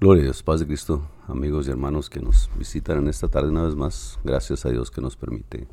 Gloria 0.00 0.22
a 0.22 0.24
Dios, 0.24 0.42
paz 0.42 0.60
de 0.60 0.66
Cristo, 0.66 1.02
amigos 1.28 1.68
y 1.68 1.70
hermanos 1.70 2.08
que 2.08 2.20
nos 2.20 2.48
visitan 2.56 2.96
en 2.96 3.08
esta 3.08 3.28
tarde 3.28 3.50
una 3.50 3.64
vez 3.64 3.76
más. 3.76 4.18
Gracias 4.24 4.64
a 4.64 4.70
Dios 4.70 4.90
que 4.90 5.02
nos 5.02 5.14
permite 5.14 5.68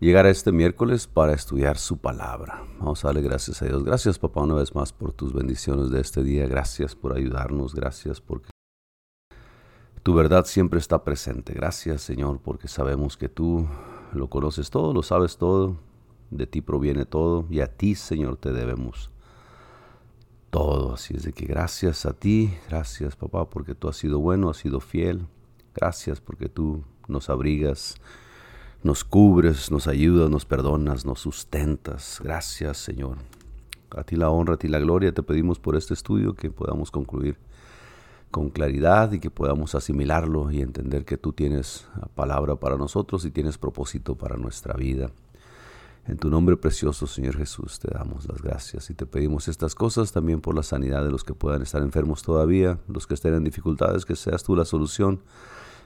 llegar 0.00 0.26
a 0.26 0.28
este 0.28 0.52
miércoles 0.52 1.06
para 1.06 1.32
estudiar 1.32 1.78
su 1.78 1.96
palabra. 1.96 2.62
Vamos 2.78 3.02
a 3.02 3.08
darle 3.08 3.22
gracias 3.22 3.62
a 3.62 3.64
Dios. 3.64 3.84
Gracias, 3.84 4.18
papá, 4.18 4.42
una 4.42 4.52
vez 4.52 4.74
más 4.74 4.92
por 4.92 5.14
tus 5.14 5.32
bendiciones 5.32 5.88
de 5.88 5.98
este 5.98 6.22
día. 6.22 6.46
Gracias 6.46 6.94
por 6.94 7.16
ayudarnos. 7.16 7.74
Gracias 7.74 8.20
porque 8.20 8.50
tu 10.02 10.12
verdad 10.12 10.44
siempre 10.44 10.78
está 10.78 11.02
presente. 11.02 11.54
Gracias, 11.54 12.02
Señor, 12.02 12.40
porque 12.42 12.68
sabemos 12.68 13.16
que 13.16 13.30
tú 13.30 13.66
lo 14.12 14.28
conoces 14.28 14.68
todo, 14.68 14.92
lo 14.92 15.02
sabes 15.02 15.38
todo. 15.38 15.78
De 16.28 16.46
ti 16.46 16.60
proviene 16.60 17.06
todo 17.06 17.46
y 17.48 17.60
a 17.60 17.66
ti, 17.66 17.94
Señor, 17.94 18.36
te 18.36 18.52
debemos 18.52 19.10
todo. 20.50 20.94
Así 20.94 21.14
es 21.16 21.22
de 21.22 21.32
que 21.32 21.46
gracias 21.46 22.06
a 22.06 22.12
ti, 22.12 22.52
gracias 22.68 23.16
papá, 23.16 23.48
porque 23.48 23.74
tú 23.74 23.88
has 23.88 23.96
sido 23.96 24.18
bueno, 24.18 24.50
has 24.50 24.58
sido 24.58 24.80
fiel. 24.80 25.26
Gracias 25.74 26.20
porque 26.20 26.48
tú 26.48 26.84
nos 27.08 27.30
abrigas, 27.30 27.94
nos 28.82 29.04
cubres, 29.04 29.70
nos 29.70 29.86
ayudas, 29.86 30.28
nos 30.30 30.44
perdonas, 30.44 31.06
nos 31.06 31.20
sustentas. 31.20 32.20
Gracias 32.22 32.78
Señor. 32.78 33.18
A 33.96 34.04
ti 34.04 34.16
la 34.16 34.30
honra, 34.30 34.54
a 34.54 34.58
ti 34.58 34.68
la 34.68 34.78
gloria. 34.78 35.12
Te 35.12 35.22
pedimos 35.22 35.58
por 35.58 35.76
este 35.76 35.94
estudio 35.94 36.34
que 36.34 36.50
podamos 36.50 36.90
concluir 36.90 37.38
con 38.30 38.50
claridad 38.50 39.10
y 39.12 39.18
que 39.18 39.30
podamos 39.30 39.74
asimilarlo 39.74 40.50
y 40.50 40.60
entender 40.60 41.04
que 41.04 41.16
tú 41.16 41.32
tienes 41.32 41.88
palabra 42.14 42.56
para 42.56 42.76
nosotros 42.76 43.24
y 43.24 43.30
tienes 43.30 43.58
propósito 43.58 44.16
para 44.16 44.36
nuestra 44.36 44.74
vida. 44.74 45.10
En 46.10 46.18
tu 46.18 46.28
nombre 46.28 46.56
precioso, 46.56 47.06
Señor 47.06 47.36
Jesús, 47.36 47.78
te 47.78 47.88
damos 47.88 48.26
las 48.26 48.42
gracias 48.42 48.90
y 48.90 48.94
te 48.94 49.06
pedimos 49.06 49.46
estas 49.46 49.76
cosas 49.76 50.10
también 50.10 50.40
por 50.40 50.56
la 50.56 50.64
sanidad 50.64 51.04
de 51.04 51.10
los 51.12 51.22
que 51.22 51.34
puedan 51.34 51.62
estar 51.62 51.82
enfermos 51.82 52.24
todavía, 52.24 52.80
los 52.88 53.06
que 53.06 53.14
estén 53.14 53.32
en 53.34 53.44
dificultades, 53.44 54.04
que 54.04 54.16
seas 54.16 54.42
tú 54.42 54.56
la 54.56 54.64
solución, 54.64 55.22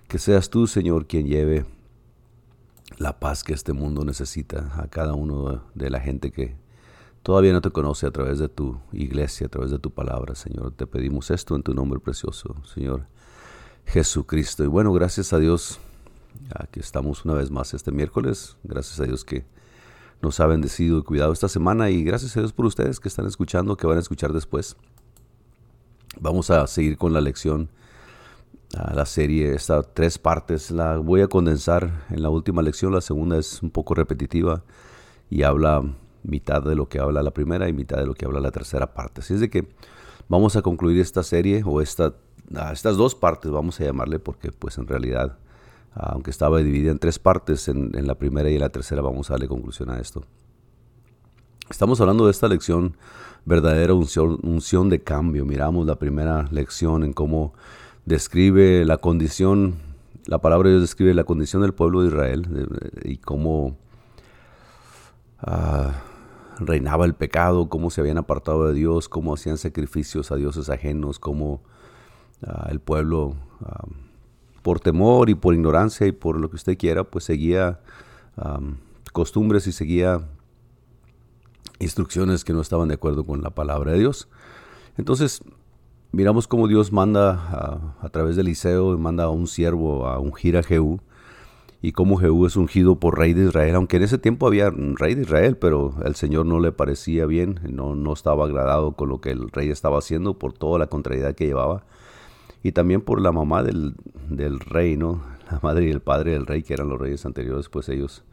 que 0.08 0.18
seas 0.18 0.48
tú, 0.48 0.66
Señor, 0.66 1.06
quien 1.06 1.26
lleve 1.26 1.66
la 2.96 3.20
paz 3.20 3.44
que 3.44 3.52
este 3.52 3.74
mundo 3.74 4.02
necesita 4.02 4.72
a 4.80 4.88
cada 4.88 5.12
uno 5.12 5.62
de 5.74 5.90
la 5.90 6.00
gente 6.00 6.32
que 6.32 6.56
todavía 7.22 7.52
no 7.52 7.60
te 7.60 7.70
conoce 7.70 8.06
a 8.06 8.10
través 8.10 8.38
de 8.38 8.48
tu 8.48 8.80
iglesia, 8.92 9.48
a 9.48 9.50
través 9.50 9.72
de 9.72 9.78
tu 9.78 9.90
palabra, 9.90 10.34
Señor. 10.34 10.72
Te 10.72 10.86
pedimos 10.86 11.30
esto 11.30 11.54
en 11.54 11.62
tu 11.62 11.74
nombre 11.74 12.00
precioso, 12.00 12.56
Señor 12.64 13.08
Jesucristo. 13.84 14.64
Y 14.64 14.68
bueno, 14.68 14.90
gracias 14.94 15.34
a 15.34 15.38
Dios, 15.38 15.80
aquí 16.54 16.80
estamos 16.80 17.26
una 17.26 17.34
vez 17.34 17.50
más 17.50 17.74
este 17.74 17.92
miércoles. 17.92 18.56
Gracias 18.62 18.98
a 19.00 19.04
Dios 19.04 19.22
que 19.22 19.52
nos 20.22 20.40
ha 20.40 20.46
bendecido 20.46 20.98
y 20.98 21.02
cuidado 21.02 21.32
esta 21.32 21.48
semana 21.48 21.90
y 21.90 22.02
gracias 22.02 22.36
a 22.36 22.40
Dios 22.40 22.52
por 22.52 22.66
ustedes 22.66 23.00
que 23.00 23.08
están 23.08 23.26
escuchando, 23.26 23.76
que 23.76 23.86
van 23.86 23.98
a 23.98 24.00
escuchar 24.00 24.32
después. 24.32 24.76
Vamos 26.20 26.50
a 26.50 26.66
seguir 26.66 26.96
con 26.96 27.12
la 27.12 27.20
lección, 27.20 27.70
la 28.72 29.06
serie, 29.06 29.54
está 29.54 29.82
tres 29.82 30.18
partes, 30.18 30.70
la 30.70 30.96
voy 30.96 31.20
a 31.20 31.28
condensar 31.28 32.04
en 32.10 32.22
la 32.22 32.30
última 32.30 32.62
lección, 32.62 32.92
la 32.92 33.00
segunda 33.00 33.38
es 33.38 33.62
un 33.62 33.70
poco 33.70 33.94
repetitiva 33.94 34.64
y 35.30 35.42
habla 35.42 35.82
mitad 36.22 36.62
de 36.62 36.74
lo 36.74 36.88
que 36.88 36.98
habla 36.98 37.22
la 37.22 37.32
primera 37.32 37.68
y 37.68 37.72
mitad 37.72 37.98
de 37.98 38.06
lo 38.06 38.14
que 38.14 38.24
habla 38.24 38.40
la 38.40 38.50
tercera 38.50 38.94
parte. 38.94 39.20
Así 39.20 39.34
es 39.34 39.40
de 39.40 39.50
que 39.50 39.68
vamos 40.28 40.56
a 40.56 40.62
concluir 40.62 41.00
esta 41.00 41.22
serie 41.22 41.62
o 41.64 41.80
esta, 41.80 42.14
estas 42.72 42.96
dos 42.96 43.14
partes, 43.14 43.50
vamos 43.50 43.80
a 43.80 43.84
llamarle, 43.84 44.18
porque 44.18 44.50
pues 44.52 44.78
en 44.78 44.86
realidad 44.86 45.38
aunque 45.94 46.30
estaba 46.30 46.58
dividida 46.58 46.90
en 46.90 46.98
tres 46.98 47.18
partes, 47.18 47.68
en, 47.68 47.92
la 48.06 48.16
primera 48.16 48.50
y 48.50 48.54
en 48.54 48.60
la 48.60 48.70
tercera 48.70 49.00
vamos 49.00 49.30
a 49.30 49.34
darle 49.34 49.48
conclusión 49.48 49.90
a 49.90 49.98
esto. 49.98 50.24
Estamos 51.70 52.00
hablando 52.00 52.26
de 52.26 52.32
esta 52.32 52.48
lección, 52.48 52.96
verdadera 53.44 53.94
unción, 53.94 54.38
unción 54.42 54.88
de 54.88 55.02
cambio. 55.02 55.44
Miramos 55.44 55.86
la 55.86 55.98
primera 55.98 56.48
lección 56.50 57.04
en 57.04 57.12
cómo 57.12 57.54
describe 58.04 58.84
la 58.84 58.98
condición, 58.98 59.76
la 60.26 60.38
palabra 60.38 60.68
de 60.68 60.74
Dios 60.74 60.82
describe 60.82 61.14
la 61.14 61.24
condición 61.24 61.62
del 61.62 61.74
pueblo 61.74 62.02
de 62.02 62.08
Israel 62.08 62.68
y 63.02 63.16
cómo 63.18 63.76
ah, 65.38 65.92
reinaba 66.58 67.04
el 67.04 67.14
pecado, 67.14 67.68
cómo 67.68 67.90
se 67.90 68.00
habían 68.00 68.18
apartado 68.18 68.66
de 68.66 68.74
Dios, 68.74 69.08
cómo 69.08 69.32
hacían 69.32 69.58
sacrificios 69.58 70.32
a 70.32 70.36
dioses 70.36 70.68
ajenos, 70.70 71.20
cómo 71.20 71.62
ah, 72.44 72.66
el 72.70 72.80
pueblo... 72.80 73.36
Ah, 73.64 73.84
por 74.64 74.80
temor 74.80 75.28
y 75.28 75.34
por 75.34 75.52
ignorancia 75.52 76.06
y 76.06 76.12
por 76.12 76.40
lo 76.40 76.48
que 76.48 76.56
usted 76.56 76.78
quiera, 76.78 77.04
pues 77.04 77.24
seguía 77.24 77.80
costumbres 79.12 79.66
y 79.66 79.72
seguía 79.72 80.26
instrucciones 81.78 82.44
que 82.44 82.54
no 82.54 82.62
estaban 82.62 82.88
de 82.88 82.94
acuerdo 82.94 83.26
con 83.26 83.42
la 83.42 83.50
palabra 83.50 83.92
de 83.92 83.98
Dios. 83.98 84.26
Entonces, 84.96 85.42
miramos 86.12 86.48
cómo 86.48 86.66
Dios 86.66 86.92
manda 86.92 87.92
a, 88.00 88.08
través 88.08 88.36
de 88.36 88.40
Eliseo, 88.40 88.96
manda 88.96 89.24
a 89.24 89.28
un 89.28 89.48
siervo 89.48 90.08
a 90.08 90.18
ungir 90.18 90.56
a 90.56 90.62
Jehú, 90.62 90.98
y 91.82 91.92
cómo 91.92 92.16
Jehú 92.16 92.46
es 92.46 92.56
ungido 92.56 92.98
por 92.98 93.18
rey 93.18 93.34
de 93.34 93.44
Israel, 93.44 93.74
aunque 93.74 93.98
en 93.98 94.04
ese 94.04 94.16
tiempo 94.16 94.46
había 94.46 94.70
rey 94.70 95.14
de 95.14 95.22
Israel, 95.22 95.58
pero 95.58 95.94
el 96.06 96.14
Señor 96.14 96.46
no 96.46 96.58
le 96.58 96.72
parecía 96.72 97.26
bien, 97.26 97.60
no, 97.68 97.94
no 97.94 98.14
estaba 98.14 98.46
agradado 98.46 98.92
con 98.92 99.10
lo 99.10 99.20
que 99.20 99.30
el 99.30 99.50
rey 99.50 99.68
estaba 99.68 99.98
haciendo 99.98 100.38
por 100.38 100.54
toda 100.54 100.78
la 100.78 100.86
contrariedad 100.86 101.34
que 101.34 101.44
llevaba 101.44 101.84
y 102.64 102.72
también 102.72 103.02
por 103.02 103.20
la 103.20 103.30
mamá 103.30 103.62
del, 103.62 103.94
del 104.30 104.58
rey, 104.58 104.96
¿no? 104.96 105.22
La 105.50 105.60
madre 105.62 105.86
y 105.86 105.90
el 105.90 106.00
padre 106.00 106.32
del 106.32 106.46
rey, 106.46 106.62
que 106.62 106.72
eran 106.72 106.88
los 106.88 106.98
reyes 106.98 107.26
anteriores, 107.26 107.68
pues 107.68 107.90
ellos 107.90 108.24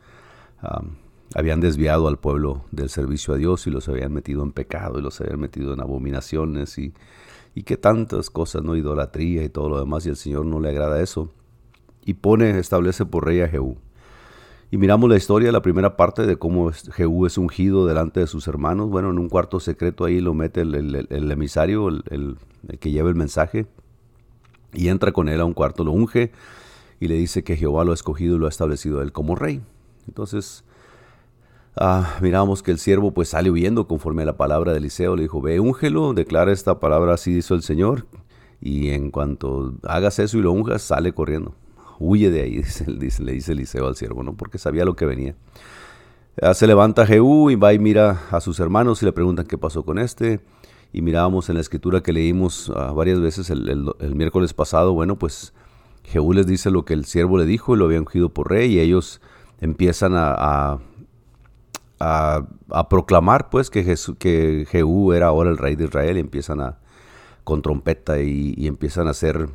habían 1.36 1.60
desviado 1.60 2.08
al 2.08 2.18
pueblo 2.18 2.64
del 2.72 2.90
servicio 2.90 3.34
a 3.34 3.38
Dios 3.38 3.68
y 3.68 3.72
los 3.72 3.90
habían 3.90 4.14
metido 4.14 4.42
en 4.44 4.54
pecado 4.54 5.00
y 5.00 5.02
los 5.02 5.20
habían 5.20 5.40
metido 5.40 5.74
en 5.74 5.82
abominaciones 5.82 6.78
y, 6.78 6.94
y 7.56 7.64
que 7.64 7.76
tantas 7.76 8.30
cosas, 8.30 8.64
¿no? 8.64 8.78
Idolatría 8.78 9.44
y 9.44 9.50
todo 9.50 9.68
lo 9.68 9.80
demás, 9.80 10.06
y 10.06 10.10
el 10.10 10.16
Señor 10.16 10.46
no 10.46 10.62
le 10.62 10.70
agrada 10.70 11.02
eso. 11.02 11.30
Y 12.06 12.14
pone, 12.14 12.58
establece 12.58 13.06
por 13.06 13.26
rey 13.26 13.42
a 13.42 13.50
Jehú. 13.50 13.76
Y 14.72 14.78
miramos 14.78 15.10
la 15.10 15.18
historia, 15.18 15.52
la 15.52 15.62
primera 15.62 15.98
parte 15.98 16.26
de 16.26 16.38
cómo 16.38 16.72
Jehú 16.72 17.26
es 17.26 17.38
ungido 17.38 17.86
delante 17.86 18.22
de 18.22 18.28
sus 18.28 18.48
hermanos. 18.48 18.90
Bueno, 18.90 19.10
en 19.10 19.20
un 19.20 19.28
cuarto 19.28 19.60
secreto 19.60 20.06
ahí 20.06 20.22
lo 20.22 20.34
mete 20.34 20.62
el, 20.62 21.32
emisario, 21.32 21.90
el, 21.90 22.04
el, 22.10 22.38
que 22.80 22.92
lleva 22.92 23.10
el 23.10 23.16
mensaje, 23.16 23.68
y 24.74 24.88
entra 24.88 25.12
con 25.12 25.30
él 25.30 25.42
a 25.42 25.46
un 25.46 25.54
cuarto, 25.54 25.84
lo 25.84 25.92
unge 25.92 26.32
y 27.00 27.08
le 27.08 27.16
dice 27.16 27.44
que 27.44 27.58
Jehová 27.58 27.84
lo 27.84 27.92
ha 27.92 27.96
escogido 27.96 28.36
y 28.36 28.40
lo 28.40 28.46
ha 28.46 28.50
establecido 28.50 29.02
él 29.02 29.12
como 29.12 29.36
rey. 29.36 29.62
Entonces, 30.08 30.64
ah, 31.76 32.18
miramos 32.22 32.62
que 32.62 32.72
el 32.72 32.78
siervo 32.78 33.12
pues 33.12 33.30
sale 33.30 33.50
huyendo 33.50 33.88
conforme 33.88 34.22
a 34.22 34.26
la 34.26 34.38
palabra 34.38 34.72
de 34.72 34.78
Eliseo. 34.78 35.16
Le 35.16 35.24
dijo, 35.24 35.42
ve, 35.42 35.60
úngelo, 35.60 36.14
declara 36.14 36.52
esta 36.52 36.80
palabra, 36.80 37.16
así 37.16 37.34
dice 37.34 37.54
el 37.54 37.64
Señor. 37.64 38.06
Y 38.62 38.90
en 38.90 39.10
cuanto 39.10 39.74
hagas 39.84 40.20
eso 40.20 40.38
y 40.38 40.42
lo 40.42 40.52
unjas, 40.52 40.84
sale 40.84 41.14
corriendo. 41.14 41.56
Huye 42.00 42.30
de 42.30 42.42
ahí, 42.42 42.58
dice, 42.62 42.90
le 42.90 43.34
dice 43.34 43.54
Eliseo 43.54 43.88
al 43.88 43.96
siervo, 43.96 44.22
¿no? 44.22 44.36
Porque 44.36 44.60
sabía 44.60 44.86
lo 44.86 44.96
que 44.96 45.06
venía. 45.06 45.36
Ah, 46.40 46.54
se 46.54 46.68
levanta 46.68 47.06
Jehú 47.08 47.50
y 47.50 47.56
va 47.56 47.74
y 47.74 47.80
mira 47.80 48.22
a 48.30 48.40
sus 48.42 48.60
hermanos 48.60 49.02
y 49.02 49.06
le 49.06 49.12
preguntan 49.12 49.48
qué 49.48 49.58
pasó 49.58 49.84
con 49.84 49.98
este 50.00 50.40
y 50.94 51.02
mirábamos 51.02 51.50
en 51.50 51.56
la 51.56 51.62
escritura 51.62 52.02
que 52.02 52.14
leímos 52.14 52.72
ah, 52.76 52.92
varias 52.92 53.20
veces 53.20 53.50
el, 53.50 53.94
miércoles 54.16 54.54
pasado, 54.54 54.94
bueno, 54.94 55.18
pues 55.18 55.54
Jehú 56.04 56.34
les 56.34 56.48
dice 56.48 56.72
lo 56.72 56.86
que 56.86 56.94
el 56.94 57.06
siervo 57.06 57.38
le 57.38 57.46
dijo 57.46 57.76
y 57.76 57.80
lo 57.80 57.86
había 57.86 58.00
ungido 58.00 58.30
por 58.30 58.50
rey 58.50 58.74
y 58.74 58.80
ellos 58.80 59.22
empiezan 59.60 60.14
a, 60.16 60.80
a, 62.00 62.90
proclamar 62.90 63.50
pues 63.50 63.70
que, 63.70 63.96
que 64.18 64.66
Jehú 64.70 65.14
era 65.14 65.28
ahora 65.28 65.50
el 65.50 65.58
rey 65.58 65.76
de 65.76 65.86
Israel 65.86 66.18
y 66.18 66.20
empiezan 66.20 66.62
a 66.62 66.78
con 67.44 67.62
trompeta 67.62 68.22
y, 68.22 68.68
empiezan 68.68 69.08
a 69.08 69.12
hacer 69.12 69.50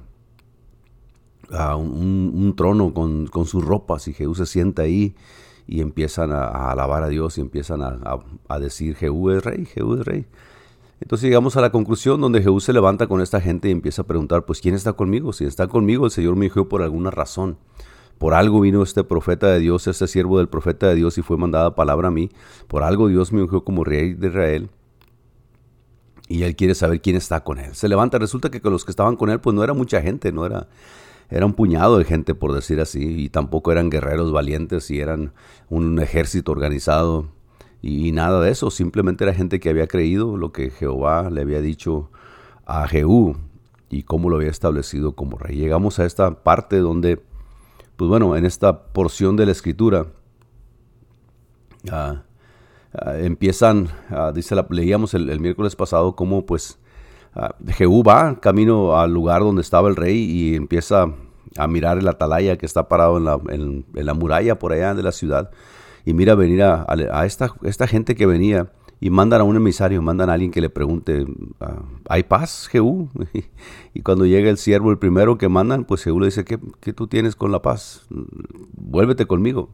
un, 1.51 2.55
trono 2.57 2.93
con, 2.93 3.47
sus 3.47 3.65
ropas 3.65 4.09
y 4.09 4.13
Jehú 4.13 4.35
se 4.35 4.47
sienta 4.47 4.83
ahí 4.83 5.15
y 5.67 5.81
empiezan 5.81 6.33
a, 6.33 6.45
a 6.45 6.73
alabar 6.73 7.03
a 7.03 7.09
Dios 7.09 7.39
y 7.39 7.41
empiezan 7.41 7.83
a, 7.83 8.59
decir 8.59 8.97
Jehú 8.97 9.31
es 9.31 9.45
rey, 9.45 9.67
Jehú 9.67 9.95
es 9.95 10.05
rey. 10.05 10.27
Entonces 11.01 11.29
llegamos 11.29 11.57
a 11.57 11.61
la 11.61 11.71
conclusión 11.71 12.21
donde 12.21 12.39
Jesús 12.41 12.65
se 12.65 12.73
levanta 12.73 13.07
con 13.07 13.21
esta 13.21 13.41
gente 13.41 13.69
y 13.69 13.73
empieza 13.73 14.03
a 14.03 14.07
preguntar, 14.07 14.47
pues 14.47 14.61
¿quién 14.61 14.75
está 14.75 14.95
conmigo? 14.95 15.33
Si 15.33 15.45
está 15.45 15.67
conmigo, 15.67 16.07
el 16.07 16.11
Señor 16.11 16.37
me 16.37 16.47
dijo 16.47 16.69
por 16.69 16.83
alguna 16.83 17.11
razón. 17.11 17.59
Por 18.19 18.33
algo 18.33 18.61
vino 18.61 18.83
este 18.83 19.05
profeta 19.05 19.49
de 19.49 19.59
Dios, 19.59 19.87
este 19.87 20.09
siervo 20.09 20.39
del 20.39 20.49
profeta 20.49 20.89
de 20.89 20.95
Dios 20.95 21.19
y 21.19 21.23
fue 21.23 21.37
mandada 21.37 21.75
palabra 21.75 22.09
a 22.09 22.11
mí. 22.11 22.31
Por 22.67 22.83
algo 22.83 23.09
Dios 23.09 23.31
me 23.33 23.43
ungió 23.43 23.63
como 23.63 23.85
rey 23.85 24.15
de 24.15 24.29
Israel. 24.29 24.71
Y 26.29 26.43
él 26.43 26.57
quiere 26.57 26.75
saber 26.75 27.03
quién 27.03 27.17
está 27.17 27.45
con 27.45 27.59
él. 27.59 27.75
Se 27.75 27.89
levanta, 27.89 28.19
resulta 28.19 28.51
que 28.51 28.63
con 28.63 28.73
los 28.73 28.85
que 28.85 28.91
estaban 28.91 29.17
con 29.17 29.29
él, 29.29 29.39
pues 29.39 29.55
no 29.55 29.63
era 29.63 29.75
mucha 29.75 30.01
gente, 30.01 30.33
no 30.33 30.47
era, 30.47 30.67
era 31.29 31.45
un 31.45 31.53
puñado 31.53 31.99
de 31.99 32.05
gente, 32.05 32.35
por 32.35 32.55
decir 32.55 32.81
así, 32.81 33.25
y 33.25 33.29
tampoco 33.29 33.71
eran 33.71 33.91
guerreros 33.91 34.33
valientes 34.33 34.91
y 34.91 34.99
eran 34.99 35.35
un 35.69 36.01
ejército 36.01 36.53
organizado. 36.53 37.29
Y, 37.87 38.11
nada 38.11 38.41
de 38.41 38.51
eso, 38.51 38.73
simplemente 38.73 39.23
era 39.23 39.33
gente 39.33 39.61
que 39.61 39.71
había 39.71 39.87
creído 39.87 40.37
lo 40.37 40.51
que 40.51 40.71
Jehová 40.71 41.31
le 41.31 41.43
había 41.43 41.61
dicho 41.61 42.11
a 42.65 42.89
Jehú 42.89 43.37
y 43.89 44.03
cómo 44.03 44.29
lo 44.29 44.35
había 44.35 44.51
establecido 44.51 45.13
como 45.13 45.39
rey. 45.39 45.57
Llegamos 45.57 46.01
a 46.01 46.05
esta 46.05 46.43
parte 46.43 46.79
donde, 46.79 47.23
pues 47.95 48.09
bueno, 48.09 48.35
en 48.35 48.45
esta 48.45 48.87
porción 48.87 49.37
de 49.37 49.47
la 49.47 49.53
escritura, 49.53 50.07
ah, 51.93 52.25
ah, 52.93 53.19
empiezan, 53.19 53.89
ah, 54.11 54.33
dice 54.35 54.57
la, 54.57 54.67
leíamos 54.69 55.15
el, 55.15 55.39
miércoles 55.39 55.77
pasado 55.77 56.17
cómo 56.17 56.45
pues 56.45 56.81
uh, 57.37 57.71
Jehú 57.71 58.03
va 58.03 58.41
camino 58.41 58.99
al 58.99 59.15
lugar 59.15 59.43
donde 59.43 59.63
estaba 59.63 59.89
el 59.89 59.95
rey 59.95 60.19
y 60.19 60.57
empieza 60.57 61.07
a 61.57 61.67
mirar 61.69 61.99
el 61.99 62.09
atalaya 62.09 62.59
que 62.59 62.67
está 62.67 62.89
parado 62.89 63.17
en 63.17 63.25
la, 63.27 63.39
en, 63.51 63.87
la 63.95 64.15
muralla 64.15 64.59
por 64.59 64.73
allá 64.73 64.93
de 64.93 65.05
la 65.05 65.13
ciudad 65.13 65.53
y 66.07 66.15
mira 66.15 66.37
venir 66.37 66.63
a, 66.63 67.27
esta, 67.27 67.87
gente 67.89 68.15
que 68.15 68.27
venía 68.27 68.71
y 69.01 69.11
mandan 69.11 69.41
a 69.41 69.45
un 69.45 69.57
emisario, 69.57 70.01
mandan 70.01 70.31
a 70.31 70.35
alguien 70.35 70.53
que 70.53 70.61
le 70.61 70.71
pregunte, 70.71 71.27
ah, 71.61 71.83
¿hay 72.09 72.23
paz, 72.23 72.69
Jehú? 72.71 73.11
y 73.93 74.03
cuando 74.03 74.25
llega 74.25 74.49
el 74.49 74.57
siervo, 74.57 74.93
el 74.93 74.99
primero 74.99 75.37
que 75.37 75.49
mandan, 75.49 75.85
pues 75.85 76.05
Jehú 76.05 76.21
le 76.21 76.27
dice, 76.27 76.45
¿qué, 76.45 76.61
¿qué, 76.79 76.93
tú 76.93 77.09
tienes 77.09 77.35
con 77.35 77.51
la 77.51 77.61
paz? 77.61 78.07
Vuélvete 78.09 79.27
conmigo. 79.27 79.71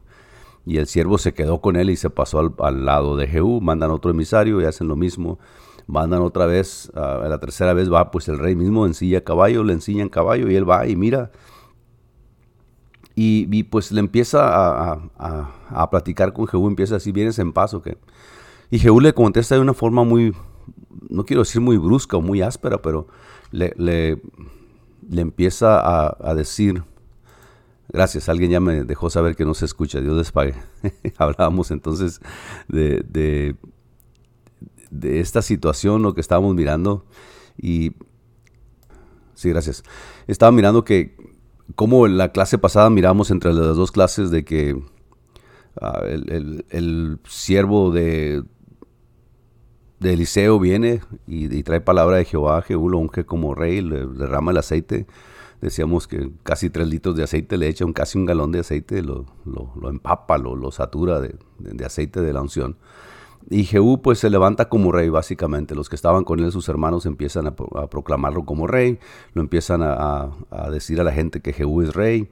Y 0.65 0.77
el 0.77 0.87
siervo 0.87 1.19
se 1.19 1.35
quedó 1.35 1.61
con 1.61 1.75
él 1.75 1.91
y 1.91 1.95
se 1.97 2.09
pasó 2.09 2.55
al, 2.57 2.83
lado 2.83 3.15
de 3.15 3.27
Jehú, 3.27 3.61
mandan 3.61 3.91
otro 3.91 4.09
emisario 4.09 4.59
y 4.59 4.65
hacen 4.65 4.87
lo 4.87 4.95
mismo. 4.95 5.37
Mandan 5.85 6.23
otra 6.23 6.47
vez, 6.47 6.91
a 6.95 7.27
la 7.27 7.37
tercera 7.39 7.73
vez 7.73 7.93
va, 7.93 8.09
pues 8.09 8.27
el 8.27 8.39
rey 8.39 8.55
mismo 8.55 8.87
ensilla 8.87 9.23
caballo, 9.23 9.63
le 9.63 9.73
enseñan 9.73 10.09
caballo 10.09 10.49
y 10.49 10.55
él 10.55 10.67
va 10.67 10.87
y 10.87 10.95
mira. 10.95 11.29
Y, 13.15 13.63
pues 13.65 13.91
le 13.91 13.99
empieza 13.99 14.47
a, 14.47 14.93
a, 15.19 15.51
a, 15.69 15.89
platicar 15.91 16.33
con 16.33 16.47
Jehú, 16.47 16.67
empieza 16.67 16.95
así, 16.95 17.11
vienes 17.11 17.37
en 17.37 17.53
paso 17.53 17.81
que 17.81 17.97
y 18.73 18.79
Jehú 18.79 18.99
le 18.99 19.13
contesta 19.13 19.53
de 19.53 19.61
una 19.61 19.75
forma 19.75 20.03
muy, 20.03 20.33
no 21.07 21.25
quiero 21.25 21.43
decir 21.43 21.61
muy 21.61 21.77
brusca 21.77 22.17
o 22.17 22.21
muy 22.21 22.41
áspera, 22.41 22.81
pero 22.81 23.05
le, 23.51 23.71
le, 23.77 24.19
empieza 25.11 25.79
a, 25.79 26.33
decir, 26.33 26.83
gracias, 27.89 28.29
alguien 28.29 28.49
ya 28.49 28.59
me 28.59 28.83
dejó 28.83 29.11
saber 29.11 29.35
que 29.35 29.45
no 29.45 29.53
se 29.53 29.65
escucha, 29.65 30.01
Dios 30.01 30.17
les 30.17 30.31
pague. 30.31 30.55
Hablábamos 31.17 31.69
entonces 31.69 32.19
de, 32.67 33.05
de, 33.07 33.55
de 34.89 35.19
esta 35.19 35.43
situación, 35.43 36.01
lo 36.01 36.15
que 36.15 36.21
estábamos 36.21 36.55
mirando, 36.55 37.05
y 37.55 37.91
sí, 39.35 39.49
gracias. 39.49 39.83
Estaba 40.25 40.51
mirando 40.51 40.83
que, 40.83 41.15
como 41.75 42.05
en 42.05 42.17
la 42.17 42.31
clase 42.31 42.57
pasada 42.57 42.89
miramos 42.89 43.31
entre 43.31 43.53
las 43.53 43.75
dos 43.75 43.91
clases 43.91 44.31
de 44.31 44.43
que 44.45 44.81
ah, 45.81 46.01
el, 46.07 46.65
el, 46.69 47.19
siervo 47.27 47.91
de, 47.91 48.43
de 49.99 50.13
Eliseo 50.13 50.59
viene 50.59 51.01
y, 51.25 51.63
trae 51.63 51.81
palabra 51.81 52.17
de 52.17 52.25
Jehová, 52.25 52.61
Jehú 52.61 52.89
lo 52.89 52.99
unge 52.99 53.25
como 53.25 53.55
rey, 53.55 53.81
le 53.81 54.05
derrama 54.05 54.51
el 54.51 54.57
aceite. 54.57 55.07
Decíamos 55.61 56.07
que 56.07 56.29
casi 56.43 56.69
tres 56.69 56.89
litros 56.89 57.15
de 57.15 57.23
aceite 57.23 57.57
le 57.57 57.69
echa 57.69 57.85
un, 57.85 57.93
casi 57.93 58.17
un 58.17 58.25
galón 58.25 58.51
de 58.51 58.59
aceite, 58.59 59.01
lo, 59.01 59.25
lo, 59.45 59.89
empapa, 59.89 60.37
lo, 60.37 60.57
lo 60.57 60.71
satura 60.71 61.21
de, 61.21 61.37
aceite 61.85 62.19
de 62.19 62.33
la 62.33 62.41
unción. 62.41 62.75
Y 63.49 63.65
Jehú 63.65 64.01
pues 64.01 64.19
se 64.19 64.29
levanta 64.29 64.69
como 64.69 64.91
rey 64.91 65.09
básicamente. 65.09 65.75
Los 65.75 65.89
que 65.89 65.95
estaban 65.95 66.23
con 66.23 66.39
él, 66.39 66.51
sus 66.51 66.69
hermanos, 66.69 67.05
empiezan 67.05 67.47
a, 67.47 67.55
proclamarlo 67.55 68.45
como 68.45 68.67
rey, 68.67 68.99
lo 69.33 69.41
empiezan 69.41 69.81
a, 69.83 70.31
decir 70.71 71.01
a 71.01 71.03
la 71.03 71.11
gente 71.11 71.41
que 71.41 71.53
Jehú 71.53 71.81
es 71.81 71.93
rey. 71.93 72.29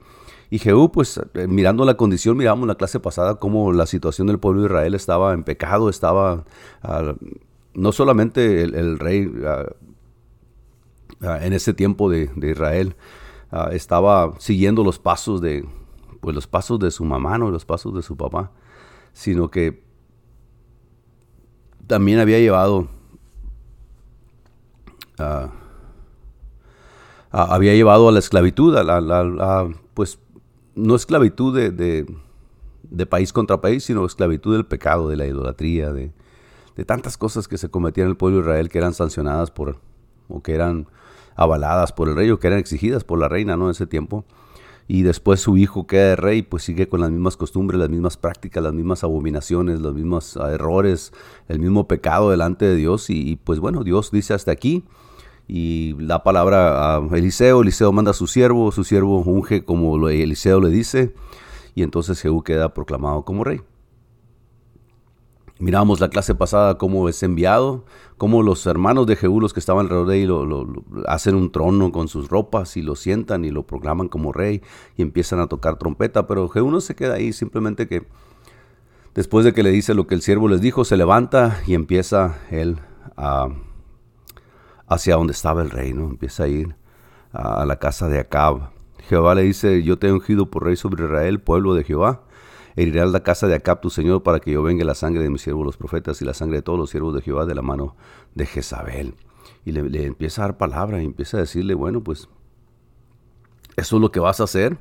Y 0.50 0.58
Jehú, 0.58 0.92
pues 0.92 1.18
eh, 1.34 1.46
mirando 1.46 1.84
la 1.84 1.96
condición, 1.96 2.36
miramos 2.36 2.68
la 2.68 2.74
clase 2.74 3.00
pasada 3.00 3.36
cómo 3.36 3.72
la 3.72 3.86
situación 3.86 4.26
del 4.26 4.38
pueblo 4.38 4.60
de 4.60 4.66
Israel 4.66 4.94
estaba 4.94 5.32
en 5.32 5.44
pecado, 5.44 5.88
estaba 5.88 6.44
ah, 6.82 7.14
no 7.74 7.92
solamente 7.92 8.62
el, 8.62 8.98
rey 8.98 9.32
ah, 9.46 9.64
ah, 11.22 11.38
en 11.42 11.54
ese 11.54 11.72
tiempo 11.72 12.10
de, 12.10 12.30
Israel 12.42 12.96
ah, 13.50 13.70
estaba 13.72 14.34
siguiendo 14.40 14.84
los 14.84 14.98
pasos 14.98 15.40
de, 15.40 15.66
pues 16.20 16.34
los 16.34 16.46
pasos 16.46 16.78
de 16.80 16.90
su 16.90 17.04
mamá, 17.04 17.38
no 17.38 17.50
los 17.50 17.64
pasos 17.64 17.94
de 17.94 18.02
su 18.02 18.18
papá, 18.18 18.50
sino 19.14 19.50
que 19.50 19.82
también 21.92 22.20
había 22.20 22.38
llevado, 22.38 22.88
había 27.30 27.74
llevado 27.74 28.08
a 28.08 28.12
la 28.12 28.18
esclavitud, 28.18 28.74
a 28.78 28.82
la, 28.82 29.68
pues 29.92 30.18
no 30.74 30.94
esclavitud 30.94 31.54
de, 31.54 32.06
de 32.82 33.06
país 33.06 33.34
contra 33.34 33.60
país, 33.60 33.84
sino 33.84 34.06
esclavitud 34.06 34.54
del 34.54 34.64
pecado, 34.64 35.10
de 35.10 35.16
la 35.16 35.26
idolatría, 35.26 35.92
de, 35.92 36.12
de 36.76 36.84
tantas 36.86 37.18
cosas 37.18 37.46
que 37.46 37.58
se 37.58 37.68
cometían 37.68 38.06
en 38.06 38.12
el 38.12 38.16
pueblo 38.16 38.38
de 38.38 38.44
Israel 38.44 38.70
que 38.70 38.78
eran 38.78 38.94
sancionadas 38.94 39.50
por, 39.50 39.76
o 40.30 40.42
que 40.42 40.54
eran 40.54 40.86
avaladas 41.36 41.92
por 41.92 42.08
el 42.08 42.16
rey 42.16 42.30
o 42.30 42.38
que 42.38 42.46
eran 42.46 42.58
exigidas 42.58 43.04
por 43.04 43.18
la 43.18 43.28
reina, 43.28 43.54
¿no? 43.58 43.66
En 43.66 43.72
ese 43.72 43.86
tiempo. 43.86 44.24
Y 44.88 45.02
después 45.02 45.40
su 45.40 45.56
hijo 45.56 45.86
queda 45.86 46.08
de 46.08 46.16
rey, 46.16 46.42
pues 46.42 46.64
sigue 46.64 46.88
con 46.88 47.00
las 47.00 47.10
mismas 47.10 47.36
costumbres, 47.36 47.78
las 47.78 47.88
mismas 47.88 48.16
prácticas, 48.16 48.62
las 48.62 48.74
mismas 48.74 49.04
abominaciones, 49.04 49.80
los 49.80 49.94
mismos 49.94 50.36
ah, 50.36 50.50
errores, 50.52 51.12
el 51.48 51.60
mismo 51.60 51.86
pecado 51.88 52.30
delante 52.30 52.64
de 52.64 52.76
Dios. 52.76 53.08
Y, 53.08 53.36
pues 53.44 53.58
bueno, 53.58 53.84
Dios 53.84 54.10
dice 54.10 54.34
hasta 54.34 54.52
aquí. 54.52 54.84
Y 55.48 55.94
la 55.98 56.22
palabra 56.22 56.96
a 56.96 57.08
Eliseo, 57.12 57.62
Eliseo 57.62 57.92
manda 57.92 58.12
a 58.12 58.14
su 58.14 58.26
siervo, 58.26 58.72
su 58.72 58.84
siervo 58.84 59.20
unge 59.20 59.64
como 59.64 60.08
Eliseo 60.08 60.60
le 60.60 60.70
dice. 60.70 61.14
Y 61.74 61.82
entonces 61.82 62.20
Jehú 62.20 62.42
queda 62.42 62.74
proclamado 62.74 63.24
como 63.24 63.44
rey. 63.44 63.60
Miramos 65.62 66.00
la 66.00 66.08
clase 66.08 66.34
pasada 66.34 66.76
cómo 66.76 67.08
es 67.08 67.22
enviado, 67.22 67.84
cómo 68.18 68.42
los 68.42 68.66
hermanos 68.66 69.06
de 69.06 69.14
Jehú, 69.14 69.40
los 69.40 69.52
que 69.52 69.60
estaban 69.60 69.86
alrededor 69.86 70.08
de 70.08 70.20
él, 70.20 70.26
lo, 70.26 70.66
hacen 71.06 71.36
un 71.36 71.52
trono 71.52 71.92
con 71.92 72.08
sus 72.08 72.28
ropas 72.28 72.76
y 72.76 72.82
lo 72.82 72.96
sientan 72.96 73.44
y 73.44 73.52
lo 73.52 73.64
proclaman 73.64 74.08
como 74.08 74.32
rey 74.32 74.60
y 74.96 75.02
empiezan 75.02 75.38
a 75.38 75.46
tocar 75.46 75.76
trompeta. 75.76 76.26
Pero 76.26 76.48
Jehú 76.48 76.68
no 76.68 76.80
se 76.80 76.96
queda 76.96 77.14
ahí, 77.14 77.32
simplemente 77.32 77.86
que 77.86 78.04
después 79.14 79.44
de 79.44 79.52
que 79.52 79.62
le 79.62 79.70
dice 79.70 79.94
lo 79.94 80.08
que 80.08 80.16
el 80.16 80.22
siervo 80.22 80.48
les 80.48 80.60
dijo, 80.60 80.84
se 80.84 80.96
levanta 80.96 81.60
y 81.64 81.74
empieza 81.74 82.40
él 82.50 82.80
a, 83.16 83.46
hacia 84.88 85.14
donde 85.14 85.32
estaba 85.32 85.62
el 85.62 85.70
rey, 85.70 85.92
¿no? 85.92 86.06
Empieza 86.06 86.42
a 86.42 86.48
ir 86.48 86.74
a, 87.32 87.62
a 87.62 87.66
la 87.66 87.78
casa 87.78 88.08
de 88.08 88.18
Acab. 88.18 88.70
Jehová 89.08 89.36
le 89.36 89.42
dice, 89.42 89.84
yo 89.84 89.96
te 89.96 90.08
he 90.08 90.12
ungido 90.12 90.50
por 90.50 90.64
rey 90.64 90.74
sobre 90.74 91.04
Israel, 91.04 91.40
pueblo 91.40 91.74
de 91.74 91.84
Jehová 91.84 92.22
herirás 92.76 93.10
la 93.10 93.22
casa 93.22 93.46
de 93.46 93.54
Acab 93.54 93.80
tu 93.80 93.90
señor 93.90 94.22
para 94.22 94.40
que 94.40 94.52
yo 94.52 94.62
venga 94.62 94.84
la 94.84 94.94
sangre 94.94 95.22
de 95.22 95.30
mis 95.30 95.42
siervos 95.42 95.64
los 95.64 95.76
profetas 95.76 96.20
y 96.22 96.24
la 96.24 96.34
sangre 96.34 96.58
de 96.58 96.62
todos 96.62 96.78
los 96.78 96.90
siervos 96.90 97.14
de 97.14 97.22
Jehová 97.22 97.46
de 97.46 97.54
la 97.54 97.62
mano 97.62 97.96
de 98.34 98.46
Jezabel. 98.46 99.14
Y 99.64 99.72
le, 99.72 100.06
empieza 100.06 100.42
a 100.42 100.46
dar 100.46 100.58
palabra 100.58 101.02
y 101.02 101.06
empieza 101.06 101.36
a 101.36 101.40
decirle, 101.40 101.74
bueno, 101.74 102.02
pues 102.02 102.28
eso 103.76 103.96
es 103.96 104.02
lo 104.02 104.10
que 104.10 104.20
vas 104.20 104.40
a 104.40 104.44
hacer. 104.44 104.78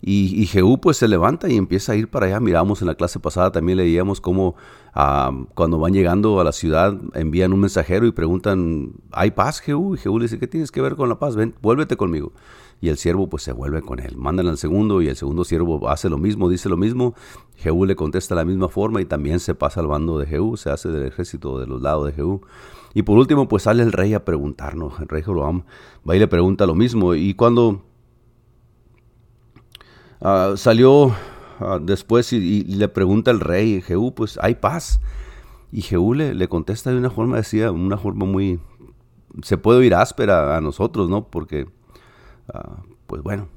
Y, 0.00 0.46
Jehú 0.46 0.80
pues 0.80 0.96
se 0.96 1.08
levanta 1.08 1.48
y 1.48 1.56
empieza 1.56 1.90
a 1.90 1.96
ir 1.96 2.08
para 2.08 2.26
allá. 2.26 2.38
Miramos 2.38 2.80
en 2.82 2.86
la 2.86 2.94
clase 2.94 3.18
pasada, 3.18 3.50
también 3.50 3.78
leíamos 3.78 4.20
cómo 4.20 4.54
ah, 4.94 5.32
cuando 5.54 5.80
van 5.80 5.92
llegando 5.92 6.40
a 6.40 6.44
la 6.44 6.52
ciudad 6.52 6.96
envían 7.14 7.52
un 7.52 7.58
mensajero 7.58 8.06
y 8.06 8.12
preguntan, 8.12 8.92
¿hay 9.10 9.32
paz 9.32 9.58
Jehú? 9.58 9.96
Y 9.96 9.98
Jehú 9.98 10.20
le 10.20 10.26
dice, 10.26 10.38
¿qué 10.38 10.46
tienes 10.46 10.70
que 10.70 10.80
ver 10.80 10.94
con 10.94 11.08
la 11.08 11.18
paz? 11.18 11.34
Ven, 11.34 11.56
vuélvete 11.60 11.96
conmigo 11.96 12.32
y 12.80 12.88
el 12.88 12.96
siervo 12.96 13.28
pues 13.28 13.42
se 13.42 13.52
vuelve 13.52 13.82
con 13.82 13.98
él. 13.98 14.16
Mandan 14.16 14.46
al 14.46 14.58
segundo 14.58 15.02
y 15.02 15.08
el 15.08 15.16
segundo 15.16 15.44
siervo 15.44 15.88
hace 15.88 16.08
lo 16.08 16.18
mismo, 16.18 16.48
dice 16.48 16.68
lo 16.68 16.76
mismo. 16.76 17.14
Jehú 17.56 17.84
le 17.86 17.96
contesta 17.96 18.34
de 18.34 18.40
la 18.40 18.44
misma 18.44 18.68
forma 18.68 19.00
y 19.00 19.04
también 19.04 19.40
se 19.40 19.54
pasa 19.54 19.80
al 19.80 19.88
bando 19.88 20.18
de 20.18 20.26
Jehú, 20.26 20.56
se 20.56 20.70
hace 20.70 20.88
del 20.90 21.06
ejército 21.06 21.58
de 21.58 21.66
los 21.66 21.82
lados 21.82 22.06
de 22.06 22.12
Jehú. 22.12 22.42
Y 22.94 23.02
por 23.02 23.18
último 23.18 23.48
pues 23.48 23.64
sale 23.64 23.82
el 23.82 23.92
rey 23.92 24.14
a 24.14 24.24
preguntarnos, 24.24 24.98
el 25.00 25.08
rey 25.08 25.22
Jeroboam 25.22 25.64
va 26.08 26.16
y 26.16 26.18
le 26.20 26.28
pregunta 26.28 26.66
lo 26.66 26.74
mismo. 26.74 27.14
Y 27.14 27.34
cuando 27.34 27.82
ah, 30.20 30.54
salió 30.56 31.12
ah, 31.58 31.80
después 31.82 32.32
y, 32.32 32.62
le 32.64 32.88
pregunta 32.88 33.30
el 33.32 33.40
rey, 33.40 33.82
Jehú, 33.82 34.14
pues 34.14 34.38
hay 34.40 34.54
paz. 34.54 35.00
Y 35.72 35.82
Jehú 35.82 36.14
le, 36.14 36.32
le 36.34 36.48
contesta 36.48 36.90
de 36.90 36.96
una 36.96 37.10
forma, 37.10 37.36
decía, 37.36 37.72
una 37.72 37.98
forma 37.98 38.24
muy, 38.24 38.60
se 39.42 39.58
puede 39.58 39.80
oír 39.80 39.94
áspera 39.94 40.56
a 40.56 40.60
nosotros, 40.60 41.10
¿no? 41.10 41.28
Porque 41.28 41.66
Ah, 42.52 42.82
pues 43.06 43.22
bueno, 43.22 43.48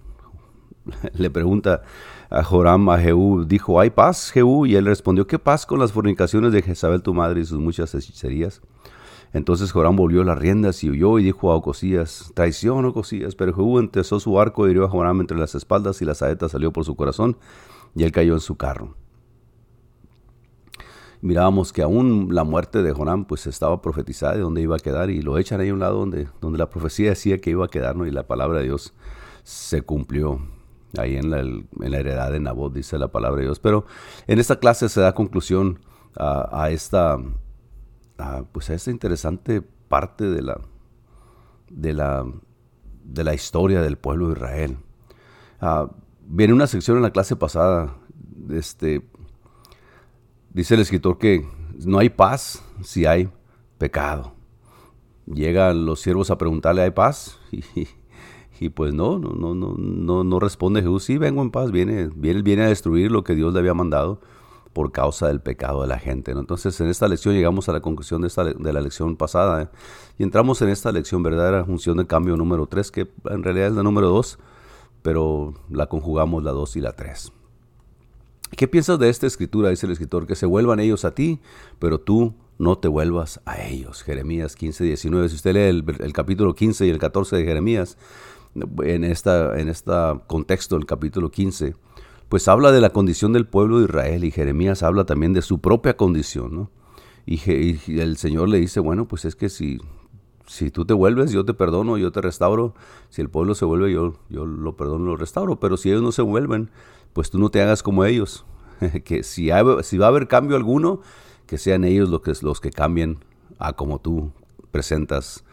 le 1.13 1.29
pregunta 1.29 1.83
a 2.29 2.43
Joram 2.43 2.89
a 2.89 2.97
Jehú, 2.97 3.45
dijo, 3.45 3.79
¿hay 3.79 3.89
paz, 3.89 4.31
Jehú? 4.31 4.65
Y 4.65 4.75
él 4.75 4.85
respondió, 4.85 5.27
¿qué 5.27 5.39
paz 5.39 5.65
con 5.65 5.79
las 5.79 5.91
fornicaciones 5.91 6.51
de 6.51 6.61
Jezabel 6.61 7.01
tu 7.01 7.13
madre 7.13 7.41
y 7.41 7.45
sus 7.45 7.59
muchas 7.59 7.93
hechicerías? 7.93 8.61
Entonces 9.33 9.71
Joram 9.71 9.95
volvió 9.95 10.23
las 10.23 10.37
riendas 10.37 10.83
y 10.83 10.89
huyó 10.89 11.17
y 11.17 11.23
dijo 11.23 11.51
a 11.51 11.55
Ocosías, 11.55 12.31
traición, 12.35 12.85
Ocosías. 12.85 13.35
Pero 13.35 13.53
Jehú 13.53 13.79
entesó 13.79 14.19
su 14.19 14.39
arco 14.39 14.67
y 14.67 14.71
hirió 14.71 14.85
a 14.85 14.89
Joram 14.89 15.21
entre 15.21 15.37
las 15.37 15.55
espaldas 15.55 16.01
y 16.01 16.05
la 16.05 16.15
saeta 16.15 16.49
salió 16.49 16.73
por 16.73 16.83
su 16.83 16.95
corazón 16.95 17.37
y 17.95 18.03
él 18.03 18.11
cayó 18.11 18.33
en 18.33 18.41
su 18.41 18.57
carro. 18.57 18.95
Mirábamos 21.21 21.71
que 21.71 21.83
aún 21.83 22.29
la 22.31 22.43
muerte 22.43 22.81
de 22.81 22.91
Joram 22.91 23.25
pues 23.25 23.45
estaba 23.45 23.81
profetizada 23.81 24.33
de 24.33 24.41
dónde 24.41 24.61
iba 24.61 24.75
a 24.75 24.79
quedar 24.79 25.09
y 25.11 25.21
lo 25.21 25.37
echan 25.37 25.61
ahí 25.61 25.69
a 25.69 25.73
un 25.73 25.79
lado 25.79 25.99
donde, 25.99 26.27
donde 26.41 26.57
la 26.57 26.69
profecía 26.69 27.09
decía 27.09 27.39
que 27.39 27.51
iba 27.51 27.65
a 27.65 27.69
quedar 27.69 27.95
y 28.07 28.11
la 28.11 28.23
palabra 28.27 28.59
de 28.59 28.65
Dios 28.65 28.93
se 29.43 29.83
cumplió 29.83 30.39
ahí 30.97 31.15
en 31.15 31.29
la, 31.29 31.39
en 31.39 31.65
la 31.77 31.97
heredad 31.97 32.31
de 32.31 32.39
Nabot, 32.39 32.73
dice 32.73 32.97
la 32.97 33.09
palabra 33.09 33.37
de 33.37 33.45
Dios. 33.45 33.59
Pero 33.59 33.85
en 34.27 34.39
esta 34.39 34.57
clase 34.57 34.89
se 34.89 35.01
da 35.01 35.13
conclusión 35.13 35.79
a, 36.17 36.69
esta, 36.71 37.17
pues 38.51 38.69
a 38.69 38.73
esta 38.73 38.91
interesante 38.91 39.61
parte 39.61 40.29
de 40.29 40.41
la, 40.41 40.59
de 41.69 41.93
la, 41.93 42.25
de 43.03 43.23
la 43.23 43.33
historia 43.33 43.81
del 43.81 43.97
pueblo 43.97 44.27
de 44.27 44.33
Israel. 44.33 44.77
Ah, 45.59 45.89
viene 46.25 46.53
una 46.53 46.67
sección 46.67 46.97
en 46.97 47.03
la 47.03 47.11
clase 47.11 47.35
pasada, 47.35 47.95
este, 48.49 49.07
Dice 50.53 50.75
el 50.75 50.81
escritor 50.81 51.17
que 51.17 51.47
no 51.85 51.99
hay 51.99 52.09
paz 52.09 52.63
si 52.83 53.05
hay 53.05 53.29
pecado. 53.77 54.33
llegan 55.25 55.85
los 55.85 56.01
siervos 56.01 56.29
a 56.29 56.37
preguntarle, 56.37 56.81
¿hay 56.81 56.91
paz? 56.91 57.39
Y, 58.59 58.69
pues 58.69 58.93
no, 58.93 59.17
no, 59.17 59.31
no, 59.33 59.55
no, 59.55 60.23
no, 60.23 60.39
responde 60.39 60.81
Jesús, 60.81 61.05
sí, 61.05 61.17
vengo 61.17 61.41
en 61.41 61.49
paz, 61.49 61.71
viene, 61.71 62.11
viene, 62.15 62.43
viene 62.43 62.61
a 62.61 62.67
destruir 62.67 63.11
lo 63.11 63.23
que 63.23 63.33
Dios 63.33 63.51
le 63.53 63.59
había 63.59 63.73
mandado 63.73 64.21
por 64.71 64.91
causa 64.91 65.29
del 65.29 65.41
pecado 65.41 65.81
de 65.81 65.87
la 65.87 65.97
gente. 65.97 66.29
Entonces, 66.29 66.79
en 66.79 66.87
esta 66.87 67.07
lección 67.07 67.33
llegamos 67.33 67.69
a 67.69 67.71
la 67.71 67.79
conclusión 67.79 68.21
de, 68.21 68.27
esta, 68.27 68.43
de 68.43 68.71
la 68.71 68.81
lección 68.81 69.17
pasada 69.17 69.63
¿eh? 69.63 69.67
y 70.19 70.23
entramos 70.23 70.61
en 70.61 70.69
esta 70.69 70.91
lección 70.91 71.23
verdadera 71.23 71.65
función 71.65 71.97
de 71.97 72.05
cambio 72.05 72.37
número 72.37 72.67
3, 72.67 72.91
que 72.91 73.11
en 73.31 73.41
realidad 73.41 73.69
es 73.69 73.73
la 73.73 73.81
número 73.81 74.09
2, 74.09 74.37
pero 75.01 75.55
la 75.71 75.87
conjugamos 75.87 76.43
la 76.43 76.51
2 76.51 76.75
y 76.75 76.81
la 76.81 76.91
3. 76.91 77.33
¿Qué 78.55 78.67
piensas 78.67 78.99
de 78.99 79.09
esta 79.09 79.27
escritura? 79.27 79.69
Dice 79.69 79.85
el 79.85 79.93
escritor, 79.93 80.27
que 80.27 80.35
se 80.35 80.45
vuelvan 80.45 80.79
ellos 80.79 81.05
a 81.05 81.15
ti, 81.15 81.39
pero 81.79 81.99
tú 81.99 82.33
no 82.57 82.77
te 82.77 82.87
vuelvas 82.87 83.41
a 83.45 83.61
ellos. 83.61 84.03
Jeremías 84.03 84.55
15, 84.55 84.83
19. 84.83 85.29
Si 85.29 85.35
usted 85.35 85.53
lee 85.53 85.83
el, 85.99 86.13
capítulo 86.13 86.53
15 86.53 86.85
y 86.85 86.89
el 86.89 86.99
14 86.99 87.37
de 87.37 87.45
Jeremías, 87.45 87.97
en 88.55 89.03
en 89.03 89.03
este 89.05 89.91
contexto 90.27 90.75
del 90.75 90.85
capítulo 90.85 91.31
15, 91.31 91.75
pues 92.31 92.47
habla 92.47 92.71
de 92.71 92.79
la 92.79 92.91
condición 92.91 93.33
del 93.33 93.45
pueblo 93.45 93.79
de 93.79 93.85
Israel 93.85 94.23
y 94.23 94.31
Jeremías 94.31 94.83
habla 94.83 95.05
también 95.05 95.33
de 95.33 95.41
su 95.41 95.59
propia 95.59 95.97
condición, 95.97 96.55
¿no? 96.55 96.71
Y, 97.25 97.41
el 97.99 98.15
Señor 98.15 98.47
le 98.47 98.57
dice, 98.59 98.79
bueno, 98.79 99.05
pues 99.05 99.25
es 99.25 99.35
que 99.35 99.49
si, 99.49 99.79
si 100.47 100.71
tú 100.71 100.85
te 100.85 100.93
vuelves, 100.93 101.31
yo 101.31 101.43
te 101.43 101.53
perdono, 101.53 101.97
yo 101.97 102.11
te 102.11 102.21
restauro. 102.21 102.73
Si 103.09 103.21
el 103.21 103.29
pueblo 103.29 103.53
se 103.53 103.65
vuelve, 103.65 103.91
yo, 103.91 104.15
yo 104.29 104.45
lo 104.45 104.77
perdono, 104.77 105.07
lo 105.07 105.17
restauro. 105.17 105.59
Pero 105.59 105.75
si 105.75 105.89
ellos 105.89 106.01
no 106.01 106.11
se 106.11 106.21
vuelven, 106.21 106.69
pues 107.13 107.29
tú 107.29 107.39
no 107.39 107.49
te 107.49 107.61
hagas 107.61 107.83
como 107.83 108.05
ellos. 108.05 108.45
que 109.03 109.23
si, 109.23 109.49
va 109.49 109.57
a 109.59 110.07
haber 110.07 110.27
cambio 110.27 110.55
alguno, 110.55 111.01
que 111.45 111.57
sean 111.57 111.83
ellos 111.83 112.09
los 112.09 112.21
que, 112.21 112.33
los 112.41 112.61
que 112.61 112.71
cambien 112.71 113.19
a 113.59 113.73
como 113.73 113.99
tú 113.99 114.31
presentas 114.71 115.43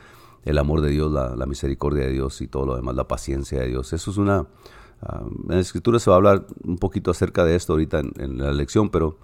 el 0.45 0.59
amor 0.59 0.81
de 0.81 0.91
Dios, 0.91 1.12
la, 1.12 1.47
misericordia 1.47 2.05
de 2.05 2.12
Dios 2.12 2.41
y 2.41 2.47
todo 2.47 2.67
lo 2.67 2.77
demás, 2.77 2.95
la 2.95 3.09
paciencia 3.09 3.61
de 3.61 3.69
Dios. 3.69 3.93
Eso 3.93 4.11
es 4.11 4.17
una... 4.17 4.47
Ah, 5.00 5.23
en 5.25 5.55
la 5.55 5.61
escritura 5.61 6.00
se 6.00 6.11
va 6.11 6.17
a 6.17 6.19
hablar 6.19 6.47
un 6.65 6.77
poquito 6.77 7.12
acerca 7.12 7.45
de 7.45 7.55
esto 7.55 7.73
ahorita 7.75 8.00
en, 8.00 8.38
la 8.38 8.53
lección, 8.53 8.88
pero 8.88 9.17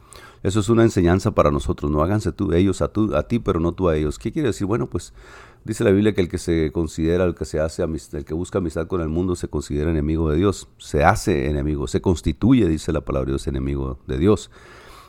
eso 0.45 0.61
es 0.61 0.69
una 0.69 0.85
enseñanza 0.85 1.33
para 1.33 1.51
nosotros. 1.51 1.91
No 1.91 2.03
háganse 2.03 2.31
tú, 2.31 2.53
ellos 2.53 2.81
a, 2.81 2.89
tú, 2.89 3.17
a 3.17 3.25
ti, 3.25 3.41
pero 3.41 3.59
no 3.59 3.73
tú 3.73 3.89
a 3.89 3.97
ellos. 3.97 4.19
¿Qué 4.19 4.31
quiere 4.31 4.49
decir? 4.49 4.67
Bueno, 4.69 4.89
pues 4.89 5.13
Dice 5.65 5.83
la 5.83 5.91
Biblia 5.91 6.13
que 6.13 6.21
el 6.21 6.29
que 6.29 6.37
se 6.37 6.71
considera, 6.73 7.25
el 7.25 7.35
que 7.35 7.47
se 7.47 7.59
hace 7.59 7.83
el 7.83 8.25
que 8.25 8.35
busca 8.35 8.59
amistad 8.59 8.87
con 8.87 9.01
el 9.01 9.09
mundo 9.09 9.35
se 9.35 9.49
considera 9.49 9.91
enemigo 9.91 10.31
de 10.31 10.37
Dios. 10.37 10.69
Se 10.77 11.05
hace 11.05 11.49
enemigo, 11.49 11.87
se 11.87 12.03
constituye, 12.03 12.69
dice 12.69 12.93
la 12.93 13.01
palabra 13.01 13.27
de 13.27 13.33
Dios, 13.33 13.47
enemigo 13.47 13.99
de 14.07 14.19
Dios. 14.19 14.51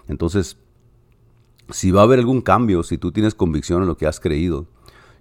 Entonces, 0.08 0.58
si 1.70 1.92
va 1.92 2.02
a 2.02 2.04
haber 2.06 2.20
algún 2.20 2.42
cambio, 2.42 2.84
si 2.84 2.98
tú 2.98 3.12
tienes 3.12 3.36
convicción 3.36 3.82
en 3.82 3.88
lo 3.90 3.98
que 3.98 4.08
has 4.08 4.22
creído 4.22 4.66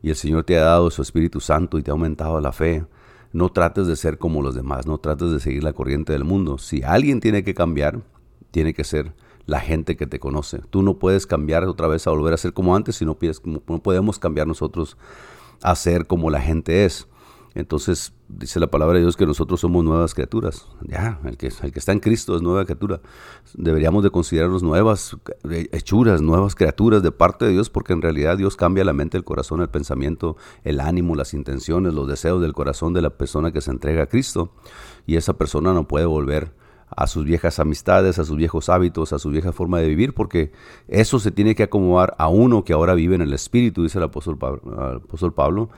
y 0.03 0.11
el 0.11 0.17
Señor 0.17 0.45
te 0.45 0.57
ha 0.57 0.65
dado 0.65 0.91
su 0.91 1.03
Espíritu 1.03 1.41
Santo 1.41 1.79
y 1.79 1.83
te 1.83 1.91
ha 1.91 1.95
aumentado 1.95 2.41
la 2.41 2.53
fe, 2.53 2.87
no 3.33 3.51
trates 3.51 3.89
de 3.89 3.97
ser 3.97 4.19
como 4.19 4.41
los 4.41 4.55
demás, 4.55 4.87
no 4.87 4.99
trates 4.99 5.33
de 5.33 5.41
seguir 5.41 5.65
la 5.65 5.73
corriente 5.73 6.13
del 6.13 6.23
mundo. 6.23 6.59
Si 6.59 6.85
alguien 6.85 7.19
tiene 7.19 7.43
que 7.43 7.55
cambiar, 7.55 8.03
tiene 8.53 8.73
que 8.73 8.85
ser 8.85 9.15
la 9.47 9.61
gente 9.61 9.97
que 9.97 10.07
te 10.07 10.19
conoce. 10.19 10.61
Tú 10.71 10.83
no 10.83 10.99
puedes 10.99 11.27
cambiar 11.27 11.65
otra 11.65 11.89
vez 11.89 12.07
a 12.07 12.11
volver 12.11 12.35
a 12.35 12.39
ser 12.39 12.53
como 12.53 12.75
antes, 12.77 12.97
si 12.97 13.05
no, 13.05 13.17
no 13.45 13.79
podemos 13.83 14.19
cambiar 14.19 14.47
nosotros 14.47 14.97
a 15.63 15.75
ser 15.75 16.07
como 16.07 16.31
la 16.31 16.41
gente 16.41 16.85
es. 16.85 17.09
Entonces 17.55 18.13
dice 18.29 18.59
la 18.59 18.67
palabra 18.67 18.95
de 18.95 19.03
Dios 19.03 19.17
que 19.17 19.27
nosotros 19.27 19.61
somos 19.61 19.85
nuevas 19.85 20.13
criaturas. 20.13 20.67
Ya, 20.83 21.21
el 21.25 21.37
que, 21.37 21.53
el 21.63 21.73
que 21.73 21.79
está 21.79 21.93
en 21.93 22.01
Cristo 22.01 22.35
es 22.35 22.43
nueva 22.43 22.65
criatura. 22.65 23.01
Deberíamos 23.55 24.03
de 24.03 24.11
considerarnos 24.11 24.65
nuevas 24.65 25.17
hechuras, 25.71 26.21
nuevas 26.21 26.57
criaturas 26.57 27.03
de 27.03 27.13
parte 27.13 27.45
de 27.45 27.53
Dios, 27.53 27.71
porque 27.71 27.93
en 27.93 28.03
realidad 28.03 28.39
Dios 28.39 28.57
cambia 28.57 28.85
la 28.85 28.93
mente, 28.93 29.17
el 29.17 29.25
corazón, 29.25 29.61
el 29.61 29.69
pensamiento, 29.69 30.37
el 30.65 30.81
ánimo, 30.81 31.15
las 31.15 31.33
intenciones, 31.33 31.95
los 31.95 32.09
deseos 32.09 32.43
del 32.43 32.55
corazón 32.55 32.93
de 32.93 33.03
la 33.03 33.11
persona 33.11 33.53
que 33.53 33.61
se 33.61 33.71
entrega 33.71 34.03
a 34.03 34.07
Cristo. 34.07 34.53
Y 35.07 35.15
esa 35.15 35.35
persona 35.35 35.73
no 35.73 35.87
puede 35.87 36.07
volver 36.07 36.53
a 36.89 37.07
sus 37.07 37.25
viejas 37.25 37.59
amistades, 37.59 38.19
a 38.19 38.25
sus 38.25 38.37
viejos 38.37 38.69
hábitos, 38.69 39.13
a 39.13 39.19
su 39.19 39.31
vieja 39.31 39.53
forma 39.53 39.81
de 39.81 39.89
vivir, 39.89 40.15
porque 40.15 40.53
eso 40.89 41.19
se 41.19 41.31
tiene 41.31 41.55
que 41.55 41.65
acomodar 41.65 42.15
a 42.19 42.29
uno 42.29 42.65
que 42.65 42.73
ahora 42.73 42.95
vive 42.95 43.15
en 43.15 43.23
el 43.23 43.33
Espíritu, 43.33 43.83
dice 43.83 43.99
el 43.99 44.05
apóstol 44.05 44.39
Pablo. 45.35 45.71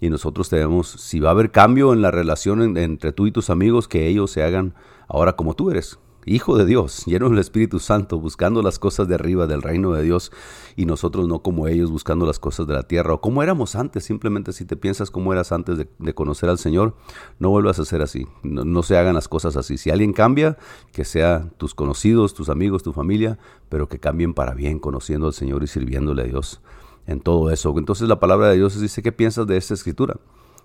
y 0.00 0.08
nosotros 0.08 0.48
tenemos, 0.48 0.88
si 0.88 1.20
va 1.20 1.28
a 1.28 1.32
haber 1.32 1.50
cambio 1.50 1.92
en 1.92 2.02
la 2.02 2.10
relación 2.10 2.76
entre 2.78 3.12
tú 3.12 3.26
y 3.26 3.32
tus 3.32 3.50
amigos, 3.50 3.88
que 3.88 4.06
ellos 4.06 4.30
se 4.30 4.42
hagan 4.42 4.74
ahora 5.08 5.34
como 5.34 5.54
tú 5.54 5.70
eres, 5.70 5.98
Hijo 6.26 6.58
de 6.58 6.66
Dios, 6.66 7.06
lleno 7.06 7.30
del 7.30 7.38
Espíritu 7.38 7.78
Santo, 7.78 8.18
buscando 8.18 8.60
las 8.62 8.78
cosas 8.78 9.08
de 9.08 9.14
arriba 9.14 9.46
del 9.46 9.62
reino 9.62 9.92
de 9.92 10.02
Dios 10.02 10.30
y 10.76 10.84
nosotros 10.84 11.26
no 11.26 11.42
como 11.42 11.66
ellos 11.66 11.90
buscando 11.90 12.26
las 12.26 12.38
cosas 12.38 12.66
de 12.66 12.74
la 12.74 12.82
tierra 12.82 13.14
o 13.14 13.20
como 13.22 13.42
éramos 13.42 13.74
antes. 13.74 14.04
Simplemente 14.04 14.52
si 14.52 14.66
te 14.66 14.76
piensas 14.76 15.10
como 15.10 15.32
eras 15.32 15.50
antes 15.50 15.78
de, 15.78 16.14
conocer 16.14 16.50
al 16.50 16.58
Señor, 16.58 16.94
no 17.38 17.48
vuelvas 17.48 17.78
a 17.78 17.86
ser 17.86 18.02
así. 18.02 18.26
No, 18.42 18.82
se 18.82 18.98
hagan 18.98 19.14
las 19.14 19.28
cosas 19.28 19.56
así. 19.56 19.78
Si 19.78 19.90
alguien 19.90 20.12
cambia, 20.12 20.58
que 20.92 21.06
sea 21.06 21.48
tus 21.56 21.74
conocidos, 21.74 22.34
tus 22.34 22.50
amigos, 22.50 22.82
tu 22.82 22.92
familia, 22.92 23.38
pero 23.70 23.88
que 23.88 23.98
cambien 23.98 24.34
para 24.34 24.52
bien, 24.52 24.78
conociendo 24.78 25.28
al 25.28 25.32
Señor 25.32 25.62
y 25.62 25.68
sirviéndole 25.68 26.22
a 26.22 26.26
Dios 26.26 26.60
en 27.06 27.20
todo 27.20 27.50
eso. 27.50 27.74
Entonces 27.78 28.08
la 28.08 28.20
palabra 28.20 28.48
de 28.48 28.56
Dios 28.56 28.78
dice, 28.78 29.02
¿qué 29.02 29.12
piensas 29.12 29.46
de 29.46 29.56
esta 29.56 29.72
escritura? 29.72 30.16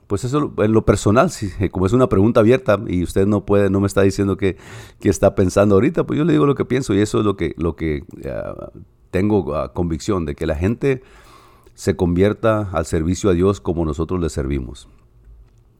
Pues 0.07 0.23
eso 0.23 0.53
en 0.57 0.71
lo 0.71 0.85
personal, 0.85 1.31
si, 1.31 1.49
como 1.69 1.85
es 1.85 1.93
una 1.93 2.07
pregunta 2.07 2.39
abierta 2.39 2.79
y 2.87 3.03
usted 3.03 3.25
no 3.25 3.45
puede, 3.45 3.69
no 3.69 3.79
me 3.79 3.87
está 3.87 4.01
diciendo 4.03 4.37
qué, 4.37 4.57
está 5.01 5.33
pensando 5.33 5.75
ahorita, 5.75 6.05
pues 6.05 6.17
yo 6.17 6.25
le 6.25 6.33
digo 6.33 6.45
lo 6.45 6.55
que 6.55 6.65
pienso 6.65 6.93
y 6.93 6.99
eso 6.99 7.19
es 7.19 7.25
lo 7.25 7.35
que, 7.35 7.55
lo 7.57 7.75
que 7.75 8.03
ah, 8.25 8.69
tengo 9.09 9.55
ah, 9.55 9.73
convicción 9.73 10.25
de 10.25 10.35
que 10.35 10.45
la 10.45 10.55
gente 10.55 11.01
se 11.73 11.95
convierta 11.95 12.69
al 12.71 12.85
servicio 12.85 13.31
a 13.31 13.33
Dios 13.33 13.61
como 13.61 13.83
nosotros 13.83 14.19
le 14.19 14.29
servimos. 14.29 14.87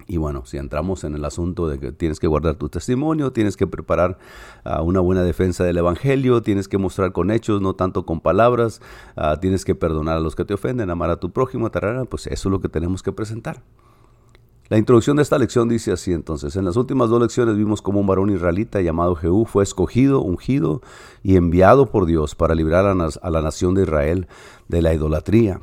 Y 0.07 0.17
bueno, 0.17 0.45
si 0.45 0.57
entramos 0.57 1.03
en 1.03 1.15
el 1.15 1.25
asunto 1.25 1.67
de 1.67 1.79
que 1.79 1.91
tienes 1.91 2.19
que 2.19 2.27
guardar 2.27 2.55
tu 2.55 2.69
testimonio, 2.69 3.31
tienes 3.31 3.57
que 3.57 3.67
preparar 3.67 4.17
ah, 4.63 4.81
una 4.81 5.01
buena 5.01 5.21
defensa 5.21 5.63
del 5.63 5.77
Evangelio, 5.77 6.41
tienes 6.41 6.67
que 6.67 6.79
mostrar 6.79 7.11
con 7.11 7.29
hechos, 7.29 7.61
no 7.61 7.75
tanto 7.75 8.07
con 8.07 8.21
palabras, 8.21 8.81
tienes 9.39 9.65
que 9.65 9.75
perdonar 9.75 10.17
a 10.17 10.19
los 10.19 10.35
que 10.35 10.45
te 10.45 10.55
ofenden, 10.55 10.89
amar 10.89 11.11
a 11.11 11.17
tu 11.17 11.31
prójimo, 11.31 11.69
pues 12.09 12.25
eso 12.25 12.49
es 12.49 12.51
lo 12.51 12.59
que 12.59 12.69
tenemos 12.69 13.03
que 13.03 13.11
presentar. 13.11 13.61
La 14.67 14.79
introducción 14.79 15.15
de 15.15 15.21
esta 15.21 15.37
lección 15.37 15.69
dice 15.69 15.91
así 15.91 16.11
entonces, 16.11 16.55
en 16.55 16.65
las 16.65 16.75
últimas 16.75 17.07
dos 17.09 17.21
lecciones 17.21 17.55
vimos 17.55 17.83
cómo 17.83 17.99
un 17.99 18.07
varón 18.07 18.31
israelita 18.31 18.81
llamado 18.81 19.15
Jehú 19.15 19.45
fue 19.45 19.61
escogido, 19.61 20.21
ungido 20.21 20.81
y 21.21 21.35
enviado 21.35 21.85
por 21.85 22.07
Dios 22.07 22.33
para 22.33 22.55
librar 22.55 22.87
a 22.87 23.29
la 23.29 23.41
nación 23.43 23.75
de 23.75 23.83
Israel 23.83 24.27
de 24.67 24.81
la 24.81 24.91
idolatría. 24.95 25.59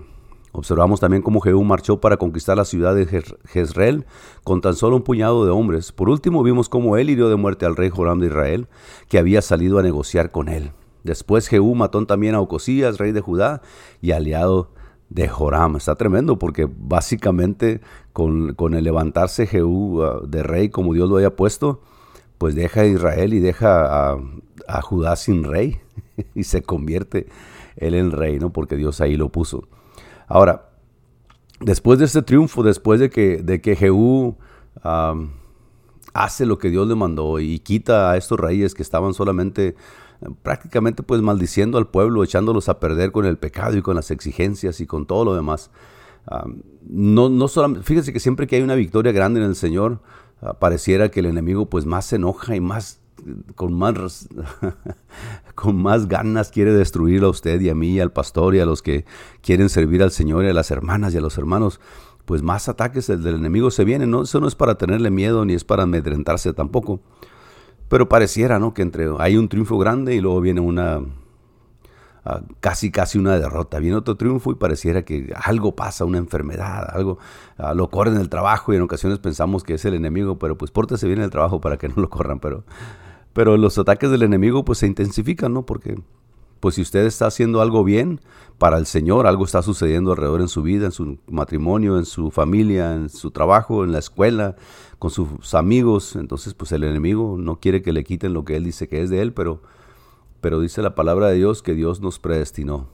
Observamos 0.53 1.01
también 1.01 1.21
cómo 1.21 1.41
Jehú 1.41 1.65
marchó 1.65 2.01
para 2.01 2.17
conquistar 2.17 2.57
la 2.57 2.65
ciudad 2.65 2.95
de 2.95 3.25
Jezreel 3.47 4.07
con 4.45 4.61
tan 4.61 4.77
solo 4.77 4.95
un 4.95 5.03
puñado 5.03 5.45
de 5.45 5.51
hombres. 5.51 5.91
Por 5.91 6.09
último 6.09 6.45
vimos 6.45 6.69
cómo 6.69 6.97
él 6.97 7.11
hirió 7.11 7.29
de 7.29 7.35
muerte 7.35 7.67
al 7.67 7.75
rey 7.75 7.91
Joram 7.91 8.21
de 8.21 8.27
Israel, 8.29 8.69
que 9.09 9.19
había 9.19 9.43
salido 9.43 9.81
a 9.81 9.83
negociar 9.83 10.31
con 10.31 10.49
él. 10.49 10.71
Después 11.03 11.49
Jehú 11.49 11.75
mató 11.75 12.07
también 12.07 12.37
a 12.37 12.41
Ocosías, 12.41 12.99
rey 12.99 13.11
de 13.11 13.21
Judá, 13.21 13.63
y 14.01 14.13
aliado 14.13 14.69
de 14.77 14.82
Joram. 15.29 15.77
Está 15.77 15.95
tremendo 15.95 16.39
porque 16.39 16.69
básicamente 16.71 17.81
con, 18.13 18.55
el 18.75 18.85
levantarse 18.85 19.47
Jehú 19.47 20.03
uh, 20.03 20.27
de 20.27 20.43
rey 20.43 20.69
como 20.69 20.95
Dios 20.95 21.09
lo 21.09 21.17
haya 21.17 21.37
puesto, 21.37 21.81
pues 22.39 22.55
deja 22.55 22.83
a 22.83 22.87
Israel 22.87 23.35
y 23.35 23.41
deja 23.41 24.13
a, 24.13 24.83
Judá 24.83 25.17
sin 25.17 25.45
rey 25.45 25.81
y 26.35 26.45
se 26.45 26.63
convierte 26.63 27.27
él 27.77 27.95
en 27.95 28.11
rey, 28.11 28.39
¿no? 28.39 28.53
Porque 28.53 28.77
Dios 28.77 29.01
ahí 29.01 29.17
lo 29.17 29.29
puso. 29.29 29.69
Ahora, 30.29 30.71
después 31.61 31.99
de 31.99 32.07
este 32.07 32.23
triunfo, 32.23 32.63
después 32.63 33.01
de 33.01 33.11
que, 33.11 33.43
de 33.43 33.61
que 33.61 33.77
Jehú 33.77 34.37
um, 34.85 35.31
hace 36.15 36.47
lo 36.47 36.59
que 36.59 36.71
Dios 36.71 36.87
le 36.89 36.95
mandó 36.95 37.39
y 37.41 37.59
quita 37.59 38.11
a 38.11 38.17
estos 38.17 38.39
reyes 38.39 38.75
que 38.75 38.83
estaban 38.83 39.15
solamente 39.15 39.75
prácticamente 40.43 41.03
pues 41.03 41.21
maldiciendo 41.23 41.79
al 41.79 41.89
pueblo, 41.89 42.25
echándolos 42.25 42.69
a 42.69 42.81
perder 42.81 43.13
con 43.13 43.27
el 43.27 43.39
pecado 43.39 43.77
y 43.77 43.83
con 43.83 43.97
las 43.97 44.11
exigencias 44.11 44.81
y 44.81 44.87
con 44.87 45.07
todo 45.07 45.25
lo 45.25 45.35
demás. 45.35 45.71
Ah, 46.27 46.47
no, 46.89 47.29
no 47.29 47.49
solamente, 47.49 47.85
fíjese 47.85 48.13
que 48.13 48.21
siempre 48.21 48.47
que 48.47 48.57
hay 48.57 48.63
una 48.63 48.75
victoria 48.75 49.13
grande 49.13 49.41
en 49.41 49.47
el 49.47 49.57
Señor, 49.57 50.01
ah, 50.41 50.55
pareciera 50.55 51.11
que 51.11 51.21
el 51.21 51.27
enemigo 51.27 51.67
pues 51.67 51.87
más 51.87 52.07
se 52.07 52.17
enoja 52.17 52.55
y 52.55 52.61
más 52.61 53.01
con 53.55 53.73
más 53.75 54.29
con 55.55 55.77
más 55.81 56.09
ganas 56.09 56.51
quiere 56.51 56.73
destruir 56.73 57.23
a 57.23 57.29
usted 57.29 57.61
y 57.61 57.69
a 57.69 57.75
mí 57.75 57.91
y 57.91 58.01
al 58.01 58.13
pastor 58.13 58.55
y 58.55 58.61
a 58.61 58.67
los 58.67 58.83
que 58.83 59.05
quieren 59.43 59.69
servir 59.69 60.03
al 60.03 60.11
Señor 60.11 60.45
y 60.45 60.49
a 60.49 60.53
las 60.53 60.71
hermanas 60.71 61.15
y 61.15 61.19
a 61.19 61.21
los 61.21 61.39
hermanos 61.39 61.81
pues 62.25 62.43
más 62.43 62.69
ataques 62.69 63.07
del, 63.07 63.23
del 63.23 63.37
enemigo 63.37 63.71
se 63.71 63.85
vienen 63.85 64.11
¿no? 64.11 64.23
eso 64.23 64.41
no 64.41 64.49
es 64.49 64.55
para 64.55 64.77
tenerle 64.77 65.11
miedo 65.11 65.45
ni 65.45 65.55
es 65.55 65.63
para 65.65 65.85
amedrentarse 65.85 66.53
tampoco 66.53 67.01
pero 67.93 68.09
pareciera, 68.09 68.59
¿no? 68.59 68.73
Que 68.73 68.81
entre 68.81 69.07
hay 69.19 69.37
un 69.37 69.51
triunfo 69.51 69.77
grande 69.77 70.15
y 70.15 70.23
luego 70.23 70.41
viene 70.41 70.63
una 70.63 71.03
ah, 72.25 72.41
casi 72.59 72.91
casi 72.91 73.19
una 73.19 73.39
derrota. 73.39 73.81
Viene 73.81 73.99
otro 73.99 74.17
triunfo 74.17 74.51
y 74.51 74.55
pareciera 74.55 75.03
que 75.03 75.31
algo 75.37 75.77
pasa, 75.77 76.07
una 76.07 76.17
enfermedad, 76.17 76.89
algo 76.91 77.19
uh, 77.59 77.75
lo 77.75 77.91
corren 77.91 78.15
en 78.15 78.23
el 78.23 78.31
trabajo 78.31 78.73
y 78.73 78.77
en 78.77 78.83
ocasiones 78.83 79.19
pensamos 79.19 79.63
que 79.63 79.75
es 79.75 79.85
el 79.85 79.93
enemigo, 79.93 80.39
pero 80.39 80.57
pues 80.57 80.71
pórtese 80.71 81.07
bien 81.07 81.19
en 81.19 81.25
el 81.25 81.31
trabajo 81.31 81.61
para 81.61 81.77
que 81.77 81.87
no 81.89 81.97
lo 81.97 82.09
corran, 82.09 82.41
pero 82.41 82.65
pero 83.35 83.59
los 83.59 83.77
ataques 83.77 84.11
del 84.11 84.23
enemigo 84.23 84.65
pues 84.65 84.79
se 84.79 84.87
intensifican, 84.87 85.53
¿no? 85.53 85.67
Porque 85.67 86.01
Pues 86.63 86.77
si 86.77 86.83
usted 86.83 87.05
está 87.07 87.27
haciendo 87.27 87.61
algo 87.61 87.83
bien 87.83 88.21
para 88.59 88.79
el 88.79 88.87
Señor, 88.87 89.27
algo 89.27 89.45
está 89.45 89.63
sucediendo 89.63 90.13
alrededor 90.13 90.41
en 90.43 90.47
su 90.47 90.63
vida, 90.63 90.87
en 90.87 90.93
su 90.93 91.19
matrimonio, 91.27 91.99
en 91.99 92.05
su 92.05 92.31
familia, 92.31 92.95
en 92.95 93.09
su 93.09 93.33
trabajo, 93.33 93.83
en 93.83 93.91
la 93.91 93.99
escuela, 93.99 94.55
con 95.01 95.11
sus 95.11 95.55
amigos, 95.55 96.15
entonces 96.15 96.55
pues 96.55 96.71
el 96.71 96.85
enemigo 96.85 97.35
no 97.37 97.59
quiere 97.59 97.83
que 97.83 97.93
le 97.93 98.05
quiten 98.05 98.33
lo 98.33 98.45
que 98.45 98.55
él 98.55 98.63
dice 98.63 98.87
que 98.87 99.03
es 99.03 99.11
de 99.11 99.23
él, 99.23 99.33
pero, 99.33 99.61
pero 100.41 100.61
dice 100.61 100.83
la 100.83 100.95
palabra 100.95 101.31
de 101.31 101.35
Dios 101.35 101.63
que 101.63 101.75
Dios 101.75 102.01
nos 102.01 102.21
predestinó. 102.21 102.87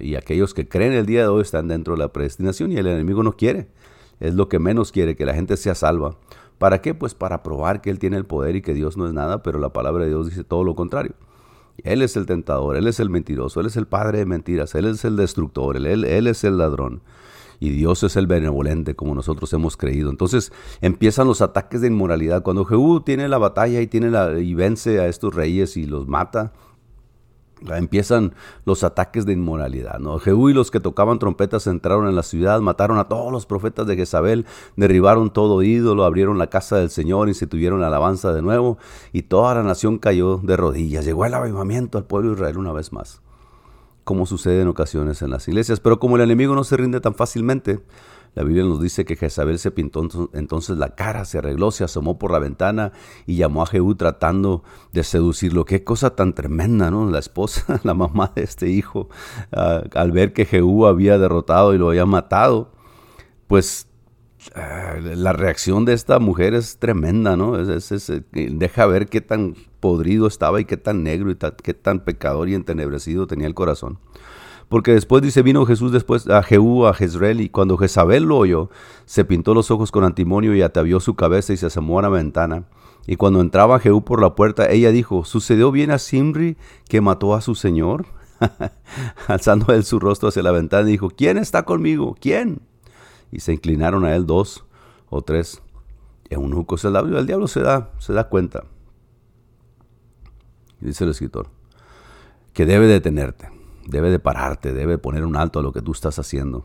Y 0.00 0.14
aquellos 0.14 0.54
que 0.54 0.66
creen 0.66 0.94
el 0.94 1.04
día 1.04 1.20
de 1.20 1.28
hoy 1.28 1.42
están 1.42 1.68
dentro 1.68 1.96
de 1.96 1.98
la 1.98 2.14
predestinación 2.14 2.72
y 2.72 2.76
el 2.76 2.86
enemigo 2.86 3.22
no 3.22 3.36
quiere. 3.36 3.68
Es 4.18 4.32
lo 4.32 4.48
que 4.48 4.58
menos 4.58 4.92
quiere, 4.92 5.14
que 5.14 5.26
la 5.26 5.34
gente 5.34 5.58
sea 5.58 5.74
salva. 5.74 6.16
¿Para 6.56 6.80
qué? 6.80 6.94
Pues 6.94 7.14
para 7.14 7.42
probar 7.42 7.82
que 7.82 7.90
Él 7.90 7.98
tiene 7.98 8.16
el 8.16 8.24
poder 8.24 8.56
y 8.56 8.62
que 8.62 8.72
Dios 8.72 8.96
no 8.96 9.06
es 9.06 9.12
nada, 9.12 9.42
pero 9.42 9.58
la 9.58 9.74
palabra 9.74 10.04
de 10.04 10.08
Dios 10.08 10.30
dice 10.30 10.42
todo 10.42 10.64
lo 10.64 10.74
contrario. 10.74 11.12
Él 11.84 12.02
es 12.02 12.16
el 12.16 12.26
tentador, 12.26 12.76
Él 12.76 12.86
es 12.86 13.00
el 13.00 13.10
mentiroso, 13.10 13.60
Él 13.60 13.66
es 13.66 13.76
el 13.76 13.86
padre 13.86 14.18
de 14.18 14.26
mentiras, 14.26 14.74
Él 14.74 14.86
es 14.86 15.04
el 15.04 15.16
destructor, 15.16 15.76
Él, 15.76 15.86
él 15.86 16.26
es 16.26 16.44
el 16.44 16.58
ladrón 16.58 17.02
y 17.60 17.68
Dios 17.70 18.02
es 18.02 18.16
el 18.16 18.26
benevolente 18.26 18.96
como 18.96 19.14
nosotros 19.14 19.52
hemos 19.52 19.76
creído. 19.76 20.10
Entonces 20.10 20.50
empiezan 20.80 21.28
los 21.28 21.42
ataques 21.42 21.82
de 21.82 21.88
inmoralidad. 21.88 22.42
Cuando 22.42 22.64
Jehú 22.64 23.02
tiene 23.02 23.28
la 23.28 23.38
batalla 23.38 23.82
y, 23.82 23.86
tiene 23.86 24.10
la, 24.10 24.38
y 24.38 24.54
vence 24.54 24.98
a 24.98 25.06
estos 25.06 25.34
reyes 25.34 25.76
y 25.76 25.84
los 25.84 26.08
mata, 26.08 26.52
empiezan 27.68 28.34
los 28.64 28.84
ataques 28.84 29.26
de 29.26 29.32
inmoralidad. 29.32 29.98
¿no? 29.98 30.18
Jehú 30.18 30.50
y 30.50 30.54
los 30.54 30.70
que 30.70 30.80
tocaban 30.80 31.18
trompetas 31.18 31.66
entraron 31.66 32.08
en 32.08 32.16
la 32.16 32.22
ciudad, 32.22 32.60
mataron 32.60 32.98
a 32.98 33.08
todos 33.08 33.32
los 33.32 33.46
profetas 33.46 33.86
de 33.86 33.96
Jezabel, 33.96 34.46
derribaron 34.76 35.30
todo 35.30 35.62
ídolo, 35.62 36.04
abrieron 36.04 36.38
la 36.38 36.48
casa 36.48 36.76
del 36.76 36.90
Señor, 36.90 37.32
se 37.34 37.46
tuvieron 37.46 37.82
alabanza 37.82 38.32
de 38.32 38.42
nuevo, 38.42 38.78
y 39.12 39.22
toda 39.22 39.54
la 39.54 39.62
nación 39.62 39.98
cayó 39.98 40.38
de 40.38 40.56
rodillas. 40.56 41.04
Llegó 41.04 41.24
el 41.24 41.34
avivamiento 41.34 41.98
al 41.98 42.04
pueblo 42.04 42.30
de 42.30 42.34
Israel 42.36 42.58
una 42.58 42.72
vez 42.72 42.92
más 42.92 43.20
como 44.02 44.26
sucede 44.26 44.62
en 44.62 44.66
ocasiones 44.66 45.22
en 45.22 45.30
las 45.30 45.46
iglesias. 45.46 45.78
Pero 45.78 46.00
como 46.00 46.16
el 46.16 46.22
enemigo 46.22 46.56
no 46.56 46.64
se 46.64 46.76
rinde 46.76 47.00
tan 47.00 47.14
fácilmente, 47.14 47.78
la 48.34 48.44
Biblia 48.44 48.64
nos 48.64 48.80
dice 48.80 49.04
que 49.04 49.16
Jezabel 49.16 49.58
se 49.58 49.70
pintó 49.70 50.06
entonces 50.34 50.78
la 50.78 50.94
cara, 50.94 51.24
se 51.24 51.38
arregló, 51.38 51.70
se 51.72 51.84
asomó 51.84 52.18
por 52.18 52.30
la 52.30 52.38
ventana 52.38 52.92
y 53.26 53.36
llamó 53.36 53.62
a 53.62 53.66
Jehú 53.66 53.96
tratando 53.96 54.62
de 54.92 55.02
seducirlo. 55.02 55.64
Qué 55.64 55.82
cosa 55.82 56.14
tan 56.14 56.34
tremenda, 56.34 56.90
¿no? 56.90 57.10
La 57.10 57.18
esposa, 57.18 57.80
la 57.84 57.94
mamá 57.94 58.32
de 58.34 58.42
este 58.42 58.68
hijo, 58.68 59.08
ah, 59.52 59.82
al 59.94 60.12
ver 60.12 60.32
que 60.32 60.44
Jehú 60.44 60.86
había 60.86 61.18
derrotado 61.18 61.74
y 61.74 61.78
lo 61.78 61.88
había 61.88 62.06
matado, 62.06 62.72
pues 63.48 63.88
ah, 64.54 64.94
la 65.00 65.32
reacción 65.32 65.84
de 65.84 65.94
esta 65.94 66.20
mujer 66.20 66.54
es 66.54 66.78
tremenda, 66.78 67.36
¿no? 67.36 67.58
Eh, 67.58 68.22
deja 68.32 68.86
ver 68.86 69.08
qué 69.08 69.20
tan 69.20 69.56
podrido 69.80 70.28
estaba 70.28 70.60
y 70.60 70.66
qué 70.66 70.76
tan 70.76 71.02
negro 71.02 71.32
y 71.32 71.36
qué 71.62 71.74
tan 71.74 72.04
pecador 72.04 72.48
y 72.48 72.54
entenebrecido 72.54 73.26
tenía 73.26 73.48
el 73.48 73.54
corazón. 73.54 73.98
Porque 74.70 74.92
después 74.92 75.22
dice, 75.22 75.42
vino 75.42 75.66
Jesús 75.66 75.92
después 75.92 76.26
a 76.30 76.42
Jehú, 76.42 76.86
a 76.86 76.94
Jezreel, 76.94 77.42
y 77.42 77.50
cuando 77.50 77.76
Jezabel 77.76 78.22
lo 78.22 78.38
oyó, 78.38 78.70
se 79.04 79.26
pintó 79.26 79.52
los 79.52 79.70
ojos 79.70 79.90
con 79.90 80.04
antimonio 80.04 80.54
y 80.54 80.62
atavió 80.62 80.98
su 81.00 81.14
cabeza 81.14 81.52
y 81.52 81.58
se 81.58 81.66
asomó 81.66 81.98
a 81.98 82.02
la 82.02 82.08
ventana. 82.08 82.64
Y 83.06 83.16
cuando 83.16 83.42
entraba 83.42 83.80
Jehú 83.80 84.02
por 84.02 84.22
la 84.22 84.34
puerta, 84.34 84.70
ella 84.70 84.90
dijo, 84.90 85.26
¿sucedió 85.26 85.70
bien 85.70 85.90
a 85.90 85.98
Simri 85.98 86.56
que 86.88 87.02
mató 87.02 87.34
a 87.34 87.42
su 87.42 87.54
señor? 87.54 88.06
Alzando 89.28 89.74
él 89.74 89.84
su 89.84 90.00
rostro 90.00 90.30
hacia 90.30 90.42
la 90.42 90.52
ventana, 90.52 90.84
dijo, 90.84 91.10
¿quién 91.10 91.36
está 91.36 91.64
conmigo? 91.64 92.16
¿Quién? 92.18 92.62
Y 93.30 93.40
se 93.40 93.52
inclinaron 93.52 94.06
a 94.06 94.16
él 94.16 94.24
dos 94.24 94.64
o 95.10 95.20
tres 95.20 95.60
eunucos. 96.30 96.84
El, 96.86 96.96
el 96.96 97.26
diablo 97.26 97.48
se 97.48 97.60
da, 97.60 97.90
se 97.98 98.14
da 98.14 98.28
cuenta 98.28 98.64
dice 100.80 101.04
el 101.04 101.10
escritor, 101.10 101.48
que 102.52 102.66
debe 102.66 102.86
detenerte, 102.86 103.50
debe 103.86 104.10
de 104.10 104.18
pararte, 104.18 104.72
debe 104.72 104.98
poner 104.98 105.24
un 105.24 105.36
alto 105.36 105.58
a 105.58 105.62
lo 105.62 105.72
que 105.72 105.82
tú 105.82 105.92
estás 105.92 106.18
haciendo. 106.18 106.64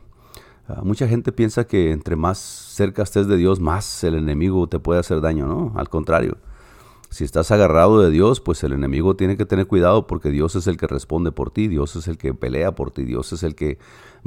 Ah, 0.67 0.81
mucha 0.83 1.07
gente 1.07 1.31
piensa 1.31 1.65
que 1.65 1.91
entre 1.91 2.15
más 2.15 2.39
cerca 2.39 3.03
estés 3.03 3.27
de 3.27 3.37
Dios, 3.37 3.59
más 3.59 4.03
el 4.03 4.15
enemigo 4.15 4.67
te 4.67 4.79
puede 4.79 4.99
hacer 4.99 5.21
daño, 5.21 5.47
¿no? 5.47 5.73
Al 5.75 5.89
contrario. 5.89 6.37
Si 7.11 7.23
estás 7.23 7.51
agarrado 7.51 8.01
de 8.01 8.09
Dios, 8.09 8.41
pues 8.41 8.63
el 8.63 8.73
enemigo 8.73 9.15
tiene 9.15 9.37
que 9.37 9.45
tener 9.45 9.67
cuidado 9.67 10.07
porque 10.07 10.31
Dios 10.31 10.55
es 10.55 10.67
el 10.67 10.77
que 10.77 10.87
responde 10.87 11.31
por 11.31 11.51
ti, 11.51 11.67
Dios 11.67 11.95
es 11.95 12.07
el 12.07 12.17
que 12.17 12.33
pelea 12.33 12.73
por 12.73 12.91
ti, 12.91 13.05
Dios 13.05 13.31
es 13.31 13.43
el 13.43 13.55
que 13.55 13.77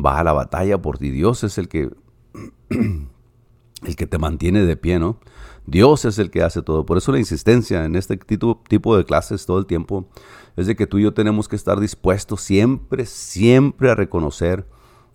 va 0.03 0.19
a 0.19 0.25
la 0.25 0.33
batalla 0.33 0.81
por 0.81 0.97
ti, 0.97 1.11
Dios 1.11 1.45
es 1.45 1.59
el 1.59 1.69
que 1.69 1.91
el 2.71 3.97
que 3.97 4.07
te 4.07 4.19
mantiene 4.19 4.65
de 4.65 4.77
pie, 4.77 4.99
¿no? 4.99 5.19
Dios 5.69 6.07
es 6.07 6.19
el 6.19 6.31
que 6.31 6.43
hace 6.43 6.63
todo. 6.63 6.87
Por 6.87 6.97
eso 6.97 7.13
la 7.13 7.19
insistencia 7.19 7.85
en 7.85 7.95
este 7.95 8.17
tipo, 8.17 8.97
de 8.97 9.05
clases 9.05 9.45
todo 9.45 9.59
el 9.59 9.67
tiempo 9.67 10.09
es 10.57 10.67
de 10.67 10.75
que 10.75 10.87
tú 10.87 10.99
y 10.99 11.03
yo 11.03 11.13
tenemos 11.13 11.47
que 11.47 11.57
estar 11.57 11.79
dispuestos 11.79 12.41
siempre, 12.41 13.05
siempre 13.05 13.91
a 13.91 13.95
reconocer 13.95 14.67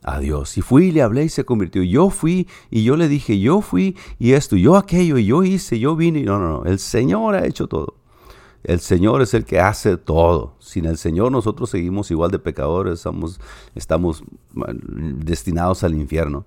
a 0.03 0.19
Dios. 0.19 0.55
Y 0.57 0.61
fui 0.61 0.85
y 0.85 0.91
le 0.91 1.01
hablé 1.01 1.23
y 1.23 1.29
se 1.29 1.43
convirtió. 1.43 1.81
Yo 1.81 2.11
fui 2.11 2.47
y 2.69 2.83
yo 2.83 2.97
le 2.97 3.07
dije, 3.07 3.39
yo 3.39 3.61
fui 3.61 3.97
y 4.19 4.33
esto, 4.33 4.55
yo 4.55 4.75
aquello, 4.75 5.17
y 5.17 5.25
yo 5.25 5.43
hice, 5.43 5.79
yo 5.79 5.95
vine. 5.95 6.21
No, 6.21 6.37
no, 6.37 6.49
no. 6.59 6.65
El 6.65 6.77
Señor 6.77 7.33
ha 7.33 7.47
hecho 7.47 7.67
todo. 7.67 7.95
El 8.63 8.79
Señor 8.79 9.23
es 9.23 9.33
el 9.33 9.45
que 9.45 9.59
hace 9.59 9.97
todo. 9.97 10.55
Sin 10.59 10.85
el 10.85 10.97
Señor 10.97 11.31
nosotros 11.31 11.71
seguimos 11.71 12.11
igual 12.11 12.29
de 12.29 12.37
pecadores, 12.37 12.93
estamos, 12.99 13.41
estamos 13.73 14.23
destinados 14.53 15.83
al 15.83 15.95
infierno. 15.95 16.45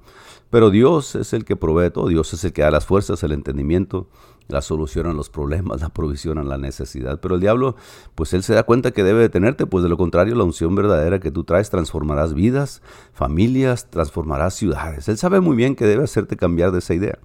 Pero 0.50 0.70
Dios 0.70 1.14
es 1.14 1.32
el 1.32 1.44
que 1.44 1.56
provee 1.56 1.90
todo, 1.90 2.08
Dios 2.08 2.32
es 2.34 2.44
el 2.44 2.52
que 2.52 2.62
da 2.62 2.70
las 2.70 2.86
fuerzas, 2.86 3.22
el 3.22 3.32
entendimiento, 3.32 4.08
la 4.48 4.62
solución 4.62 5.06
a 5.06 5.12
los 5.12 5.28
problemas, 5.28 5.80
la 5.82 5.88
provisión 5.88 6.38
a 6.38 6.44
la 6.44 6.58
necesidad. 6.58 7.20
Pero 7.20 7.34
el 7.34 7.40
diablo, 7.40 7.76
pues 8.14 8.32
él 8.34 8.42
se 8.42 8.54
da 8.54 8.62
cuenta 8.62 8.92
que 8.92 9.04
debe 9.04 9.20
detenerte, 9.20 9.66
pues 9.66 9.82
de 9.82 9.88
lo 9.88 9.96
contrario 9.96 10.34
la 10.34 10.44
unción 10.44 10.74
verdadera 10.74 11.20
que 11.20 11.30
tú 11.30 11.44
traes 11.44 11.70
transformarás 11.70 12.34
vidas, 12.34 12.82
familias, 13.12 13.90
transformarás 13.90 14.54
ciudades. 14.54 15.08
Él 15.08 15.18
sabe 15.18 15.40
muy 15.40 15.56
bien 15.56 15.74
que 15.74 15.84
debe 15.84 16.04
hacerte 16.04 16.36
cambiar 16.36 16.72
de 16.72 16.78
esa 16.78 16.94
idea 16.94 17.18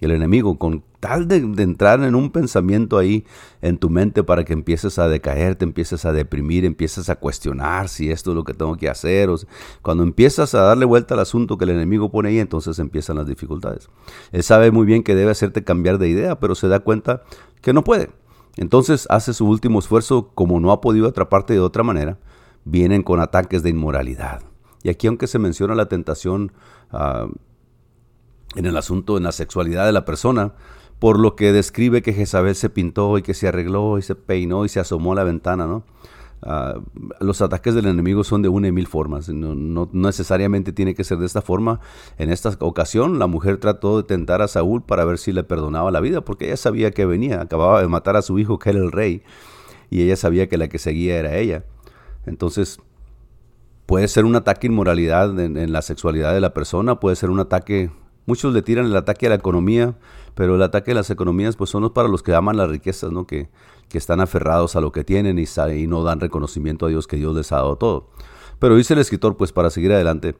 el 0.00 0.10
enemigo, 0.10 0.58
con 0.58 0.82
tal 1.00 1.28
de, 1.28 1.36
entrar 1.36 2.02
en 2.02 2.14
un 2.14 2.30
pensamiento 2.30 2.96
ahí 2.98 3.24
en 3.60 3.78
tu 3.78 3.90
mente 3.90 4.24
para 4.24 4.44
que 4.44 4.52
empieces 4.52 4.98
a 4.98 5.08
decaer, 5.08 5.54
te 5.54 5.64
empieces 5.64 6.04
a 6.04 6.12
deprimir, 6.12 6.64
empieces 6.64 7.10
a 7.10 7.16
cuestionar 7.16 7.88
si 7.88 8.10
esto 8.10 8.30
es 8.30 8.36
lo 8.36 8.44
que 8.44 8.54
tengo 8.54 8.76
que 8.76 8.88
hacer. 8.88 9.28
Cuando 9.82 10.02
empiezas 10.02 10.54
a 10.54 10.62
darle 10.62 10.86
vuelta 10.86 11.14
al 11.14 11.20
asunto 11.20 11.58
que 11.58 11.64
el 11.64 11.70
enemigo 11.70 12.10
pone 12.10 12.30
ahí, 12.30 12.38
entonces 12.38 12.78
empiezan 12.78 13.16
las 13.16 13.26
dificultades. 13.26 13.90
Él 14.32 14.42
sabe 14.42 14.70
muy 14.70 14.86
bien 14.86 15.02
que 15.02 15.14
debe 15.14 15.30
hacerte 15.30 15.62
cambiar 15.62 15.98
de 15.98 16.08
idea, 16.08 16.40
pero 16.40 16.54
se 16.54 16.68
da 16.68 16.80
cuenta 16.80 17.22
que 17.60 17.72
no 17.72 17.84
puede. 17.84 18.10
Entonces 18.56 19.06
hace 19.10 19.34
su 19.34 19.46
último 19.46 19.80
esfuerzo, 19.80 20.30
como 20.34 20.60
no 20.60 20.72
ha 20.72 20.80
podido 20.80 21.08
atraparte 21.08 21.52
de 21.52 21.60
otra 21.60 21.82
manera, 21.82 22.18
vienen 22.64 23.02
con 23.02 23.20
ataques 23.20 23.62
de 23.62 23.70
inmoralidad. 23.70 24.42
Y 24.82 24.90
aquí 24.90 25.06
aunque 25.06 25.26
se 25.26 25.38
menciona 25.38 25.74
la 25.74 25.86
tentación, 25.86 26.52
ah, 26.90 27.26
en 28.56 28.66
el 28.66 28.76
asunto, 28.76 29.16
en 29.16 29.24
la 29.24 29.32
sexualidad 29.32 29.86
de 29.86 29.92
la 29.92 30.04
persona, 30.04 30.54
por 30.98 31.18
lo 31.18 31.36
que 31.36 31.52
describe 31.52 32.02
que 32.02 32.12
Jezabel 32.12 32.54
se 32.54 32.70
pintó 32.70 33.18
y 33.18 33.22
que 33.22 33.34
se 33.34 33.48
arregló 33.48 33.98
y 33.98 34.02
se 34.02 34.14
peinó 34.14 34.64
y 34.64 34.68
se 34.68 34.80
asomó 34.80 35.12
a 35.12 35.16
la 35.16 35.24
ventana, 35.24 35.66
¿no? 35.66 35.84
Ah, 36.46 36.74
los 37.20 37.40
ataques 37.40 37.74
del 37.74 37.86
enemigo 37.86 38.22
son 38.22 38.42
de 38.42 38.50
una 38.50 38.68
y 38.68 38.72
mil 38.72 38.86
formas, 38.86 39.30
no, 39.30 39.88
necesariamente 39.92 40.74
tiene 40.74 40.94
que 40.94 41.02
ser 41.02 41.16
de 41.16 41.24
esta 41.24 41.40
forma. 41.40 41.80
En 42.18 42.30
esta 42.30 42.50
ocasión, 42.60 43.18
la 43.18 43.26
mujer 43.26 43.56
trató 43.56 43.96
de 43.96 44.02
tentar 44.02 44.42
a 44.42 44.48
Saúl 44.48 44.82
para 44.82 45.06
ver 45.06 45.16
si 45.16 45.32
le 45.32 45.42
perdonaba 45.42 45.90
la 45.90 46.00
vida, 46.00 46.22
porque 46.22 46.46
ella 46.46 46.58
sabía 46.58 46.90
que 46.90 47.06
venía, 47.06 47.40
acababa 47.40 47.80
de 47.80 47.88
matar 47.88 48.16
a 48.16 48.22
su 48.22 48.38
hijo, 48.38 48.58
que 48.58 48.70
era 48.70 48.78
el 48.78 48.92
rey, 48.92 49.22
y 49.88 50.02
ella 50.02 50.16
sabía 50.16 50.46
que 50.46 50.58
la 50.58 50.68
que 50.68 50.78
seguía 50.78 51.18
era 51.18 51.36
ella. 51.36 51.64
Entonces, 52.26 52.78
puede 53.86 54.06
ser 54.08 54.26
un 54.26 54.36
ataque 54.36 54.66
inmoralidad 54.66 55.38
en 55.40 55.72
la 55.72 55.80
sexualidad 55.80 56.34
de 56.34 56.40
la 56.42 56.52
persona, 56.52 57.00
puede 57.00 57.16
ser 57.16 57.30
un 57.30 57.40
ataque 57.40 57.90
Muchos 58.26 58.54
le 58.54 58.62
tiran 58.62 58.86
el 58.86 58.96
ataque 58.96 59.26
a 59.26 59.30
la 59.30 59.34
economía, 59.34 59.94
pero 60.34 60.56
el 60.56 60.62
ataque 60.62 60.92
a 60.92 60.94
las 60.94 61.10
economías 61.10 61.56
pues 61.56 61.70
son 61.70 61.90
para 61.90 62.08
los 62.08 62.22
que 62.22 62.34
aman 62.34 62.56
las 62.56 62.68
riquezas, 62.68 63.12
¿no? 63.12 63.26
que, 63.26 63.48
que 63.88 63.98
están 63.98 64.20
aferrados 64.20 64.76
a 64.76 64.80
lo 64.80 64.92
que 64.92 65.04
tienen 65.04 65.38
y, 65.38 65.44
y 65.44 65.86
no 65.86 66.02
dan 66.02 66.20
reconocimiento 66.20 66.86
a 66.86 66.88
Dios 66.88 67.06
que 67.06 67.16
Dios 67.16 67.34
les 67.36 67.52
ha 67.52 67.56
dado 67.56 67.76
todo. 67.76 68.08
Pero 68.58 68.76
dice 68.76 68.94
el 68.94 69.00
escritor, 69.00 69.36
pues 69.36 69.52
para 69.52 69.70
seguir 69.70 69.92
adelante, 69.92 70.36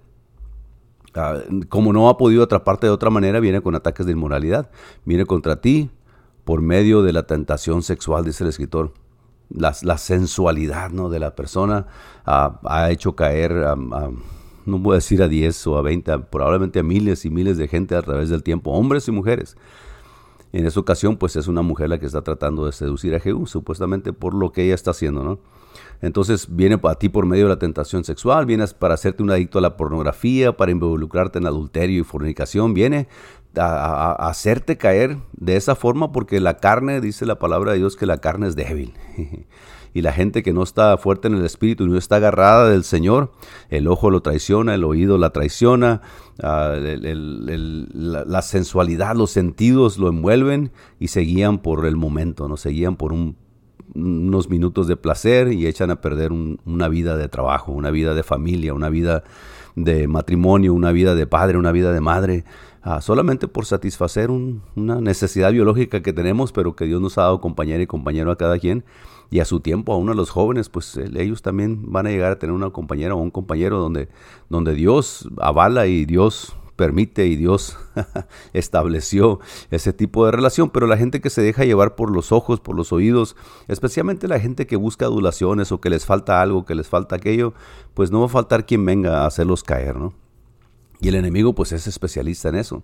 ah, 1.14 1.40
como 1.68 1.92
no 1.92 2.08
ha 2.08 2.16
podido 2.16 2.42
atraparte 2.42 2.86
de 2.86 2.92
otra 2.92 3.10
manera, 3.10 3.40
viene 3.40 3.60
con 3.60 3.74
ataques 3.74 4.06
de 4.06 4.12
inmoralidad. 4.12 4.70
Viene 5.04 5.26
contra 5.26 5.60
ti 5.60 5.90
por 6.44 6.62
medio 6.62 7.02
de 7.02 7.12
la 7.12 7.24
tentación 7.24 7.82
sexual, 7.82 8.24
dice 8.24 8.44
el 8.44 8.50
escritor. 8.50 8.92
La, 9.50 9.74
sensualidad 9.98 10.90
¿no? 10.90 11.10
de 11.10 11.18
la 11.18 11.36
persona 11.36 11.86
ah, 12.24 12.60
ha 12.64 12.90
hecho 12.90 13.14
caer 13.14 13.52
no 14.66 14.78
voy 14.78 14.92
a 14.92 14.96
decir 14.96 15.22
a 15.22 15.28
10 15.28 15.66
o 15.68 15.78
a 15.78 15.82
20, 15.82 16.18
probablemente 16.30 16.80
a 16.80 16.82
miles 16.82 17.24
y 17.24 17.30
miles 17.30 17.56
de 17.56 17.68
gente 17.68 17.94
a 17.96 18.02
través 18.02 18.28
del 18.28 18.42
tiempo, 18.42 18.72
hombres 18.72 19.08
y 19.08 19.12
mujeres. 19.12 19.56
En 20.52 20.66
esa 20.66 20.78
ocasión, 20.78 21.16
pues 21.16 21.34
es 21.36 21.48
una 21.48 21.62
mujer 21.62 21.88
la 21.88 21.98
que 21.98 22.06
está 22.06 22.22
tratando 22.22 22.64
de 22.66 22.72
seducir 22.72 23.14
a 23.14 23.20
Jehú, 23.20 23.46
supuestamente 23.46 24.12
por 24.12 24.34
lo 24.34 24.52
que 24.52 24.64
ella 24.64 24.74
está 24.74 24.92
haciendo, 24.92 25.24
¿no? 25.24 25.40
Entonces 26.00 26.46
viene 26.54 26.78
a 26.82 26.94
ti 26.94 27.08
por 27.08 27.26
medio 27.26 27.44
de 27.44 27.48
la 27.48 27.58
tentación 27.58 28.04
sexual, 28.04 28.46
viene 28.46 28.64
para 28.78 28.94
hacerte 28.94 29.22
un 29.22 29.30
adicto 29.30 29.58
a 29.58 29.62
la 29.62 29.76
pornografía, 29.76 30.56
para 30.56 30.70
involucrarte 30.70 31.38
en 31.38 31.46
adulterio 31.46 32.00
y 32.00 32.04
fornicación, 32.04 32.74
viene 32.74 33.08
a, 33.56 34.12
hacerte 34.28 34.76
caer 34.76 35.18
de 35.32 35.56
esa 35.56 35.74
forma 35.74 36.12
porque 36.12 36.40
la 36.40 36.58
carne, 36.58 37.00
dice 37.00 37.26
la 37.26 37.38
palabra 37.38 37.72
de 37.72 37.78
Dios, 37.78 37.96
que 37.96 38.06
la 38.06 38.18
carne 38.18 38.48
es 38.48 38.56
débil. 38.56 38.94
Y 39.96 40.02
la 40.02 40.12
gente 40.12 40.42
que 40.42 40.52
no 40.52 40.64
está 40.64 40.98
fuerte 40.98 41.28
en 41.28 41.34
el 41.34 41.44
espíritu 41.44 41.84
y 41.84 41.88
no 41.88 41.96
está 41.96 42.16
agarrada 42.16 42.68
del 42.68 42.82
Señor, 42.82 43.30
el 43.70 43.86
ojo 43.86 44.10
lo 44.10 44.22
traiciona, 44.22 44.74
el 44.74 44.82
oído 44.82 45.18
la 45.18 45.30
traiciona, 45.30 46.02
ah, 46.42 46.74
la, 46.76 48.42
sensualidad, 48.42 49.14
los 49.14 49.30
sentidos 49.30 49.96
lo 49.98 50.08
envuelven 50.08 50.72
y 50.98 51.08
se 51.08 51.20
guían 51.20 51.58
por 51.58 51.86
el 51.86 51.94
momento, 51.94 52.48
no 52.48 52.56
se 52.56 52.70
guían 52.70 52.96
por 52.96 53.14
unos 53.94 54.50
minutos 54.50 54.88
de 54.88 54.96
placer 54.96 55.52
y 55.52 55.68
echan 55.68 55.92
a 55.92 56.00
perder 56.00 56.32
una 56.32 56.88
vida 56.88 57.16
de 57.16 57.28
trabajo, 57.28 57.70
una 57.70 57.92
vida 57.92 58.14
de 58.14 58.24
familia, 58.24 58.74
una 58.74 58.88
vida 58.88 59.22
de 59.76 60.08
matrimonio, 60.08 60.74
una 60.74 60.90
vida 60.90 61.14
de 61.14 61.28
padre, 61.28 61.56
una 61.56 61.70
vida 61.70 61.92
de 61.92 62.00
madre, 62.00 62.44
ah, 62.84 63.00
solamente 63.00 63.48
por 63.48 63.66
satisfacer 63.66 64.30
una 64.30 65.00
necesidad 65.00 65.50
biológica 65.50 66.02
que 66.02 66.12
tenemos, 66.12 66.52
pero 66.52 66.76
que 66.76 66.84
Dios 66.84 67.00
nos 67.00 67.18
ha 67.18 67.22
dado 67.22 67.40
compañero 67.40 67.82
y 67.82 67.86
compañero 67.86 68.30
a 68.30 68.36
cada 68.36 68.58
quien. 68.58 68.84
Y 69.30 69.40
a 69.40 69.44
su 69.44 69.58
tiempo, 69.58 69.92
a 69.92 69.96
uno 69.96 70.12
de 70.12 70.16
los 70.16 70.30
jóvenes, 70.30 70.68
pues 70.68 70.96
ellos 70.96 71.42
también 71.42 71.90
van 71.90 72.06
a 72.06 72.10
llegar 72.10 72.30
a 72.30 72.38
tener 72.38 72.54
una 72.54 72.70
compañera 72.70 73.14
o 73.14 73.18
un 73.18 73.32
compañero 73.32 73.80
donde, 73.80 74.08
donde 74.48 74.74
Dios 74.74 75.28
avala 75.38 75.86
y 75.86 76.04
Dios 76.04 76.54
permite 76.76 77.26
y 77.26 77.36
Dios 77.36 77.78
estableció 78.52 79.40
ese 79.70 79.92
tipo 79.92 80.26
de 80.26 80.32
relación, 80.32 80.70
pero 80.70 80.86
la 80.86 80.96
gente 80.96 81.20
que 81.20 81.30
se 81.30 81.42
deja 81.42 81.64
llevar 81.64 81.94
por 81.94 82.10
los 82.10 82.32
ojos, 82.32 82.60
por 82.60 82.76
los 82.76 82.92
oídos, 82.92 83.36
especialmente 83.68 84.28
la 84.28 84.40
gente 84.40 84.66
que 84.66 84.76
busca 84.76 85.06
adulaciones 85.06 85.72
o 85.72 85.80
que 85.80 85.90
les 85.90 86.04
falta 86.04 86.40
algo, 86.40 86.64
que 86.64 86.74
les 86.74 86.88
falta 86.88 87.16
aquello, 87.16 87.54
pues 87.94 88.10
no 88.10 88.20
va 88.20 88.26
a 88.26 88.30
faltar 88.30 88.66
quien 88.66 88.84
venga 88.84 89.22
a 89.22 89.26
hacerlos 89.26 89.62
caer, 89.62 89.96
¿no? 89.96 90.14
Y 91.04 91.08
el 91.08 91.16
enemigo 91.16 91.54
pues 91.54 91.70
es 91.72 91.86
especialista 91.86 92.48
en 92.48 92.54
eso. 92.54 92.82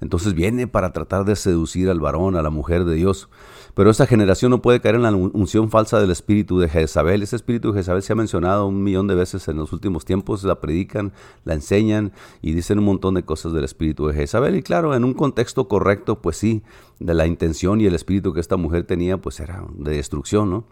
Entonces 0.00 0.34
viene 0.34 0.68
para 0.68 0.92
tratar 0.92 1.24
de 1.24 1.34
seducir 1.34 1.90
al 1.90 1.98
varón, 1.98 2.36
a 2.36 2.42
la 2.42 2.50
mujer 2.50 2.84
de 2.84 2.94
Dios. 2.94 3.28
Pero 3.74 3.90
esta 3.90 4.06
generación 4.06 4.52
no 4.52 4.62
puede 4.62 4.80
caer 4.80 4.94
en 4.94 5.02
la 5.02 5.10
unción 5.10 5.68
falsa 5.68 6.00
del 6.00 6.12
espíritu 6.12 6.60
de 6.60 6.68
Jezabel. 6.68 7.20
Ese 7.20 7.34
espíritu 7.34 7.72
de 7.72 7.80
Jezabel 7.80 8.04
se 8.04 8.12
ha 8.12 8.16
mencionado 8.16 8.68
un 8.68 8.84
millón 8.84 9.08
de 9.08 9.16
veces 9.16 9.48
en 9.48 9.56
los 9.56 9.72
últimos 9.72 10.04
tiempos. 10.04 10.44
La 10.44 10.60
predican, 10.60 11.12
la 11.44 11.54
enseñan 11.54 12.12
y 12.42 12.52
dicen 12.52 12.78
un 12.78 12.84
montón 12.84 13.14
de 13.14 13.24
cosas 13.24 13.52
del 13.52 13.64
espíritu 13.64 14.06
de 14.06 14.14
Jezabel. 14.14 14.54
Y 14.54 14.62
claro, 14.62 14.94
en 14.94 15.02
un 15.02 15.14
contexto 15.14 15.66
correcto, 15.66 16.22
pues 16.22 16.36
sí, 16.36 16.62
de 17.00 17.14
la 17.14 17.26
intención 17.26 17.80
y 17.80 17.86
el 17.86 17.96
espíritu 17.96 18.32
que 18.32 18.38
esta 18.38 18.56
mujer 18.56 18.84
tenía, 18.84 19.16
pues 19.16 19.40
era 19.40 19.64
de 19.74 19.96
destrucción, 19.96 20.48
¿no? 20.48 20.64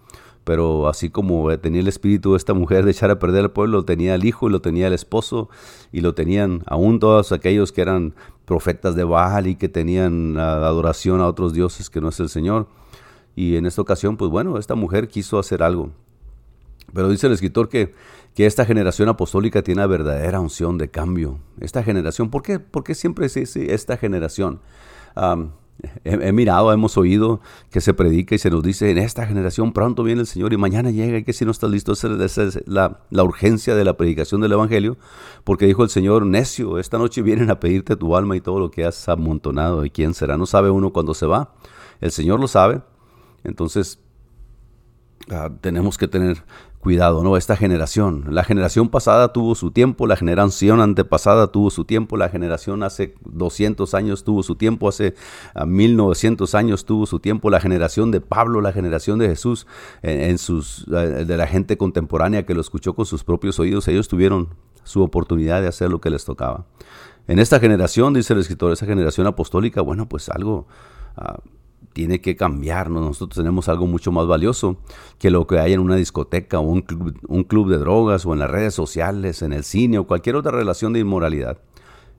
Pero 0.47 0.87
así 0.87 1.11
como 1.11 1.59
tenía 1.59 1.81
el 1.81 1.89
espíritu 1.89 2.31
de 2.31 2.37
esta 2.37 2.55
mujer 2.55 2.85
de 2.85 2.93
echar 2.93 3.11
a 3.11 3.19
perder 3.19 3.43
al 3.43 3.51
pueblo, 3.51 3.85
tenía 3.85 4.15
el 4.15 4.25
hijo 4.25 4.49
y 4.49 4.53
lo 4.53 4.61
tenía 4.61 4.87
el 4.87 4.93
esposo 4.93 5.51
y 5.91 6.03
lo 6.03 6.15
tenían 6.15 6.63
aún 6.67 7.01
todos 7.01 7.33
aquellos 7.33 7.73
que 7.73 7.81
eran 7.81 8.15
profetas 8.45 8.95
de 8.95 9.03
Baal 9.03 9.49
y 9.49 9.57
que 9.57 9.69
tenían 9.69 10.39
adoración 10.39 11.21
a 11.21 11.27
otros 11.27 11.53
dioses 11.53 11.91
que 11.91 12.01
no 12.01 12.11
es 12.11 12.21
el 12.21 12.29
Señor. 12.29 12.69
Y 13.35 13.57
en 13.57 13.67
esta 13.67 13.83
ocasión, 13.83 14.17
pues 14.17 14.31
bueno, 14.31 14.57
esta 14.57 14.77
mujer 14.77 15.09
quiso 15.09 15.41
hacer 15.41 15.65
algo. 15.65 15.91
Pero 16.95 17.09
dice 17.09 17.27
el 17.27 17.33
escritor 17.33 17.69
que, 17.69 17.93
que 18.37 18.47
esta 18.47 18.65
generación 18.65 19.09
apostólica 19.09 19.63
tiene 19.63 19.81
una 19.81 19.89
verdadera 19.89 20.39
unción 20.39 20.79
de 20.79 20.89
cambio. 20.89 21.41
Esta 21.59 21.83
generación, 21.83 22.31
¿por 22.31 22.43
qué, 22.43 22.61
¿Por 22.61 22.85
qué 22.85 22.95
siempre 22.95 23.27
es 23.27 23.37
esta 23.37 23.97
generación? 23.97 24.61
He, 26.05 26.33
mirado, 26.33 26.73
hemos 26.73 26.97
oído 26.97 27.41
que 27.71 27.81
se 27.81 27.93
predica 27.93 28.35
y 28.35 28.39
se 28.39 28.51
nos 28.51 28.63
dice, 28.63 28.91
en 28.91 28.99
esta 28.99 29.27
generación 29.27 29.73
pronto 29.73 30.03
viene 30.03 30.23
el 30.23 30.27
Señor 30.27 30.53
y 30.53 30.57
mañana 30.57 30.91
llega 30.91 31.19
y 31.19 31.25
que 31.25 31.35
si 31.35 31.45
no 31.45 31.51
estás 31.51 31.71
listo, 31.71 31.93
esa 31.93 32.43
es 32.43 32.63
la, 32.67 33.01
urgencia 33.11 33.75
de 33.75 33.85
la 33.85 33.97
predicación 33.97 34.41
del 34.41 34.53
Evangelio, 34.53 34.97
porque 35.45 35.67
dijo 35.67 35.83
el 35.83 35.91
Señor, 35.91 36.25
necio, 36.25 36.79
esta 36.79 36.97
noche 36.97 37.21
vienen 37.21 37.51
a 37.51 37.61
pedirte 37.61 37.95
tu 37.97 38.17
alma 38.17 38.37
y 38.37 38.41
todo 38.41 38.59
lo 38.59 38.71
que 38.71 38.87
has 38.87 39.09
amontonado, 39.09 39.85
¿y 39.85 39.91
quién 39.91 40.15
será? 40.15 40.39
No 40.39 40.47
sabe 40.47 40.71
uno 40.71 40.93
cuándo 40.93 41.13
se 41.13 41.27
va, 41.27 41.53
el 42.01 42.11
Señor 42.11 42.41
lo 42.41 42.49
sabe, 42.49 42.81
entonces 43.45 44.01
ah, 45.31 45.51
tenemos 45.61 45.99
que 45.99 46.09
tener 46.09 46.43
cuidado, 46.87 47.25
¿no? 47.25 47.37
Esta 47.37 47.57
generación, 47.57 48.27
la 48.31 48.45
generación 48.45 48.91
pasada 48.91 49.33
tuvo 49.33 49.57
su 49.57 49.73
tiempo, 49.73 50.07
la 50.07 50.15
generación 50.15 50.81
antepasada 50.81 51.49
tuvo 51.49 51.69
su 51.71 51.85
tiempo, 51.85 52.17
la 52.17 52.29
generación 52.29 52.85
hace 52.85 53.17
200 53.25 53.93
años 53.95 54.23
tuvo 54.23 54.45
su 54.45 54.55
tiempo, 54.55 54.89
hace 54.89 55.17
1900 55.67 56.55
ah, 56.55 56.59
años 56.59 56.85
tuvo 56.85 57.07
su 57.07 57.19
tiempo, 57.19 57.51
la 57.51 57.59
generación 57.59 58.13
de 58.13 58.21
Pablo, 58.21 58.61
la 58.61 58.73
generación 58.73 59.19
de 59.19 59.27
Jesús, 59.27 59.67
en, 60.03 60.39
sus, 60.39 60.87
eh, 60.93 61.25
de 61.27 61.37
la 61.37 61.49
gente 61.49 61.77
contemporánea 61.77 62.47
que 62.47 62.55
lo 62.55 62.61
escuchó 62.61 62.95
con 62.95 63.05
sus 63.05 63.25
propios 63.25 63.59
oídos, 63.59 63.89
ellos 63.89 64.07
tuvieron 64.07 64.51
su 64.85 65.03
oportunidad 65.03 65.63
de 65.63 65.67
hacer 65.67 65.91
lo 65.91 66.01
que 66.01 66.11
les 66.11 66.25
tocaba. 66.25 66.67
En 67.27 67.41
esta 67.41 67.59
generación, 67.59 68.15
dice 68.15 68.33
el 68.33 68.39
escritor, 68.39 68.71
esa 68.71 68.87
generación 68.87 69.27
apostólica, 69.27 69.81
bueno, 69.81 70.09
pues 70.09 70.29
algo... 70.29 70.69
Ah, 71.17 71.41
tiene 71.97 72.21
que 72.21 72.37
cambiarnos. 72.37 73.03
Nosotros 73.03 73.39
tenemos 73.43 73.71
algo 73.71 73.87
mucho 73.87 74.13
más 74.13 74.27
valioso 74.27 74.77
que 75.19 75.31
lo 75.31 75.47
que 75.47 75.59
hay 75.59 75.73
en 75.73 75.81
una 75.81 75.97
discoteca 75.97 76.59
o 76.59 76.63
un 76.63 76.83
club, 76.83 77.19
un 77.27 77.43
club 77.43 77.71
de 77.71 77.79
drogas 77.79 78.27
o 78.27 78.35
en 78.35 78.39
las 78.39 78.51
redes 78.51 78.75
sociales, 78.75 79.41
en 79.41 79.55
el 79.55 79.65
cine 79.65 79.99
o 79.99 80.07
cualquier 80.07 80.37
otra 80.37 80.53
relación 80.53 80.93
de 80.93 81.01
inmoralidad. 81.01 81.59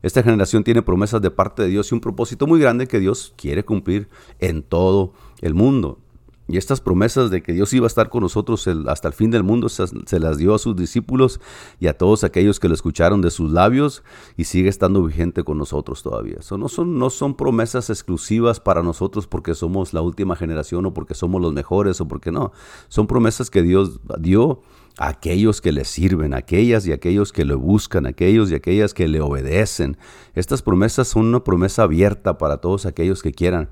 Esta 0.02 0.24
generación 0.24 0.64
tiene 0.64 0.82
promesas 0.82 1.22
de 1.22 1.30
parte 1.30 1.62
de 1.62 1.70
Dios 1.70 1.92
y 1.92 1.94
un 1.94 2.02
propósito 2.02 2.48
muy 2.48 2.60
grande 2.60 2.88
que 2.88 3.00
Dios 3.00 3.36
quiere 3.38 3.66
cumplir 3.66 4.10
en 4.40 4.64
todo 4.64 5.14
el 5.42 5.54
mundo. 5.54 6.00
Y 6.48 6.58
estas 6.58 6.80
promesas 6.80 7.30
de 7.30 7.44
que 7.44 7.52
Dios 7.52 7.74
iba 7.74 7.86
a 7.86 7.88
estar 7.88 8.10
con 8.10 8.22
nosotros 8.22 8.68
hasta 8.88 9.10
el 9.10 9.14
fin 9.14 9.32
del 9.32 9.44
mundo 9.44 9.68
se, 9.68 10.20
las 10.20 10.38
dio 10.38 10.56
a 10.56 10.60
sus 10.60 10.76
discípulos 10.78 11.42
y 11.80 11.88
a 11.88 11.98
todos 11.98 12.24
aquellos 12.24 12.60
que 12.60 12.70
lo 12.70 12.74
escucharon 12.74 13.22
de 13.22 13.32
sus 13.32 13.52
labios 13.52 14.04
y 14.38 14.46
sigue 14.46 14.70
estando 14.70 15.04
vigente 15.04 15.44
con 15.44 15.58
nosotros 15.58 16.04
todavía. 16.04 16.38
No, 16.58 16.70
son, 16.70 16.98
no 16.98 17.10
son 17.10 17.36
promesas 17.36 17.90
exclusivas 17.90 18.62
para 18.62 18.82
nosotros 18.82 19.28
porque 19.28 19.56
somos 19.56 19.94
la 19.94 20.02
última 20.02 20.38
generación 20.38 20.86
o 20.86 20.94
porque 20.94 21.16
somos 21.16 21.42
los 21.42 21.52
mejores 21.52 22.00
o 22.00 22.08
porque 22.08 22.32
no. 22.32 22.54
Son 22.88 23.08
promesas 23.08 23.50
que 23.50 23.62
Dios 23.62 24.00
dio 24.18 24.62
a 24.98 25.10
aquellos 25.10 25.60
que 25.60 25.72
le 25.72 25.84
sirven, 25.84 26.34
a 26.34 26.38
aquellas 26.38 26.88
y 26.88 26.94
aquellos 26.94 27.34
que 27.34 27.46
le 27.46 27.56
buscan, 27.56 28.06
a 28.06 28.10
aquellos 28.10 28.52
y 28.52 28.56
aquellas 28.56 28.94
que 28.94 29.08
le 29.08 29.20
obedecen. 29.20 29.98
Estas 30.34 30.62
promesas 30.62 31.10
son 31.10 31.26
una 31.26 31.44
promesa 31.44 31.84
abierta 31.84 32.38
para 32.38 32.58
todos 32.58 32.86
aquellos 32.86 33.22
que 33.22 33.34
quieran 33.34 33.70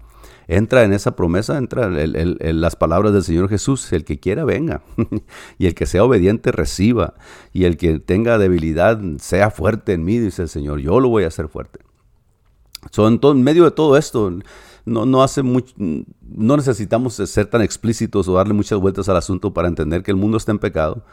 entra 0.47 0.84
en 0.84 0.93
esa 0.93 1.15
promesa, 1.15 1.58
entra 1.58 1.89
en 2.03 2.62
las 2.62 2.75
palabras 2.75 3.13
del 3.13 3.23
Señor 3.23 3.49
Jesús, 3.49 3.91
el 3.93 4.05
que 4.05 4.19
quiera 4.19 4.45
venga, 4.45 4.81
y 5.58 5.67
el 5.67 5.75
que 5.75 5.86
sea 5.86 6.03
obediente 6.03 6.51
reciba, 6.51 7.15
y 7.53 7.65
el 7.65 7.77
que 7.77 7.99
tenga 7.99 8.38
debilidad 8.38 8.99
sea 9.19 9.49
fuerte 9.49 9.93
en 9.93 10.03
mí, 10.03 10.17
dice 10.19 10.43
el 10.43 10.49
Señor, 10.49 10.79
yo 10.79 10.99
lo 10.99 11.10
voy 11.10 11.23
a 11.23 11.27
hacer 11.27 11.47
fuerte. 11.47 11.79
en, 12.97 13.43
medio 13.43 13.65
de 13.65 13.71
todo 13.71 13.97
esto, 13.97 14.31
no, 14.86 15.05
no, 15.05 15.23
hace 15.23 15.41
mucho, 15.41 15.73
no 15.77 16.58
necesitamos 16.58 17.15
ser 17.15 17.47
tan 17.47 17.62
explícitos 17.62 18.27
o 18.27 18.34
darle 18.34 18.53
muchas 18.53 18.79
vueltas 18.79 19.10
al 19.10 19.17
asunto 19.17 19.53
para 19.53 19.67
entender 19.67 20.03
que 20.03 20.12
el 20.12 20.17
mundo 20.17 20.38
está 20.38 20.51
en 20.51 20.60
pecado, 20.60 21.03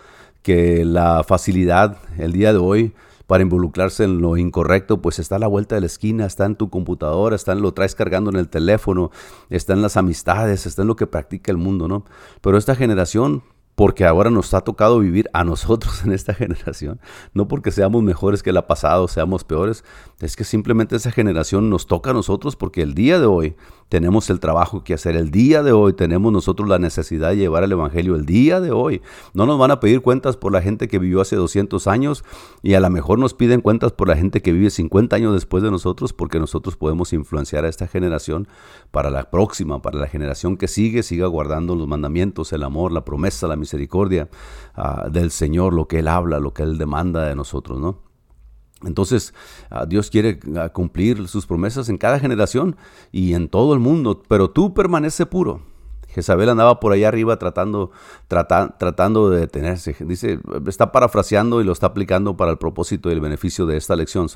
que 0.43 0.85
la 0.85 1.25
facilidad 1.25 1.99
el 2.19 2.33
día 2.33 2.53
de 2.53 2.59
hoy 2.59 2.93
para 3.27 3.43
involucrarse 3.43 4.05
en 4.05 4.21
lo 4.21 4.37
incorrecto, 4.37 5.01
pues 5.01 5.19
está 5.19 5.37
a 5.37 5.39
la 5.39 5.47
vuelta 5.47 5.75
de 5.75 5.83
la 5.83 5.87
esquina, 5.87 6.27
está 6.27 6.45
en 6.45 6.57
tu 6.57 6.71
computadora, 6.71 7.37
está 7.37 7.53
en 7.53 7.63
lo 7.63 7.73
traes 7.73 7.95
cargando 7.95 8.31
en 8.31 8.37
el 8.37 8.49
teléfono, 8.49 9.11
está 9.51 9.73
en 9.73 9.83
las 9.83 9.97
amistades, 9.97 10.67
está 10.67 10.83
en 10.83 10.89
lo 10.89 10.97
que 10.97 11.07
practica 11.07 11.51
el 11.51 11.59
mundo, 11.59 11.89
¿no? 11.89 12.05
Pero 12.41 12.59
esta 12.59 12.75
generación 12.75 13.43
porque 13.75 14.05
ahora 14.05 14.31
nos 14.31 14.53
ha 14.55 14.61
tocado 14.61 14.99
vivir 14.99 15.29
a 15.33 15.45
nosotros 15.45 16.05
en 16.05 16.13
esta 16.13 16.35
generación, 16.35 17.01
no 17.35 17.49
porque 17.49 17.71
seamos 17.71 18.03
mejores 18.03 18.43
que 18.43 18.53
la 18.53 18.67
pasada 18.67 19.01
o 19.01 19.09
seamos 19.09 19.45
peores, 19.45 19.85
es 20.21 20.37
que 20.37 20.45
simplemente 20.45 20.97
esa 20.97 21.11
generación 21.11 21.71
nos 21.71 21.87
toca 21.87 22.11
a 22.11 22.15
nosotros 22.15 22.57
porque 22.57 22.83
el 22.83 22.95
día 22.95 23.19
de 23.19 23.27
hoy 23.27 23.57
tenemos 23.93 24.31
el 24.31 24.41
trabajo 24.41 24.85
que 24.85 24.95
hacer, 24.95 25.17
el 25.17 25.31
día 25.31 25.63
de 25.63 25.73
hoy 25.73 25.93
tenemos 25.93 26.33
nosotros 26.33 26.67
la 26.67 26.79
necesidad 26.79 27.29
de 27.29 27.37
llevar 27.37 27.63
el 27.63 27.73
Evangelio, 27.73 28.17
el 28.17 28.25
día 28.25 28.59
de 28.59 28.71
hoy. 28.71 29.03
No 29.35 29.45
nos 29.45 29.59
van 29.59 29.71
a 29.71 29.81
pedir 29.81 30.01
cuentas 30.01 30.39
por 30.39 30.51
la 30.51 30.63
gente 30.63 30.89
que 30.89 30.99
vivió 30.99 31.21
hace 31.21 31.37
200 31.37 31.87
años 31.87 32.25
y 32.63 32.73
a 32.73 32.81
lo 32.81 32.89
mejor 32.89 33.19
nos 33.19 33.35
piden 33.35 33.61
cuentas 33.61 33.93
por 33.93 34.09
la 34.09 34.17
gente 34.17 34.41
que 34.41 34.53
vive 34.53 34.71
50 34.71 35.15
años 35.15 35.35
después 35.35 35.63
de 35.63 35.71
nosotros 35.71 36.15
porque 36.15 36.39
nosotros 36.41 36.77
podemos 36.77 37.13
influenciar 37.13 37.67
a 37.67 37.69
esta 37.69 37.87
generación 37.87 38.49
para 38.91 39.11
la 39.11 39.31
próxima, 39.31 39.83
para 39.83 39.99
la 39.99 40.07
generación 40.07 40.57
que 40.57 40.69
sigue, 40.69 41.03
siga 41.03 41.27
guardando 41.27 41.75
los 41.75 41.87
mandamientos, 41.87 42.55
el 42.55 42.63
amor, 42.63 42.93
la 42.93 43.05
promesa, 43.05 43.47
la 43.47 43.57
misericordia 43.63 44.29
ah, 44.75 45.09
del 45.11 45.31
Señor, 45.31 45.73
lo 45.73 45.89
que 45.89 46.01
Él 46.01 46.09
habla, 46.09 46.39
lo 46.39 46.53
que 46.53 46.63
Él 46.63 46.79
demanda 46.79 47.27
de 47.27 47.35
nosotros, 47.35 47.81
¿no? 47.81 47.99
Entonces, 48.85 49.33
ah, 49.71 49.87
Dios 49.87 50.11
quiere 50.11 50.41
ah, 50.57 50.69
cumplir 50.69 51.29
sus 51.29 51.47
promesas 51.47 51.89
en 51.89 51.99
cada 51.99 52.19
generación 52.19 52.77
y 53.11 53.35
en 53.35 53.49
todo 53.49 53.75
el 53.75 53.81
mundo, 53.81 54.23
pero 54.29 54.51
tú 54.51 54.75
permanece 54.75 55.27
puro. 55.27 55.72
Jezabel 56.13 56.49
andaba 56.51 56.79
por 56.79 56.93
allá 56.93 57.09
arriba 57.09 57.39
tratando, 57.39 57.91
tratando 58.29 59.31
de 59.31 59.41
detenerse. 59.41 59.97
Dice, 60.01 60.39
está 60.67 60.93
parafraseando 60.93 61.61
y 61.61 61.65
lo 61.65 61.73
está 61.73 61.87
aplicando 61.89 62.37
para 62.37 62.51
el 62.51 62.59
propósito 62.59 63.09
y 63.09 63.13
el 63.13 63.21
beneficio 63.21 63.67
de 63.67 63.77
esta 63.77 63.97
lección. 63.97 64.29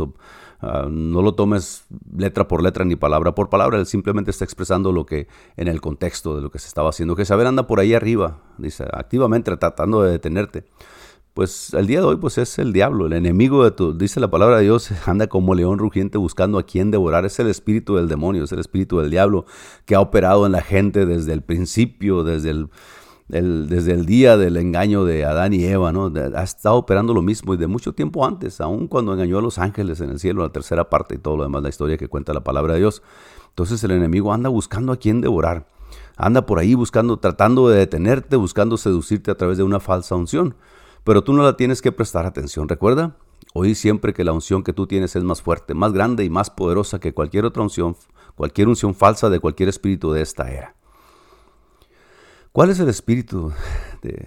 Ah, 0.60 0.86
no 0.90 1.22
lo 1.22 1.34
tomes 1.34 1.84
letra 2.16 2.48
por 2.48 2.62
letra 2.62 2.84
ni 2.84 2.96
palabra 2.96 3.34
por 3.34 3.50
palabra. 3.50 3.78
Él 3.78 3.86
simplemente 3.86 4.30
está 4.30 4.44
expresando 4.44 4.90
lo 4.90 5.04
que 5.04 5.28
en 5.56 5.68
el 5.68 5.80
contexto 5.80 6.34
de 6.34 6.42
lo 6.42 6.50
que 6.50 6.58
se 6.58 6.68
estaba 6.68 6.90
haciendo. 6.90 7.14
Jezabel 7.14 7.46
anda 7.46 7.66
por 7.66 7.80
ahí 7.80 7.94
arriba, 7.94 8.38
dice, 8.58 8.84
activamente 8.92 9.54
tratando 9.56 10.02
de 10.02 10.12
detenerte 10.12 10.64
pues 11.37 11.75
el 11.75 11.87
día 11.87 12.01
de 12.01 12.07
hoy 12.07 12.16
pues 12.16 12.38
es 12.38 12.59
el 12.59 12.72
diablo, 12.72 13.09
el 13.09 13.12
enemigo 13.12 13.62
de 13.62 13.70
tu, 13.70 13.92
dice 13.92 14.20
la 14.20 14.31
palabra 14.31 14.57
de 14.57 14.62
Dios, 14.62 14.90
anda 15.07 15.27
como 15.27 15.55
león 15.55 15.79
rugiente 15.79 16.16
buscando 16.16 16.59
a 16.59 16.62
quien 16.62 16.90
devorar, 16.90 17.27
es 17.27 17.38
el 17.38 17.49
espíritu 17.49 17.96
del 17.96 18.09
demonio, 18.09 18.44
es 18.44 18.53
el 18.53 18.59
espíritu 18.59 19.01
del 19.01 19.11
diablo 19.11 19.44
que 19.85 19.94
ha 19.94 20.01
operado 20.01 20.46
en 20.46 20.53
la 20.53 20.62
gente 20.62 21.05
desde 21.05 21.35
el 21.35 21.42
principio, 21.42 22.25
desde 22.25 22.53
el, 22.53 22.70
desde 23.29 23.92
el 23.92 24.07
día 24.07 24.38
del 24.38 24.57
engaño 24.57 25.05
de 25.05 25.27
Adán 25.27 25.53
y 25.53 25.62
Eva, 25.62 25.92
¿no? 25.92 26.11
ha 26.16 26.42
estado 26.42 26.77
operando 26.77 27.12
lo 27.12 27.20
mismo 27.20 27.53
y 27.53 27.59
de 27.59 27.66
mucho 27.66 27.92
tiempo 27.92 28.25
antes, 28.25 28.62
aun 28.62 28.88
cuando 28.88 29.12
engañó 29.12 29.37
a 29.37 29.42
los 29.42 29.59
ángeles 29.59 30.01
en 30.01 30.09
el 30.09 30.18
cielo, 30.18 30.42
la 30.42 30.53
tercera 30.53 30.88
parte 30.88 31.16
y 31.16 31.18
todo 31.18 31.37
lo 31.37 31.42
demás, 31.42 31.62
la 31.62 31.68
historia 31.68 31.99
que 31.99 32.09
cuenta 32.09 32.33
la 32.33 32.44
palabra 32.44 32.72
de 32.72 32.81
Dios. 32.81 33.03
Entonces 33.51 33.85
el 33.85 33.90
enemigo 33.90 34.33
anda 34.33 34.49
buscando 34.49 34.90
a 34.90 34.96
quien 34.96 35.20
devorar. 35.20 35.66
Anda 36.16 36.46
por 36.46 36.61
ahí 36.61 36.75
buscando, 36.75 37.18
tratando 37.18 37.68
de 37.68 37.77
detenerte, 37.77 38.37
buscando 38.37 38.79
seducirte 38.79 39.31
a 39.31 39.35
través 39.35 39.59
de 39.59 39.64
una 39.64 39.81
falsa 39.81 40.14
unción. 40.14 40.55
Pero 41.06 41.22
tú 41.22 41.32
no 41.32 41.44
la 41.44 41.56
tienes 41.56 41.82
que 41.82 41.92
prestar 41.92 42.26
atención. 42.26 42.68
Recuerda, 42.68 43.16
oí 43.54 43.76
siempre 43.76 44.12
que 44.12 44.24
la 44.24 44.32
unción 44.32 44.64
que 44.64 44.72
tú 44.72 44.88
tienes 44.88 45.14
es 45.14 45.22
más 45.22 45.40
fuerte, 45.40 45.72
más 45.72 45.92
grande 45.92 46.24
y 46.24 46.30
más 46.30 46.50
poderosa 46.50 46.98
que 46.98 47.14
cualquier 47.14 47.44
otra 47.44 47.62
unción, 47.62 47.96
cualquier 48.34 48.66
unción 48.66 48.92
falsa 48.92 49.30
de 49.30 49.38
cualquier 49.38 49.68
espíritu 49.68 50.10
de 50.10 50.22
esta 50.22 50.50
era. 50.50 50.74
¿Cuál 52.50 52.70
es 52.70 52.80
el 52.80 52.88
espíritu 52.88 53.52
de, 54.02 54.26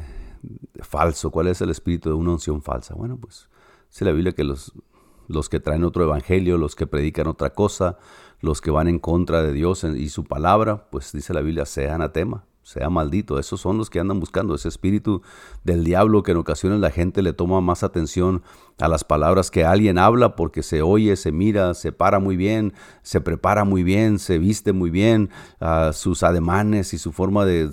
falso? 0.79 1.31
¿Cuál 1.31 1.47
es 1.47 1.59
el 1.59 1.69
espíritu 1.69 2.11
de 2.11 2.15
una 2.15 2.31
unción 2.31 2.61
falsa? 2.61 2.95
Bueno, 2.95 3.17
pues 3.17 3.49
dice 3.89 4.05
la 4.05 4.13
Biblia 4.13 4.31
que 4.31 4.45
los, 4.45 4.71
los 5.27 5.49
que 5.49 5.59
traen 5.59 5.83
otro 5.83 6.05
evangelio, 6.05 6.57
los 6.57 6.77
que 6.77 6.87
predican 6.87 7.27
otra 7.27 7.49
cosa, 7.49 7.97
los 8.39 8.61
que 8.61 8.71
van 8.71 8.87
en 8.87 8.99
contra 8.99 9.43
de 9.43 9.51
Dios 9.51 9.83
y 9.83 10.07
su 10.07 10.23
palabra, 10.23 10.89
pues 10.89 11.11
dice 11.11 11.33
la 11.33 11.41
Biblia, 11.41 11.65
sea 11.65 11.95
anatema, 11.95 12.45
sea 12.63 12.89
maldito. 12.89 13.39
Esos 13.39 13.61
son 13.61 13.77
los 13.77 13.89
que 13.89 13.99
andan 13.99 14.19
buscando 14.19 14.55
ese 14.55 14.67
espíritu 14.67 15.21
del 15.63 15.83
diablo 15.83 16.23
que 16.23 16.31
en 16.31 16.37
ocasiones 16.37 16.79
la 16.79 16.91
gente 16.91 17.21
le 17.21 17.33
toma 17.33 17.61
más 17.61 17.83
atención 17.83 18.43
a 18.77 18.87
las 18.87 19.03
palabras 19.03 19.51
que 19.51 19.65
alguien 19.65 19.97
habla 19.97 20.35
porque 20.35 20.63
se 20.63 20.81
oye, 20.81 21.15
se 21.15 21.31
mira, 21.31 21.73
se 21.73 21.91
para 21.91 22.19
muy 22.19 22.37
bien, 22.37 22.73
se 23.01 23.21
prepara 23.21 23.63
muy 23.63 23.83
bien, 23.83 24.19
se 24.19 24.37
viste 24.37 24.73
muy 24.73 24.89
bien, 24.89 25.29
uh, 25.61 25.93
sus 25.93 26.23
ademanes 26.23 26.93
y 26.93 26.97
su 26.97 27.11
forma 27.11 27.45
de, 27.45 27.69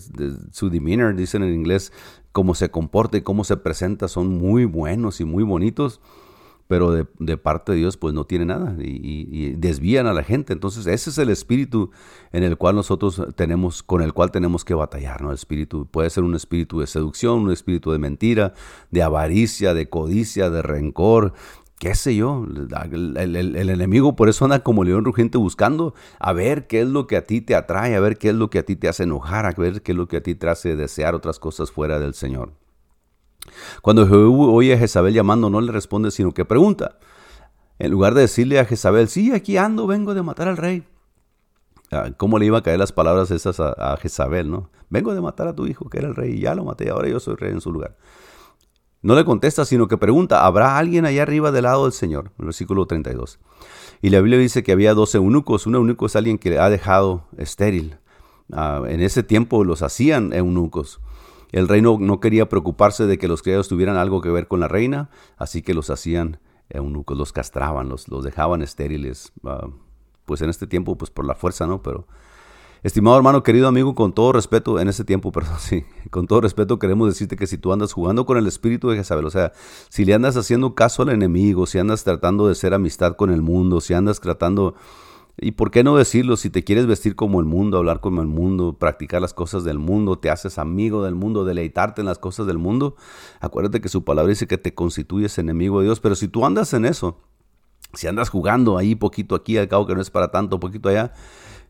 su 0.52 0.70
demeanor, 0.70 1.14
dicen 1.14 1.42
en 1.42 1.54
inglés, 1.54 1.92
cómo 2.32 2.54
se 2.54 2.70
comporta 2.70 3.16
y 3.16 3.22
cómo 3.22 3.44
se 3.44 3.56
presenta 3.56 4.08
son 4.08 4.36
muy 4.38 4.64
buenos 4.64 5.20
y 5.20 5.24
muy 5.24 5.42
bonitos 5.42 6.00
pero 6.68 6.90
de, 6.90 7.36
parte 7.36 7.72
de 7.72 7.78
Dios 7.78 7.96
pues 7.96 8.12
no 8.14 8.24
tiene 8.24 8.46
nada 8.46 8.76
y, 8.78 9.52
desvían 9.56 10.06
a 10.06 10.12
la 10.12 10.22
gente. 10.22 10.52
Entonces 10.52 10.86
ese 10.86 11.10
es 11.10 11.18
el 11.18 11.30
espíritu 11.30 11.90
en 12.32 12.42
el 12.42 12.56
cual 12.56 12.74
nosotros 12.74 13.22
tenemos, 13.36 13.82
con 13.82 14.02
el 14.02 14.12
cual 14.12 14.30
tenemos 14.30 14.64
que 14.64 14.74
batallar, 14.74 15.22
¿no? 15.22 15.30
El 15.30 15.36
espíritu 15.36 15.86
puede 15.86 16.10
ser 16.10 16.24
un 16.24 16.34
espíritu 16.34 16.80
de 16.80 16.86
seducción, 16.86 17.40
un 17.40 17.52
espíritu 17.52 17.92
de 17.92 17.98
mentira, 17.98 18.54
de 18.90 19.02
avaricia, 19.02 19.74
de 19.74 19.88
codicia, 19.88 20.50
de 20.50 20.62
rencor, 20.62 21.32
qué 21.78 21.94
sé 21.94 22.16
yo, 22.16 22.46
el, 22.90 23.16
el, 23.16 23.70
enemigo 23.70 24.16
por 24.16 24.28
eso 24.28 24.44
anda 24.44 24.60
como 24.60 24.82
león 24.82 25.04
rugiente 25.04 25.36
buscando 25.38 25.94
a 26.18 26.32
ver 26.32 26.66
qué 26.66 26.80
es 26.80 26.88
lo 26.88 27.06
que 27.06 27.16
a 27.16 27.24
ti 27.24 27.42
te 27.42 27.54
atrae, 27.54 27.94
a 27.94 28.00
ver 28.00 28.16
qué 28.16 28.30
es 28.30 28.34
lo 28.34 28.50
que 28.50 28.58
a 28.58 28.64
ti 28.64 28.76
te 28.76 28.88
hace 28.88 29.02
enojar, 29.02 29.46
a 29.46 29.52
ver 29.52 29.82
qué 29.82 29.92
es 29.92 29.98
lo 29.98 30.08
que 30.08 30.16
a 30.16 30.22
ti 30.22 30.34
te 30.34 30.48
hace 30.48 30.74
desear 30.74 31.14
otras 31.14 31.38
cosas 31.38 31.70
fuera 31.70 31.98
del 31.98 32.14
Señor. 32.14 32.52
Cuando 33.82 34.06
Jehú 34.06 34.54
oye 34.54 34.74
a 34.74 34.78
Jezabel 34.78 35.14
llamando, 35.14 35.50
no 35.50 35.60
le 35.60 35.72
responde, 35.72 36.10
sino 36.10 36.32
que 36.32 36.44
pregunta. 36.44 36.98
En 37.78 37.90
lugar 37.90 38.14
de 38.14 38.22
decirle 38.22 38.58
a 38.58 38.64
Jezabel, 38.64 39.08
sí, 39.08 39.32
aquí 39.32 39.56
ando, 39.56 39.86
vengo 39.86 40.14
de 40.14 40.22
matar 40.22 40.48
al 40.48 40.56
rey. 40.56 40.84
Ah, 41.92 42.10
¿Cómo 42.16 42.38
le 42.38 42.46
iba 42.46 42.58
a 42.58 42.62
caer 42.62 42.78
las 42.78 42.92
palabras 42.92 43.30
esas 43.30 43.60
a, 43.60 43.96
Jezabel, 44.00 44.50
no? 44.50 44.70
Vengo 44.88 45.14
de 45.14 45.20
matar 45.20 45.48
a 45.48 45.54
tu 45.54 45.66
hijo, 45.66 45.88
que 45.88 45.98
era 45.98 46.08
el 46.08 46.14
rey, 46.14 46.34
y 46.34 46.40
ya 46.40 46.54
lo 46.54 46.64
maté, 46.64 46.90
ahora 46.90 47.08
yo 47.08 47.20
soy 47.20 47.36
rey 47.36 47.52
en 47.52 47.60
su 47.60 47.72
lugar. 47.72 47.96
No 49.02 49.14
le 49.14 49.24
contesta, 49.24 49.64
sino 49.64 49.86
que 49.86 49.98
pregunta, 49.98 50.44
¿habrá 50.46 50.78
alguien 50.78 51.04
allá 51.04 51.22
arriba 51.22 51.52
del 51.52 51.64
lado 51.64 51.84
del 51.84 51.92
Señor? 51.92 52.32
Versículo 52.38 52.86
32. 52.86 53.38
Y 54.02 54.10
la 54.10 54.20
Biblia 54.20 54.38
dice 54.38 54.62
que 54.62 54.72
había 54.72 54.94
dos 54.94 55.14
eunucos. 55.14 55.66
Un 55.66 55.76
eunuco 55.76 56.06
es 56.06 56.16
alguien 56.16 56.38
que 56.38 56.58
ha 56.58 56.68
dejado 56.70 57.24
estéril. 57.36 57.98
Ah, 58.52 58.82
en 58.88 59.00
ese 59.00 59.22
tiempo 59.22 59.64
los 59.64 59.82
hacían 59.82 60.32
eunucos. 60.32 61.00
El 61.52 61.68
reino 61.68 61.98
no 62.00 62.20
quería 62.20 62.48
preocuparse 62.48 63.06
de 63.06 63.18
que 63.18 63.28
los 63.28 63.42
criados 63.42 63.68
tuvieran 63.68 63.96
algo 63.96 64.20
que 64.20 64.30
ver 64.30 64.48
con 64.48 64.60
la 64.60 64.68
reina, 64.68 65.10
así 65.36 65.62
que 65.62 65.74
los 65.74 65.90
hacían 65.90 66.38
eunucos, 66.68 67.16
los 67.16 67.32
castraban, 67.32 67.88
los, 67.88 68.06
dejaban 68.22 68.62
estériles. 68.62 69.32
Ah, 69.44 69.68
pues 70.24 70.42
en 70.42 70.50
este 70.50 70.66
tiempo, 70.66 70.98
pues 70.98 71.10
por 71.10 71.24
la 71.24 71.34
fuerza, 71.34 71.66
¿no? 71.66 71.82
Pero, 71.82 72.06
estimado 72.82 73.16
hermano, 73.16 73.42
querido 73.42 73.68
amigo, 73.68 73.94
con 73.94 74.12
todo 74.12 74.32
respeto, 74.32 74.80
en 74.80 74.88
ese 74.88 75.04
tiempo, 75.04 75.30
perdón, 75.32 75.58
sí, 75.60 75.84
con 76.10 76.26
todo 76.26 76.40
respeto 76.40 76.78
queremos 76.78 77.08
decirte 77.08 77.36
que 77.36 77.46
si 77.46 77.58
tú 77.58 77.72
andas 77.72 77.92
jugando 77.92 78.26
con 78.26 78.36
el 78.36 78.46
espíritu 78.46 78.90
de 78.90 78.96
Jezabel, 78.96 79.24
o 79.24 79.30
sea, 79.30 79.52
si 79.88 80.04
le 80.04 80.14
andas 80.14 80.36
haciendo 80.36 80.74
caso 80.74 81.02
al 81.02 81.10
enemigo, 81.10 81.66
si 81.66 81.78
andas 81.78 82.02
tratando 82.04 82.48
de 82.48 82.54
ser 82.54 82.74
amistad 82.74 83.16
con 83.16 83.30
el 83.30 83.42
mundo, 83.42 83.80
si 83.80 83.94
andas 83.94 84.20
tratando 84.20 84.74
y 85.38 85.52
por 85.52 85.70
qué 85.70 85.84
no 85.84 85.96
decirlo, 85.96 86.36
si 86.36 86.48
te 86.48 86.64
quieres 86.64 86.86
vestir 86.86 87.14
como 87.14 87.40
el 87.40 87.46
mundo, 87.46 87.76
hablar 87.76 88.00
como 88.00 88.22
el 88.22 88.26
mundo, 88.26 88.76
practicar 88.78 89.20
las 89.20 89.34
cosas 89.34 89.64
del 89.64 89.78
mundo, 89.78 90.18
te 90.18 90.30
haces 90.30 90.58
amigo 90.58 91.04
del 91.04 91.14
mundo, 91.14 91.44
deleitarte 91.44 92.00
en 92.00 92.06
las 92.06 92.18
cosas 92.18 92.46
del 92.46 92.56
mundo, 92.56 92.96
acuérdate 93.40 93.82
que 93.82 93.90
su 93.90 94.02
palabra 94.02 94.30
dice 94.30 94.46
que 94.46 94.56
te 94.56 94.74
constituyes 94.74 95.36
enemigo 95.38 95.80
de 95.80 95.86
Dios, 95.86 96.00
pero 96.00 96.14
si 96.14 96.28
tú 96.28 96.46
andas 96.46 96.72
en 96.72 96.86
eso, 96.86 97.20
si 97.92 98.06
andas 98.06 98.30
jugando 98.30 98.78
ahí 98.78 98.94
poquito 98.94 99.34
aquí, 99.34 99.58
al 99.58 99.68
cabo 99.68 99.86
que 99.86 99.94
no 99.94 100.00
es 100.00 100.10
para 100.10 100.30
tanto, 100.30 100.58
poquito 100.58 100.88
allá, 100.88 101.12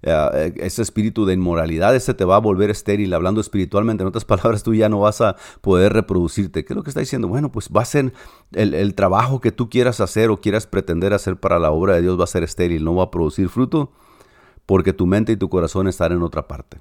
eh, 0.02 0.52
ese 0.56 0.82
espíritu 0.82 1.26
de 1.26 1.34
inmoralidad, 1.34 1.94
ese 1.94 2.14
te 2.14 2.24
va 2.24 2.36
a 2.36 2.40
volver 2.40 2.70
estéril, 2.70 3.12
hablando 3.14 3.40
espiritualmente. 3.40 4.02
En 4.02 4.08
otras 4.08 4.24
palabras, 4.26 4.62
tú 4.62 4.74
ya 4.74 4.88
no 4.88 5.00
vas 5.00 5.20
a 5.20 5.36
poder 5.60 5.92
reproducirte. 5.92 6.64
¿Qué 6.64 6.72
es 6.72 6.76
lo 6.76 6.82
que 6.82 6.90
está 6.90 7.00
diciendo? 7.00 7.28
Bueno, 7.28 7.52
pues 7.52 7.70
va 7.74 7.82
a 7.82 7.86
ser 7.86 8.12
el, 8.52 8.74
el 8.74 8.94
trabajo 8.94 9.40
que 9.40 9.52
tú 9.52 9.70
quieras 9.70 10.00
hacer 10.00 10.30
o 10.30 10.40
quieras 10.40 10.66
pretender 10.66 11.12
hacer 11.12 11.38
para 11.38 11.58
la 11.58 11.70
obra 11.70 11.94
de 11.94 12.02
Dios 12.02 12.18
va 12.18 12.24
a 12.24 12.28
ser 12.28 12.42
estéril, 12.42 12.84
no 12.84 12.94
va 12.94 13.04
a 13.04 13.10
producir 13.10 13.48
fruto 13.48 13.92
porque 14.66 14.92
tu 14.92 15.06
mente 15.06 15.32
y 15.32 15.36
tu 15.36 15.48
corazón 15.48 15.86
están 15.86 16.12
en 16.12 16.22
otra 16.22 16.48
parte 16.48 16.78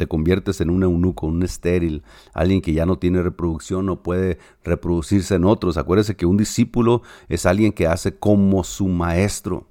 te 0.00 0.06
conviertes 0.06 0.62
en 0.62 0.70
un 0.70 0.82
eunuco, 0.82 1.26
un 1.26 1.42
estéril, 1.42 2.04
alguien 2.32 2.62
que 2.62 2.72
ya 2.72 2.86
no 2.86 2.98
tiene 2.98 3.20
reproducción, 3.20 3.84
no 3.84 4.02
puede 4.02 4.38
reproducirse 4.64 5.34
en 5.34 5.44
otros. 5.44 5.76
Acuérdese 5.76 6.16
que 6.16 6.24
un 6.24 6.38
discípulo 6.38 7.02
es 7.28 7.44
alguien 7.44 7.70
que 7.70 7.86
hace 7.86 8.16
como 8.16 8.64
su 8.64 8.88
maestro. 8.88 9.66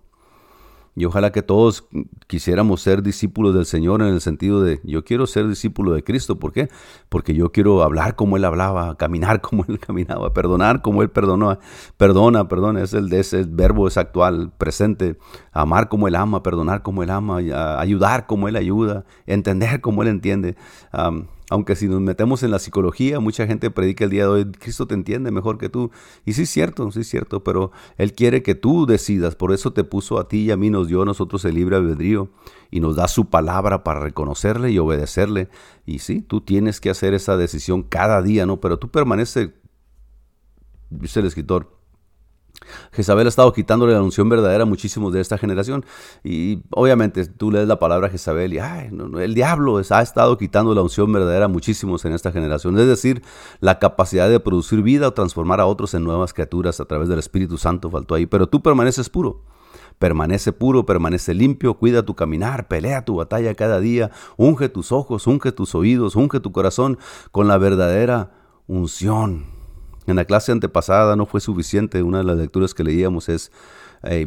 Y 1.00 1.06
ojalá 1.06 1.32
que 1.32 1.42
todos 1.42 1.88
quisiéramos 2.28 2.82
ser 2.82 3.02
discípulos 3.02 3.56
del 3.56 3.66
Señor 3.66 4.02
en 4.02 4.10
el 4.10 4.20
sentido 4.20 4.62
de 4.62 4.82
yo 4.84 5.06
quiero 5.06 5.28
ser 5.28 5.48
discípulo 5.48 5.94
de 5.94 6.04
Cristo. 6.04 6.40
¿Por 6.40 6.52
qué? 6.52 6.68
Porque 7.08 7.34
yo 7.34 7.54
quiero 7.54 7.84
hablar 7.84 8.18
como 8.18 8.36
Él 8.36 8.44
hablaba, 8.44 8.98
caminar 8.98 9.40
como 9.50 9.64
Él 9.70 9.80
caminaba, 9.80 10.34
perdonar 10.34 10.82
como 10.82 11.02
Él 11.02 11.10
perdonó. 11.10 11.58
Perdona, 11.96 12.50
perdona, 12.50 12.84
es 12.84 12.94
el, 12.94 13.14
ese 13.14 13.46
verbo 13.48 13.88
es 13.88 13.96
actual, 13.96 14.52
presente. 14.58 15.18
Amar 15.54 15.88
como 15.88 16.10
Él 16.10 16.16
ama, 16.16 16.44
perdonar 16.44 16.82
como 16.82 17.02
Él 17.02 17.12
ama, 17.12 17.38
ayudar 17.80 18.26
como 18.26 18.50
Él 18.50 18.58
ayuda, 18.58 19.06
entender 19.26 19.80
como 19.80 20.02
Él 20.02 20.10
entiende. 20.10 20.58
Aunque 21.50 21.76
si 21.76 21.88
nos 21.88 22.00
metemos 22.00 22.44
en 22.44 22.52
la 22.52 22.60
psicología, 22.60 23.20
mucha 23.20 23.48
gente 23.48 23.72
predica 23.72 24.04
el 24.04 24.12
día 24.12 24.24
de 24.24 24.30
hoy, 24.30 24.46
Cristo 24.52 24.86
te 24.86 24.94
entiende 24.94 25.32
mejor 25.32 25.58
que 25.58 25.68
tú. 25.68 25.90
Y 26.24 26.34
sí 26.34 26.44
es 26.44 26.50
cierto, 26.50 26.92
sí 26.92 27.02
es 27.02 27.08
cierto, 27.08 27.44
pero 27.44 27.72
Él 27.98 28.14
quiere 28.14 28.44
que 28.44 28.54
tú 28.54 28.86
decidas. 28.86 29.36
Por 29.36 29.52
eso 29.52 29.74
te 29.74 29.84
puso 29.84 30.20
a 30.20 30.28
ti 30.28 30.44
y 30.44 30.52
a 30.52 30.58
mí, 30.58 30.70
nos 30.70 30.88
dio 30.88 31.02
a 31.02 31.06
nosotros 31.06 31.44
el 31.46 31.56
libre 31.56 31.76
albedrío 31.76 32.30
y 32.70 32.82
nos 32.82 32.96
da 32.96 33.08
su 33.08 33.30
palabra 33.30 33.84
para 33.84 34.00
reconocerle 34.00 34.72
y 34.72 34.78
obedecerle. 34.78 35.50
Y 35.88 36.00
sí, 36.00 36.22
tú 36.22 36.42
tienes 36.42 36.80
que 36.80 36.92
hacer 36.92 37.16
esa 37.16 37.36
decisión 37.36 37.82
cada 37.82 38.22
día, 38.22 38.46
¿no? 38.46 38.60
Pero 38.60 38.78
tú 38.78 38.90
permanece, 38.90 39.56
dice 40.92 41.20
el 41.22 41.26
escritor, 41.26 41.79
Jezabel 42.92 43.28
ha 43.28 43.30
estado 43.30 43.54
quitándole 43.54 43.94
la 43.94 44.02
unción 44.02 44.30
verdadera 44.30 44.64
a 44.64 44.66
muchísimos 44.66 45.14
de 45.14 45.22
esta 45.22 45.38
generación. 45.38 45.86
Y 46.24 46.64
obviamente 46.72 47.26
tú 47.26 47.52
lees 47.52 47.68
la 47.68 47.80
palabra 47.80 48.10
Jezabel 48.10 48.54
y 48.54 48.60
ay, 48.60 48.90
el 49.20 49.34
diablo 49.34 49.82
ha 49.90 50.02
estado 50.02 50.38
quitando 50.38 50.74
la 50.74 50.82
unción 50.82 51.12
verdadera 51.12 51.46
a 51.46 51.48
muchísimos 51.48 52.06
en 52.06 52.14
esta 52.14 52.32
generación. 52.32 52.78
Es 52.80 52.88
decir, 52.88 53.24
la 53.60 53.80
capacidad 53.80 54.30
de 54.30 54.40
producir 54.40 54.82
vida 54.82 55.08
o 55.08 55.14
transformar 55.14 55.60
a 55.60 55.66
otros 55.66 55.94
en 55.94 56.04
nuevas 56.04 56.34
criaturas 56.34 56.80
a 56.80 56.86
través 56.86 57.10
del 57.10 57.20
Espíritu 57.20 57.58
Santo 57.58 57.90
faltó 57.90 58.16
ahí. 58.16 58.26
Pero 58.26 58.48
tú 58.48 58.62
permaneces 58.62 59.10
puro. 59.10 59.44
Permanece 59.98 60.54
puro, 60.54 60.86
permanece 60.86 61.34
limpio, 61.34 61.74
cuida 61.74 62.04
tu 62.04 62.16
caminar, 62.16 62.70
pelea 62.70 63.04
tu 63.04 63.18
batalla 63.18 63.54
cada 63.54 63.82
día, 63.82 64.12
unge 64.38 64.70
tus 64.70 64.94
ojos, 64.94 65.28
unge 65.28 65.52
tus 65.52 65.76
oídos, 65.76 66.16
unge 66.16 66.40
tu 66.40 66.54
corazón 66.54 66.98
con 67.32 67.50
la 67.50 67.58
verdadera 67.58 68.32
unción 68.66 69.59
en 70.12 70.18
la 70.18 70.26
clase 70.26 70.52
antepasada 70.52 71.16
no 71.16 71.26
fue 71.26 71.42
suficiente. 71.42 72.04
Una 72.04 72.20
de 72.20 72.24
las 72.24 72.38
lecturas 72.38 72.74
que 72.74 72.84
leíamos 72.84 73.30
es, 73.30 73.52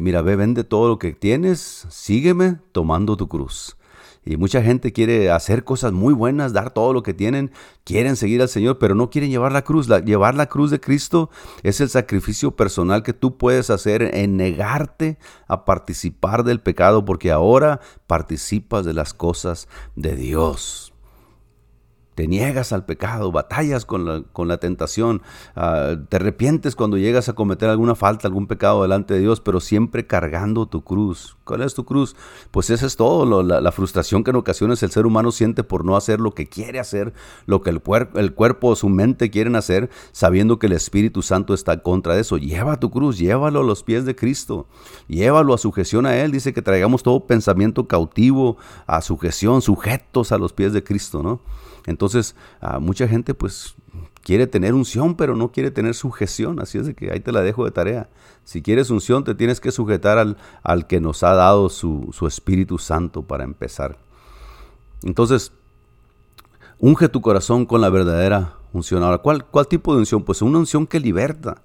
mira, 0.01 0.21
ve, 0.21 0.35
vende 0.35 0.63
todo 0.63 0.87
lo 0.87 0.99
que 0.99 1.13
tienes, 1.13 1.85
sígueme 1.89 2.57
tomando 2.71 3.17
tu 3.17 3.27
cruz. 3.27 3.77
Y 4.25 4.37
mucha 4.37 4.61
gente 4.61 4.93
quiere 4.93 5.31
hacer 5.31 5.65
cosas 5.65 5.91
muy 5.91 6.13
buenas, 6.13 6.53
dar 6.53 6.71
todo 6.71 6.93
lo 6.93 7.03
que 7.03 7.13
tienen, 7.13 7.51
quieren 7.83 8.15
seguir 8.15 8.41
al 8.41 8.47
Señor, 8.47 8.77
pero 8.79 8.95
no 8.95 9.09
quieren 9.09 9.29
llevar 9.29 9.51
la 9.51 9.63
cruz. 9.63 9.89
llevar 10.05 10.35
la 10.35 10.45
cruz 10.45 10.71
de 10.71 10.79
Cristo 10.79 11.29
es 11.61 11.81
el 11.81 11.89
sacrificio 11.89 12.51
personal 12.51 13.03
que 13.03 13.11
tú 13.11 13.37
puedes 13.37 13.69
hacer 13.69 14.15
en 14.15 14.37
negarte 14.37 15.17
a 15.47 15.65
participar 15.65 16.45
del 16.45 16.61
pecado, 16.61 17.03
porque 17.03 17.31
ahora 17.31 17.81
participas 18.07 18.85
de 18.85 18.93
las 18.93 19.13
cosas 19.13 19.67
de 19.95 20.15
Dios. 20.15 20.92
Te 22.15 22.27
niegas 22.27 22.73
al 22.73 22.85
pecado, 22.85 23.31
batallas 23.31 23.85
con 23.85 24.05
la, 24.05 24.23
con 24.31 24.47
la 24.47 24.57
tentación, 24.57 25.21
ah, 25.55 25.95
te 26.09 26.17
arrepientes 26.17 26.75
cuando 26.75 26.97
llegas 26.97 27.29
a 27.29 27.33
cometer 27.33 27.69
alguna 27.69 27.95
falta, 27.95 28.27
algún 28.27 28.47
pecado 28.47 28.83
delante 28.83 29.13
de 29.13 29.21
Dios, 29.21 29.39
pero 29.39 29.59
siempre 29.59 30.05
cargando 30.07 30.67
tu 30.67 30.83
cruz. 30.83 31.37
¿Cuál 31.43 31.61
es 31.61 31.73
tu 31.73 31.83
cruz? 31.83 32.15
Pues 32.51 32.69
esa 32.69 32.85
es 32.85 32.95
todo, 32.95 33.43
la, 33.43 33.71
frustración 33.71 34.23
que 34.23 34.29
en 34.29 34.37
ocasiones 34.37 34.83
el 34.83 34.91
ser 34.91 35.05
humano 35.05 35.31
siente 35.31 35.63
por 35.63 35.83
no 35.83 35.97
hacer 35.97 36.19
lo 36.19 36.31
que 36.31 36.47
quiere 36.47 36.79
hacer, 36.79 37.13
lo 37.47 37.61
que 37.61 37.69
el, 37.69 37.81
el 38.15 38.33
cuerpo 38.33 38.69
o 38.69 38.75
su 38.75 38.87
mente 38.87 39.29
quieren 39.29 39.55
hacer, 39.55 39.89
sabiendo 40.11 40.59
que 40.59 40.67
el 40.67 40.73
Espíritu 40.73 41.21
Santo 41.21 41.53
está 41.53 41.81
contra 41.81 42.17
eso. 42.17 42.37
Lleva 42.37 42.79
tu 42.79 42.91
cruz, 42.91 43.17
llévalo 43.17 43.61
a 43.61 43.63
los 43.63 43.83
pies 43.83 44.05
de 44.05 44.15
Cristo, 44.15 44.67
llévalo 45.07 45.53
a 45.53 45.57
sujeción 45.57 46.05
a 46.05 46.15
Él. 46.17 46.31
Dice 46.31 46.53
que 46.53 46.61
traigamos 46.61 47.03
todo 47.03 47.25
pensamiento 47.25 47.87
cautivo 47.87 48.57
a 48.87 49.01
sujeción, 49.01 49.61
sujetos 49.61 50.31
a 50.31 50.37
los 50.37 50.53
pies 50.53 50.71
de 50.71 50.83
Cristo, 50.83 51.23
¿no? 51.23 51.41
Entonces, 51.85 52.35
mucha 52.79 53.07
gente 53.07 53.33
pues 53.33 53.75
quiere 54.23 54.47
tener 54.47 54.73
unción, 54.73 55.15
pero 55.15 55.35
no 55.35 55.51
quiere 55.51 55.71
tener 55.71 55.93
sujeción. 55.93 56.59
Así 56.59 56.77
es 56.77 56.85
de 56.85 56.93
que 56.93 57.11
ahí 57.11 57.19
te 57.19 57.31
la 57.31 57.41
dejo 57.41 57.65
de 57.65 57.71
tarea. 57.71 58.09
Si 58.45 58.61
quieres 58.61 58.89
unción, 58.89 59.23
te 59.23 59.35
tienes 59.35 59.59
que 59.59 59.71
sujetar 59.71 60.17
al, 60.17 60.37
al 60.63 60.87
que 60.87 60.99
nos 60.99 61.23
ha 61.23 61.33
dado 61.33 61.69
su, 61.69 62.09
su, 62.13 62.27
Espíritu 62.27 62.77
Santo 62.77 63.23
para 63.23 63.43
empezar. 63.43 63.97
Entonces, 65.03 65.51
unge 66.79 67.09
tu 67.09 67.21
corazón 67.21 67.65
con 67.65 67.81
la 67.81 67.89
verdadera 67.89 68.53
unción. 68.71 69.03
Ahora, 69.03 69.19
¿cuál, 69.19 69.45
cuál 69.45 69.67
tipo 69.67 69.93
de 69.93 69.99
unción? 69.99 70.23
Pues 70.23 70.41
una 70.41 70.59
unción 70.59 70.87
que 70.87 70.99
liberta. 70.99 71.61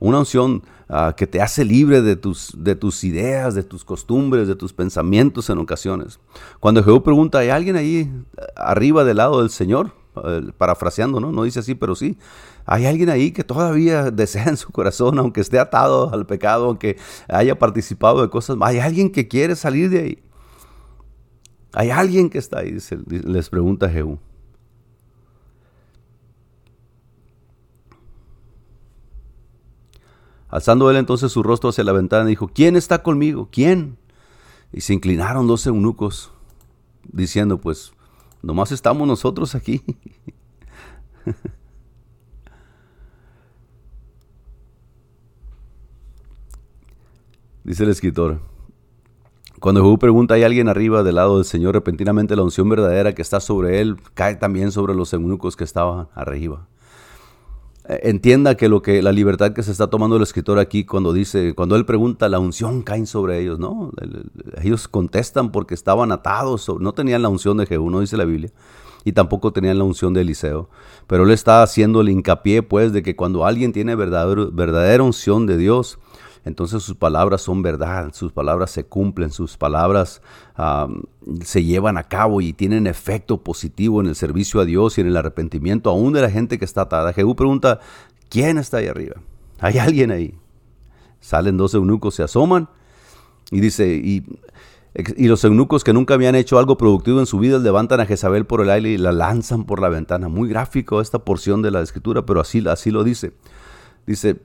Una 0.00 0.20
unción 0.20 0.62
ah, 0.88 1.14
que 1.16 1.26
te 1.26 1.40
hace 1.40 1.64
libre 1.64 2.02
de 2.02 2.16
tus, 2.16 2.52
de 2.56 2.74
tus 2.74 3.04
ideas, 3.04 3.54
de 3.54 3.62
tus 3.62 3.84
costumbres, 3.84 4.48
de 4.48 4.54
tus 4.54 4.72
pensamientos 4.72 5.50
en 5.50 5.58
ocasiones. 5.58 6.20
Cuando 6.60 6.82
Jehú 6.84 7.02
pregunta, 7.02 7.38
¿hay 7.38 7.50
alguien 7.50 7.76
ahí 7.76 8.10
arriba 8.56 9.04
del 9.04 9.16
lado 9.16 9.40
del 9.40 9.50
Señor? 9.50 9.92
Eh, 10.24 10.50
parafraseando, 10.56 11.20
¿no? 11.20 11.32
No 11.32 11.44
dice 11.44 11.60
así, 11.60 11.74
pero 11.74 11.94
sí. 11.94 12.16
Hay 12.64 12.86
alguien 12.86 13.10
ahí 13.10 13.30
que 13.32 13.44
todavía 13.44 14.10
desea 14.10 14.44
en 14.44 14.56
su 14.56 14.70
corazón, 14.70 15.18
aunque 15.18 15.40
esté 15.40 15.58
atado 15.58 16.12
al 16.12 16.26
pecado, 16.26 16.66
aunque 16.66 16.96
haya 17.28 17.58
participado 17.58 18.22
de 18.22 18.30
cosas. 18.30 18.56
Hay 18.60 18.78
alguien 18.78 19.10
que 19.10 19.28
quiere 19.28 19.56
salir 19.56 19.90
de 19.90 19.98
ahí. 19.98 20.22
Hay 21.72 21.90
alguien 21.90 22.30
que 22.30 22.38
está 22.38 22.60
ahí, 22.60 22.78
les 23.06 23.50
pregunta 23.50 23.88
Jehú. 23.88 24.18
Alzando 30.48 30.90
él 30.90 30.96
entonces 30.96 31.30
su 31.30 31.42
rostro 31.42 31.70
hacia 31.70 31.84
la 31.84 31.92
ventana, 31.92 32.24
dijo, 32.24 32.48
¿quién 32.48 32.76
está 32.76 33.02
conmigo? 33.02 33.48
¿Quién? 33.52 33.98
Y 34.72 34.80
se 34.80 34.94
inclinaron 34.94 35.46
dos 35.46 35.66
eunucos, 35.66 36.32
diciendo, 37.04 37.58
pues, 37.58 37.92
nomás 38.42 38.72
estamos 38.72 39.06
nosotros 39.06 39.54
aquí. 39.54 39.82
Dice 47.64 47.84
el 47.84 47.90
escritor, 47.90 48.40
cuando 49.60 49.82
Jehú 49.82 49.98
pregunta, 49.98 50.32
¿hay 50.34 50.44
alguien 50.44 50.68
arriba 50.68 51.02
del 51.02 51.16
lado 51.16 51.36
del 51.36 51.44
Señor? 51.44 51.74
Repentinamente 51.74 52.34
la 52.36 52.42
unción 52.42 52.68
verdadera 52.68 53.14
que 53.14 53.20
está 53.20 53.40
sobre 53.40 53.80
él 53.82 53.96
cae 54.14 54.36
también 54.36 54.72
sobre 54.72 54.94
los 54.94 55.12
eunucos 55.12 55.56
que 55.56 55.64
estaban 55.64 56.08
arriba. 56.14 56.66
Eh, 57.88 58.00
entienda 58.02 58.54
que 58.54 58.68
lo 58.68 58.82
que 58.82 59.02
la 59.02 59.12
libertad 59.12 59.52
que 59.52 59.62
se 59.62 59.72
está 59.72 59.88
tomando 59.88 60.16
el 60.16 60.22
escritor 60.22 60.58
aquí 60.58 60.84
cuando 60.84 61.12
dice, 61.12 61.54
cuando 61.54 61.74
él 61.74 61.86
pregunta, 61.86 62.28
la 62.28 62.38
unción 62.38 62.82
cae 62.82 63.06
sobre 63.06 63.40
ellos, 63.40 63.58
¿no? 63.58 63.90
Ellos 64.62 64.88
contestan 64.88 65.50
porque 65.50 65.74
estaban 65.74 66.12
atados, 66.12 66.70
no 66.80 66.92
tenían 66.92 67.22
la 67.22 67.30
unción 67.30 67.56
de 67.56 67.66
Jehú, 67.66 67.88
no 67.90 68.00
dice 68.00 68.18
la 68.18 68.26
Biblia, 68.26 68.50
y 69.04 69.12
tampoco 69.12 69.52
tenían 69.52 69.78
la 69.78 69.84
unción 69.84 70.12
de 70.12 70.20
Eliseo. 70.20 70.68
Pero 71.06 71.24
él 71.24 71.30
está 71.30 71.62
haciendo 71.62 72.02
el 72.02 72.10
hincapié, 72.10 72.62
pues, 72.62 72.92
de 72.92 73.02
que 73.02 73.16
cuando 73.16 73.46
alguien 73.46 73.72
tiene 73.72 73.94
verdadera 73.94 75.02
unción 75.02 75.46
de 75.46 75.56
Dios, 75.56 75.98
entonces 76.48 76.82
sus 76.82 76.96
palabras 76.96 77.42
son 77.42 77.62
verdad, 77.62 78.12
sus 78.12 78.32
palabras 78.32 78.70
se 78.70 78.84
cumplen, 78.84 79.30
sus 79.30 79.56
palabras 79.56 80.22
se 81.44 81.62
llevan 81.62 81.98
a 81.98 82.04
cabo 82.04 82.40
y 82.40 82.52
tienen 82.52 82.86
efecto 82.86 83.42
positivo 83.42 84.00
en 84.00 84.08
el 84.08 84.14
servicio 84.16 84.60
a 84.60 84.64
Dios 84.64 84.98
y 84.98 85.02
en 85.02 85.08
el 85.08 85.16
arrepentimiento 85.16 85.90
aún 85.90 86.12
de 86.14 86.22
la 86.22 86.30
gente 86.30 86.58
que 86.58 86.64
está 86.64 86.82
atada. 86.82 87.12
Jehú 87.12 87.36
pregunta, 87.36 87.80
¿quién 88.28 88.58
está 88.58 88.78
ahí 88.78 88.88
arriba? 88.88 89.16
¿Hay 89.60 89.78
alguien 89.78 90.10
ahí? 90.10 90.34
Salen 91.20 91.56
dos 91.56 91.74
eunucos, 91.74 92.14
se 92.14 92.22
asoman 92.22 92.68
y 93.50 93.60
dice, 93.60 93.94
y, 93.94 94.24
los 95.18 95.44
eunucos 95.44 95.84
que 95.84 95.92
nunca 95.92 96.14
habían 96.14 96.34
hecho 96.34 96.58
algo 96.58 96.76
productivo 96.76 97.20
en 97.20 97.26
su 97.26 97.38
vida 97.38 97.58
levantan 97.58 98.00
a 98.00 98.06
Jezabel 98.06 98.46
por 98.46 98.62
el 98.62 98.70
aire 98.70 98.90
y 98.90 98.98
la 98.98 99.12
lanzan 99.12 99.64
por 99.64 99.80
la 99.80 99.88
ventana. 99.88 100.28
Muy 100.28 100.48
gráfico 100.48 101.00
esta 101.00 101.20
porción 101.20 101.62
de 101.62 101.70
la 101.70 101.82
escritura, 101.82 102.24
pero 102.24 102.40
así, 102.40 102.64
así 102.66 102.90
lo 102.90 103.04
dice. 103.04 103.32
Dice, 104.06 104.40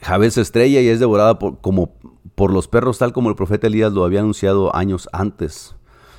Jabez 0.00 0.36
estrella 0.38 0.80
y 0.80 0.88
es 0.88 1.00
devorada 1.00 1.38
por, 1.38 1.60
como 1.60 1.94
por 2.34 2.52
los 2.52 2.68
perros, 2.68 2.98
tal 2.98 3.12
como 3.12 3.30
el 3.30 3.36
profeta 3.36 3.66
Elías 3.66 3.92
lo 3.92 4.04
había 4.04 4.20
anunciado 4.20 4.74
años 4.76 5.08
antes. 5.12 5.74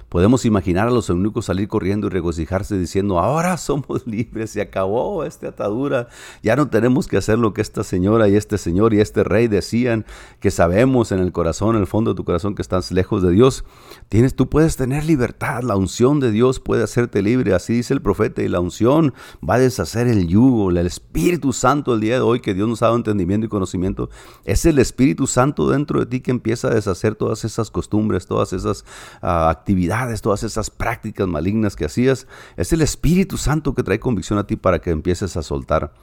Podemos 0.10 0.46
imaginar 0.46 0.88
a 0.88 0.92
los 0.92 1.10
eunucos 1.10 1.46
salir 1.46 1.68
corriendo 1.68 2.08
y 2.08 2.10
regocijarse 2.10 2.78
diciendo, 2.78 3.20
ahora 3.20 3.58
somos 3.58 4.04
libres, 4.08 4.52
se 4.52 4.62
acabó 4.62 5.26
esta 5.26 5.50
atadura, 5.50 6.08
ya 6.42 6.56
no 6.56 6.70
tenemos 6.70 7.08
que 7.08 7.18
hacer 7.18 7.38
lo 7.38 7.54
que 7.54 7.62
esta 7.62 7.84
señora 7.84 8.30
y 8.30 8.38
este 8.38 8.58
señor 8.58 8.94
y 8.94 9.02
este 9.02 9.26
rey 9.26 9.50
decían, 9.50 10.06
que 10.40 10.50
sabemos 10.50 11.12
en 11.12 11.20
el 11.20 11.34
corazón, 11.34 11.76
en 11.76 11.82
el 11.82 11.88
fondo 11.88 12.12
de 12.12 12.16
tu 12.16 12.24
corazón 12.24 12.56
que 12.56 12.62
estás 12.62 12.92
lejos 12.94 13.22
de 13.22 13.32
Dios. 13.32 13.66
Tienes, 14.08 14.34
tú 14.34 14.48
puedes 14.48 14.78
tener 14.78 15.04
libertad, 15.04 15.64
la 15.64 15.76
unción 15.76 16.22
de 16.22 16.32
Dios 16.32 16.62
puede 16.62 16.84
hacerte 16.84 17.22
libre, 17.22 17.54
así 17.54 17.74
dice 17.74 17.94
el 17.94 18.02
profeta, 18.02 18.42
y 18.42 18.48
la 18.48 18.62
unción 18.62 19.14
va 19.48 19.56
a 19.56 19.60
deshacer 19.60 20.08
el 20.08 20.28
yugo, 20.28 20.70
el 20.70 20.78
Espíritu 20.78 21.52
Santo 21.52 21.94
el 21.94 22.00
día 22.00 22.16
de 22.16 22.22
hoy 22.22 22.40
que 22.40 22.54
Dios 22.54 22.70
nos 22.70 22.82
ha 22.82 22.86
dado 22.86 22.98
entendimiento 22.98 23.46
y 23.46 23.50
conocimiento, 23.50 24.10
es 24.46 24.66
el 24.66 24.80
Espíritu 24.80 25.28
Santo 25.28 25.70
dentro 25.70 26.00
de 26.00 26.06
ti 26.06 26.22
que 26.22 26.32
empieza 26.32 26.70
a 26.70 26.74
deshacer 26.74 27.16
todas 27.16 27.44
esas 27.44 27.70
costumbres, 27.70 28.26
todas 28.26 28.54
esas 28.54 28.86
ah, 29.22 29.50
actividades 29.50 29.97
todas 30.22 30.44
esas 30.44 30.70
prácticas 30.70 31.28
malignas 31.28 31.76
que 31.76 31.86
hacías, 31.86 32.28
es 32.56 32.74
el 32.74 32.82
Espíritu 32.82 33.38
Santo 33.38 33.74
que 33.74 33.84
trae 33.84 34.00
convicción 34.00 34.40
a 34.40 34.46
ti 34.46 34.56
para 34.56 34.80
que 34.80 34.92
empieces 34.92 35.38
a 35.38 35.44
soltar 35.44 35.94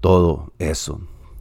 todo 0.00 0.52
eso. 0.58 1.00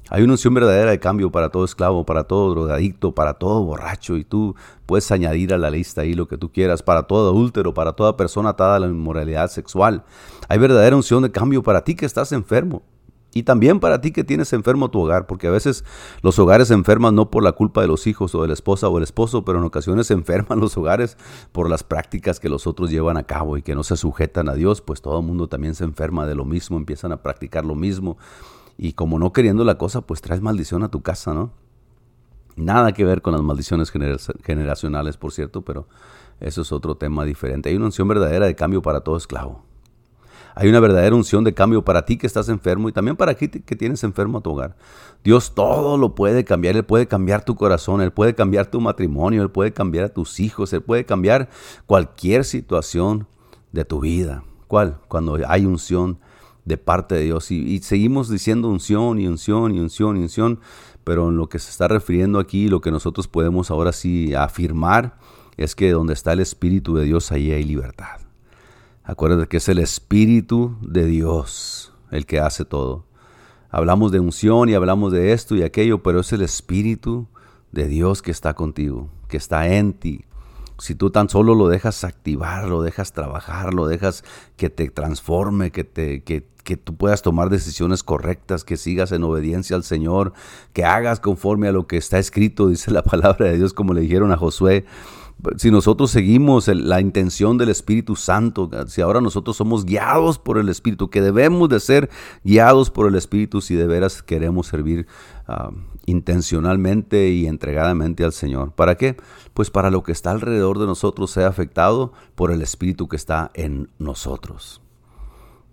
Hay 0.09 0.23
una 0.23 0.33
unción 0.33 0.53
verdadera 0.53 0.91
de 0.91 0.99
cambio 0.99 1.31
para 1.31 1.49
todo 1.49 1.65
esclavo, 1.65 2.05
para 2.05 2.23
todo 2.23 2.51
drogadicto, 2.51 3.13
para 3.13 3.33
todo 3.33 3.63
borracho, 3.63 4.15
y 4.15 4.23
tú 4.23 4.55
puedes 4.85 5.11
añadir 5.11 5.53
a 5.53 5.57
la 5.57 5.69
lista 5.69 6.01
ahí 6.01 6.13
lo 6.13 6.27
que 6.29 6.37
tú 6.37 6.49
quieras, 6.49 6.81
para 6.81 7.03
todo 7.03 7.29
adúltero, 7.29 7.73
para 7.73 7.91
toda 7.93 8.15
persona 8.15 8.49
atada 8.49 8.77
a 8.77 8.79
la 8.79 8.87
inmoralidad 8.87 9.49
sexual. 9.49 10.05
Hay 10.47 10.59
verdadera 10.59 10.95
unción 10.95 11.23
de 11.23 11.31
cambio 11.31 11.61
para 11.61 11.83
ti 11.83 11.95
que 11.95 12.05
estás 12.05 12.31
enfermo. 12.31 12.83
Y 13.33 13.43
también 13.43 13.79
para 13.79 14.01
ti 14.01 14.11
que 14.11 14.23
tienes 14.23 14.51
enfermo 14.53 14.89
tu 14.89 14.99
hogar, 14.99 15.27
porque 15.27 15.47
a 15.47 15.51
veces 15.51 15.83
los 16.21 16.39
hogares 16.39 16.69
se 16.69 16.73
enferman 16.73 17.13
no 17.13 17.29
por 17.29 17.43
la 17.43 17.51
culpa 17.51 17.81
de 17.81 17.87
los 17.87 18.07
hijos 18.07 18.33
o 18.33 18.41
de 18.41 18.47
la 18.47 18.53
esposa 18.53 18.87
o 18.87 18.97
el 18.97 19.03
esposo, 19.03 19.43
pero 19.45 19.59
en 19.59 19.65
ocasiones 19.65 20.07
se 20.07 20.13
enferman 20.15 20.59
los 20.59 20.77
hogares 20.77 21.17
por 21.51 21.69
las 21.69 21.83
prácticas 21.83 22.39
que 22.39 22.49
los 22.49 22.67
otros 22.67 22.89
llevan 22.89 23.17
a 23.17 23.23
cabo 23.23 23.57
y 23.57 23.61
que 23.61 23.75
no 23.75 23.83
se 23.83 23.97
sujetan 23.97 24.49
a 24.49 24.53
Dios, 24.53 24.81
pues 24.81 25.01
todo 25.01 25.19
el 25.19 25.25
mundo 25.25 25.47
también 25.47 25.75
se 25.75 25.83
enferma 25.83 26.25
de 26.25 26.35
lo 26.35 26.45
mismo, 26.45 26.77
empiezan 26.77 27.11
a 27.11 27.21
practicar 27.21 27.65
lo 27.65 27.75
mismo. 27.75 28.17
Y 28.77 28.93
como 28.93 29.19
no 29.19 29.33
queriendo 29.33 29.63
la 29.63 29.77
cosa, 29.77 30.01
pues 30.01 30.21
traes 30.21 30.41
maldición 30.41 30.83
a 30.83 30.89
tu 30.89 31.01
casa, 31.01 31.33
¿no? 31.33 31.51
Nada 32.55 32.91
que 32.91 33.05
ver 33.05 33.21
con 33.21 33.33
las 33.33 33.41
maldiciones 33.43 33.91
generacionales, 34.43 35.17
por 35.17 35.31
cierto, 35.31 35.61
pero 35.61 35.87
eso 36.39 36.61
es 36.61 36.71
otro 36.71 36.95
tema 36.95 37.23
diferente. 37.23 37.69
Hay 37.69 37.75
una 37.75 37.85
unción 37.85 38.07
verdadera 38.07 38.47
de 38.47 38.55
cambio 38.55 38.81
para 38.81 39.01
todo 39.01 39.17
esclavo. 39.17 39.66
Hay 40.59 40.69
una 40.69 40.79
verdadera 40.79 41.15
unción 41.15 41.43
de 41.43 41.53
cambio 41.53 41.85
para 41.85 42.03
ti 42.03 42.17
que 42.17 42.25
estás 42.25 42.49
enfermo 42.49 42.89
y 42.89 42.91
también 42.91 43.15
para 43.15 43.35
ti 43.35 43.47
que 43.47 43.75
tienes 43.75 44.03
enfermo 44.03 44.39
a 44.39 44.41
tu 44.41 44.49
hogar. 44.49 44.75
Dios 45.23 45.53
todo 45.53 45.99
lo 45.99 46.15
puede 46.15 46.45
cambiar. 46.45 46.75
Él 46.75 46.83
puede 46.83 47.07
cambiar 47.07 47.45
tu 47.45 47.55
corazón, 47.55 48.01
Él 48.01 48.11
puede 48.11 48.33
cambiar 48.33 48.65
tu 48.65 48.81
matrimonio, 48.81 49.43
Él 49.43 49.51
puede 49.51 49.71
cambiar 49.71 50.05
a 50.05 50.09
tus 50.09 50.39
hijos, 50.39 50.73
Él 50.73 50.81
puede 50.81 51.05
cambiar 51.05 51.49
cualquier 51.85 52.43
situación 52.43 53.27
de 53.71 53.85
tu 53.85 53.99
vida. 53.99 54.45
¿Cuál? 54.67 54.97
Cuando 55.07 55.37
hay 55.47 55.63
unción 55.63 56.17
de 56.65 56.77
parte 56.77 57.13
de 57.13 57.21
Dios. 57.25 57.51
Y, 57.51 57.79
seguimos 57.83 58.27
diciendo 58.27 58.67
unción 58.67 59.19
y 59.19 59.27
unción 59.27 59.75
y 59.75 59.79
unción 59.79 60.17
y 60.17 60.21
unción, 60.21 60.59
pero 61.03 61.29
en 61.29 61.37
lo 61.37 61.49
que 61.49 61.59
se 61.59 61.69
está 61.69 61.87
refiriendo 61.87 62.39
aquí, 62.39 62.67
lo 62.67 62.81
que 62.81 62.89
nosotros 62.89 63.27
podemos 63.27 63.69
ahora 63.69 63.91
sí 63.91 64.33
afirmar 64.33 65.19
es 65.55 65.75
que 65.75 65.91
donde 65.91 66.13
está 66.13 66.33
el 66.33 66.39
Espíritu 66.39 66.95
de 66.95 67.05
Dios, 67.05 67.31
ahí 67.31 67.51
hay 67.51 67.63
libertad. 67.63 68.26
Acuérdate 69.07 69.47
que 69.47 69.57
es 69.57 69.69
el 69.69 69.79
Espíritu 69.79 70.75
de 70.81 71.05
Dios 71.05 71.93
el 72.11 72.25
que 72.25 72.41
hace 72.41 72.65
todo. 72.65 73.05
Hablamos 73.69 74.11
de 74.11 74.19
unción 74.19 74.67
y 74.67 74.73
hablamos 74.73 75.13
de 75.13 75.31
esto 75.31 75.55
y 75.55 75.63
aquello, 75.63 76.03
pero 76.03 76.19
es 76.19 76.33
el 76.33 76.41
Espíritu 76.41 77.25
de 77.71 77.87
Dios 77.87 78.21
que 78.21 78.31
está 78.31 78.53
contigo, 78.53 79.09
que 79.29 79.37
está 79.37 79.65
en 79.73 79.93
ti. 79.93 80.25
Si 80.77 80.93
tú 80.93 81.09
tan 81.09 81.29
solo 81.29 81.55
lo 81.55 81.69
dejas 81.69 82.03
activar, 82.03 82.67
lo 82.67 82.81
dejas 82.81 83.13
trabajar, 83.13 83.73
lo 83.73 83.87
dejas 83.87 84.25
que 84.57 84.69
te 84.69 84.89
transforme, 84.89 85.71
que, 85.71 85.85
te, 85.85 86.21
que, 86.23 86.45
que 86.65 86.75
tú 86.75 86.97
puedas 86.97 87.21
tomar 87.21 87.49
decisiones 87.49 88.03
correctas, 88.03 88.65
que 88.65 88.75
sigas 88.75 89.13
en 89.13 89.23
obediencia 89.23 89.77
al 89.77 89.83
Señor, 89.85 90.33
que 90.73 90.83
hagas 90.83 91.21
conforme 91.21 91.69
a 91.69 91.71
lo 91.71 91.87
que 91.87 91.95
está 91.95 92.19
escrito, 92.19 92.67
dice 92.67 92.91
la 92.91 93.03
palabra 93.05 93.45
de 93.45 93.57
Dios, 93.57 93.73
como 93.73 93.93
le 93.93 94.01
dijeron 94.01 94.33
a 94.33 94.37
Josué, 94.37 94.85
si 95.57 95.71
nosotros 95.71 96.11
seguimos 96.11 96.67
la 96.67 96.99
intención 96.99 97.57
del 97.57 97.69
Espíritu 97.69 98.15
Santo, 98.15 98.69
si 98.87 99.01
ahora 99.01 99.21
nosotros 99.21 99.55
somos 99.55 99.85
guiados 99.85 100.39
por 100.39 100.57
el 100.57 100.69
Espíritu, 100.69 101.09
que 101.09 101.21
debemos 101.21 101.69
de 101.69 101.79
ser 101.79 102.09
guiados 102.43 102.89
por 102.89 103.07
el 103.07 103.15
Espíritu 103.15 103.61
si 103.61 103.75
de 103.75 103.87
veras 103.87 104.23
queremos 104.23 104.67
servir 104.67 105.07
ah, 105.47 105.71
intencionalmente 106.05 107.29
y 107.29 107.45
entregadamente 107.45 108.23
al 108.23 108.33
Señor. 108.33 108.71
¿Para 108.71 108.95
qué? 108.95 109.17
Pues 109.53 109.69
para 109.69 109.91
lo 109.91 110.03
que 110.03 110.11
está 110.11 110.31
alrededor 110.31 110.79
de 110.79 110.87
nosotros 110.87 111.31
sea 111.31 111.47
afectado 111.47 112.13
por 112.35 112.51
el 112.51 112.61
Espíritu 112.61 113.07
que 113.07 113.15
está 113.15 113.51
en 113.53 113.89
nosotros. 113.99 114.81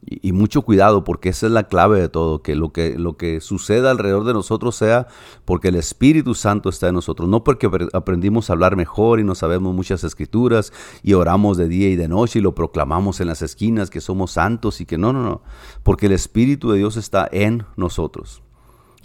Y, 0.07 0.33
mucho 0.33 0.63
cuidado 0.63 1.03
porque 1.03 1.31
esa 1.31 1.47
es 1.47 1.53
la 1.53 1.65
clave 1.65 2.01
de 2.01 2.09
todo, 2.09 2.43
que 2.43 2.55
lo, 2.55 2.73
que 2.73 2.99
lo 2.99 3.17
que 3.17 3.41
suceda 3.41 3.91
alrededor 3.91 4.25
de 4.25 4.35
nosotros 4.35 4.77
sea 4.77 5.07
porque 5.45 5.69
el 5.69 5.77
Espíritu 5.77 6.35
Santo 6.35 6.69
está 6.69 6.89
en 6.89 6.95
nosotros, 6.95 7.29
no 7.29 7.43
porque 7.43 7.71
aprendimos 7.93 8.51
a 8.51 8.53
hablar 8.53 8.77
mejor 8.77 9.21
y 9.21 9.25
no 9.25 9.35
sabemos 9.35 9.75
muchas 9.75 10.05
escrituras 10.05 10.73
y 11.03 11.15
oramos 11.15 11.57
de 11.57 11.69
día 11.69 11.89
y 11.89 11.97
de 11.97 12.09
noche 12.09 12.39
y 12.39 12.43
lo 12.43 12.55
proclamamos 12.55 13.21
en 13.21 13.29
las 13.29 13.43
esquinas 13.43 13.91
que 13.91 14.01
somos 14.01 14.33
santos 14.33 14.81
y 14.81 14.87
que 14.87 14.99
no, 14.99 15.13
no, 15.13 15.23
no, 15.23 15.43
porque 15.83 16.07
el 16.07 16.13
Espíritu 16.13 16.71
de 16.71 16.79
Dios 16.79 16.97
está 16.97 17.27
en 17.33 17.65
nosotros 17.77 18.44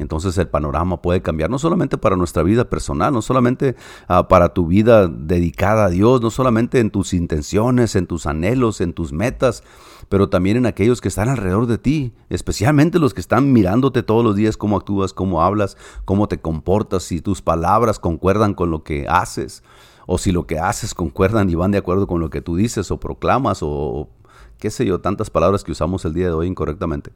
entonces 0.01 0.37
el 0.37 0.47
panorama 0.47 1.01
puede 1.01 1.21
cambiar, 1.21 1.49
no 1.49 1.59
solamente 1.59 1.97
para 1.97 2.15
nuestra 2.15 2.43
vida 2.43 2.69
personal, 2.69 3.13
no 3.13 3.21
solamente 3.21 3.75
ah, 4.07 4.27
para 4.27 4.53
tu 4.53 4.67
vida 4.67 5.07
dedicada 5.07 5.85
a 5.85 5.89
Dios, 5.89 6.21
no 6.21 6.29
solamente 6.29 6.79
en 6.79 6.89
tus 6.89 7.13
intenciones, 7.13 7.95
en 7.95 8.07
tus 8.07 8.25
anhelos, 8.25 8.81
en 8.81 8.93
tus 8.93 9.11
metas, 9.11 9.63
pero 10.07 10.29
también 10.29 10.57
en 10.57 10.65
aquellos 10.65 11.01
que 11.01 11.07
están 11.07 11.29
alrededor 11.29 11.67
de 11.67 11.77
ti, 11.77 12.13
especialmente 12.29 12.99
los 12.99 13.13
que 13.13 13.21
están 13.21 13.51
mirándote 13.51 14.03
todos 14.03 14.23
los 14.23 14.35
días, 14.35 14.57
cómo 14.57 14.77
actúas, 14.77 15.13
cómo 15.13 15.43
hablas, 15.43 15.77
cómo 16.05 16.27
te 16.27 16.39
comportas, 16.39 17.03
si 17.03 17.21
tus 17.21 17.41
palabras 17.41 17.99
concuerdan 17.99 18.53
con 18.53 18.71
lo 18.71 18.83
que 18.83 19.07
haces, 19.07 19.63
o 20.11 20.17
si 20.17 20.31
lo 20.31 20.47
que 20.47 20.57
haces 20.57 20.95
concuerdan 20.95 21.51
y 21.51 21.55
van 21.55 21.69
de 21.69 21.77
acuerdo 21.77 22.07
con 22.07 22.19
lo 22.19 22.31
que 22.31 22.41
tú 22.41 22.55
dices 22.55 22.89
o 22.89 22.99
proclamas, 22.99 23.59
o 23.61 24.09
qué 24.57 24.71
sé 24.71 24.83
yo, 24.83 25.01
tantas 25.01 25.29
palabras 25.29 25.63
que 25.63 25.71
usamos 25.71 26.03
el 26.05 26.15
día 26.15 26.25
de 26.25 26.33
hoy 26.33 26.47
incorrectamente. 26.47 27.11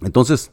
Entonces, 0.00 0.52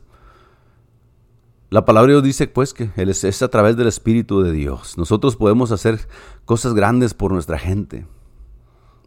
la 1.72 1.86
palabra 1.86 2.10
de 2.10 2.16
Dios 2.16 2.24
dice 2.24 2.48
pues 2.48 2.74
que 2.74 2.92
es 2.98 3.42
a 3.42 3.48
través 3.48 3.78
del 3.78 3.88
Espíritu 3.88 4.42
de 4.42 4.52
Dios. 4.52 4.98
Nosotros 4.98 5.38
podemos 5.38 5.72
hacer 5.72 6.06
cosas 6.44 6.74
grandes 6.74 7.14
por 7.14 7.32
nuestra 7.32 7.58
gente. 7.58 8.06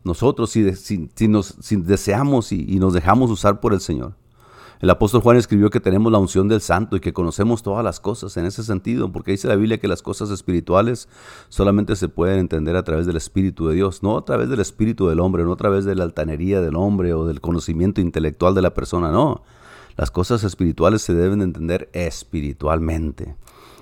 Nosotros 0.02 0.50
si, 0.50 1.28
nos, 1.28 1.56
deseamos 1.70 2.52
y, 2.52 2.78
nos 2.78 2.94
dejamos 2.94 3.30
usar 3.30 3.60
por 3.60 3.74
el 3.74 3.80
Señor. 3.80 4.16
El 4.80 4.88
apóstol 4.88 5.20
Juan 5.20 5.36
escribió 5.36 5.68
que 5.68 5.78
tenemos 5.78 6.10
la 6.10 6.18
unción 6.18 6.48
del 6.48 6.62
santo 6.62 6.96
y 6.96 7.00
que 7.00 7.12
conocemos 7.12 7.62
todas 7.62 7.84
las 7.84 8.00
cosas 8.00 8.34
en 8.38 8.46
ese 8.46 8.62
sentido, 8.64 9.12
porque 9.12 9.32
dice 9.32 9.46
la 9.46 9.56
Biblia 9.56 9.78
que 9.78 9.88
las 9.88 10.00
cosas 10.00 10.30
espirituales 10.30 11.08
solamente 11.50 11.96
se 11.96 12.08
pueden 12.08 12.38
entender 12.38 12.76
a 12.76 12.82
través 12.82 13.04
del 13.04 13.16
Espíritu 13.16 13.68
de 13.68 13.74
Dios, 13.74 14.02
no 14.02 14.16
a 14.16 14.24
través 14.24 14.48
del 14.48 14.60
Espíritu 14.60 15.08
del 15.08 15.20
hombre, 15.20 15.44
no 15.44 15.52
a 15.52 15.56
través 15.56 15.84
de 15.84 15.94
la 15.94 16.04
altanería 16.04 16.62
del 16.62 16.76
hombre 16.76 17.12
o 17.12 17.26
del 17.26 17.42
conocimiento 17.42 18.00
intelectual 18.00 18.54
de 18.54 18.62
la 18.62 18.72
persona, 18.72 19.10
no 19.10 19.42
las 19.96 20.10
cosas 20.10 20.44
espirituales 20.44 21.02
se 21.02 21.14
deben 21.14 21.42
entender 21.42 21.88
espiritualmente. 21.92 23.36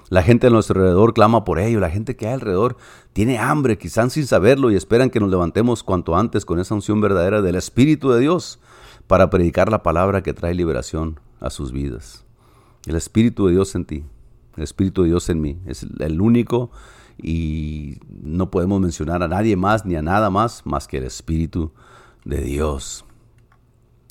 La 0.08 0.22
gente 0.22 0.46
a 0.46 0.50
nuestro 0.50 0.78
alrededor 0.78 1.14
clama 1.14 1.44
por 1.44 1.58
ello, 1.58 1.80
la 1.80 1.88
gente 1.88 2.16
que 2.16 2.26
hay 2.26 2.34
alrededor 2.34 2.76
tiene 3.14 3.38
hambre, 3.38 3.78
quizás 3.78 4.12
sin 4.12 4.26
saberlo, 4.26 4.70
y 4.70 4.76
esperan 4.76 5.08
que 5.08 5.20
nos 5.20 5.30
levantemos 5.30 5.82
cuanto 5.82 6.16
antes 6.16 6.44
con 6.44 6.60
esa 6.60 6.74
unción 6.74 7.00
verdadera 7.00 7.40
del 7.40 7.54
Espíritu 7.54 8.10
de 8.10 8.20
Dios 8.20 8.58
para 9.06 9.30
predicar 9.30 9.70
la 9.70 9.82
palabra 9.82 10.22
que 10.22 10.34
trae 10.34 10.54
liberación 10.54 11.18
a 11.40 11.48
sus 11.48 11.72
vidas. 11.72 12.26
El 12.86 12.96
Espíritu 12.96 13.46
de 13.46 13.52
Dios 13.52 13.74
en 13.74 13.86
ti, 13.86 14.04
el 14.56 14.62
Espíritu 14.62 15.02
de 15.02 15.08
Dios 15.08 15.30
en 15.30 15.40
mí, 15.40 15.58
es 15.66 15.86
el 15.98 16.20
único 16.20 16.70
y 17.16 17.98
no 18.10 18.50
podemos 18.50 18.80
mencionar 18.80 19.22
a 19.22 19.28
nadie 19.28 19.56
más 19.56 19.86
ni 19.86 19.94
a 19.96 20.02
nada 20.02 20.28
más 20.28 20.66
más 20.66 20.88
que 20.88 20.98
el 20.98 21.04
Espíritu 21.04 21.72
de 22.26 22.42
Dios. 22.42 23.06